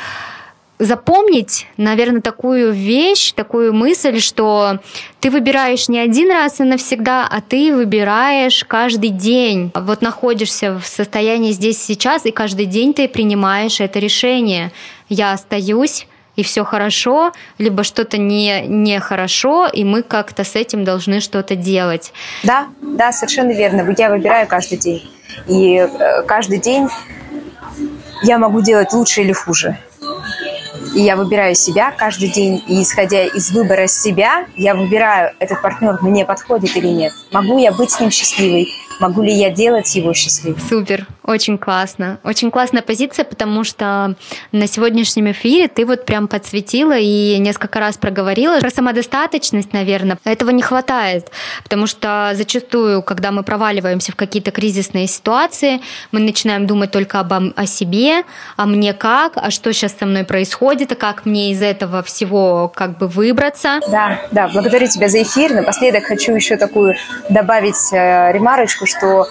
запомнить, 0.80 1.67
наверное, 1.78 2.21
такую 2.21 2.71
вещь, 2.74 3.32
такую 3.34 3.74
мысль, 3.74 4.19
что 4.19 4.80
ты 5.19 5.30
выбираешь 5.30 5.88
не 5.88 5.99
один 5.99 6.32
раз 6.32 6.59
и 6.59 6.63
навсегда, 6.63 7.28
а 7.30 7.41
ты 7.41 7.74
выбираешь 7.74 8.63
каждый 8.65 9.09
день. 9.09 9.71
Вот 9.76 10.01
находишься 10.01 10.78
в 10.78 10.86
состоянии 10.86 11.51
здесь 11.51 11.82
сейчас, 11.82 12.26
и 12.26 12.32
каждый 12.32 12.65
день 12.65 12.93
ты 12.93 13.07
принимаешь 13.07 13.80
это 13.80 13.99
решение. 13.99 14.71
Я 15.09 15.34
остаюсь, 15.34 16.07
и 16.36 16.43
все 16.43 16.63
хорошо, 16.63 17.32
либо 17.57 17.84
что-то 17.84 18.17
не 18.17 18.65
нехорошо, 18.67 19.67
и 19.71 19.84
мы 19.84 20.01
как-то 20.01 20.43
с 20.43 20.55
этим 20.55 20.84
должны 20.84 21.19
что-то 21.19 21.55
делать. 21.55 22.11
Да, 22.43 22.67
да, 22.82 23.11
совершенно 23.11 23.51
верно. 23.51 23.93
Я 23.97 24.09
выбираю 24.09 24.47
каждый 24.47 24.78
день. 24.78 25.09
И 25.47 25.76
э, 25.76 26.24
каждый 26.24 26.59
день 26.59 26.88
я 28.24 28.38
могу 28.38 28.61
делать 28.61 28.93
лучше 28.93 29.21
или 29.21 29.34
хуже. 29.34 29.78
И 30.94 31.02
я 31.02 31.16
выбираю 31.16 31.56
себя 31.56 31.91
каждый 31.91 32.30
день. 32.30 32.64
И 32.68 32.82
исходя 32.84 33.26
из 33.26 33.52
выбора 33.52 33.88
себя, 33.88 34.46
я 34.56 34.76
выбираю, 34.76 35.34
этот 35.39 35.62
партнер 35.62 35.98
мне 36.02 36.26
подходит 36.26 36.76
или 36.78 36.88
нет. 36.88 37.14
Могу 37.32 37.58
я 37.58 37.72
быть 37.72 37.91
с 37.91 38.00
ним 38.00 38.12
счастливой? 38.12 38.68
Могу 39.00 39.22
ли 39.22 39.34
я 39.34 39.50
делать 39.50 39.96
его 39.96 40.14
счастливым? 40.14 40.60
Супер, 40.60 41.08
очень 41.24 41.58
классно. 41.58 42.20
Очень 42.24 42.52
классная 42.52 42.82
позиция, 42.82 43.26
потому 43.26 43.64
что 43.64 44.16
на 44.52 44.68
сегодняшнем 44.68 45.32
эфире 45.32 45.68
ты 45.68 45.86
вот 45.86 46.06
прям 46.06 46.28
подсветила 46.28 46.98
и 46.98 47.38
несколько 47.39 47.80
раз 47.80 47.98
проговорила 47.98 48.60
про 48.60 48.70
самодостаточность, 48.70 49.74
наверное. 49.74 50.18
Этого 50.24 50.52
не 50.52 50.62
хватает, 50.62 51.32
потому 51.64 51.88
что 51.88 52.32
зачастую, 52.34 53.02
когда 53.04 53.32
мы 53.32 53.44
проваливаемся 53.44 54.12
в 54.12 54.16
какие-то 54.16 54.52
кризисные 54.52 55.08
ситуации, 55.08 55.82
мы 56.12 56.20
начинаем 56.20 56.68
думать 56.68 56.91
только 56.91 57.20
об, 57.20 57.34
о 57.34 57.66
себе, 57.66 58.24
а 58.58 58.66
мне 58.66 58.94
как, 58.94 59.34
а 59.36 59.52
что 59.52 59.74
сейчас 59.74 59.96
со 59.98 60.06
мной 60.06 60.24
происходит, 60.24 60.91
а 60.91 60.96
как 60.96 61.26
мне 61.26 61.52
из 61.52 61.62
этого 61.62 62.04
всего 62.04 62.72
как 62.74 62.98
бы 62.98 63.08
выбраться. 63.08 63.80
Да, 63.89 64.22
да, 64.32 64.48
благодарю 64.48 64.88
тебя 64.88 65.10
за 65.10 65.22
эфир. 65.24 65.54
Напоследок 65.54 66.04
хочу 66.06 66.34
еще 66.36 66.58
такую 66.58 66.96
добавить 67.30 67.91
э, 67.91 68.32
ремарочку, 68.32 68.83
что 68.86 69.28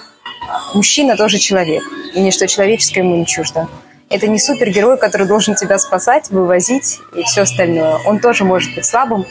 мужчина 0.75 1.17
тоже 1.17 1.39
человек, 1.39 1.83
и 2.15 2.21
ничто 2.21 2.47
человеческое 2.47 3.01
ему 3.01 3.17
не 3.17 3.27
чуждо. 3.27 3.69
Это 4.11 4.27
не 4.29 4.39
супергерой, 4.39 4.99
который 4.99 5.27
должен 5.27 5.55
тебя 5.55 5.79
спасать, 5.79 6.29
вывозить 6.31 6.99
и 7.15 7.23
все 7.23 7.43
остальное. 7.43 7.99
Он 8.07 8.19
тоже 8.19 8.45
может 8.45 8.75
быть 8.75 8.85
слабым, 8.85 9.25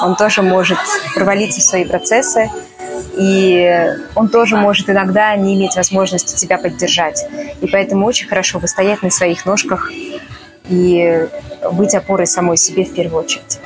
он 0.00 0.16
тоже 0.16 0.42
может 0.42 0.78
провалиться 1.14 1.60
в 1.60 1.64
свои 1.64 1.84
процессы, 1.84 2.50
и 3.16 3.86
он 4.16 4.28
тоже 4.28 4.56
может 4.56 4.90
иногда 4.90 5.36
не 5.36 5.54
иметь 5.54 5.76
возможности 5.76 6.36
тебя 6.36 6.58
поддержать. 6.58 7.24
И 7.60 7.68
поэтому 7.68 8.06
очень 8.06 8.26
хорошо 8.26 8.58
выстоять 8.58 9.02
на 9.02 9.10
своих 9.10 9.46
ножках 9.46 9.90
и 10.68 11.28
быть 11.72 11.94
опорой 11.94 12.26
самой 12.26 12.56
себе 12.56 12.84
в 12.84 12.94
первую 12.94 13.22
очередь. 13.22 13.60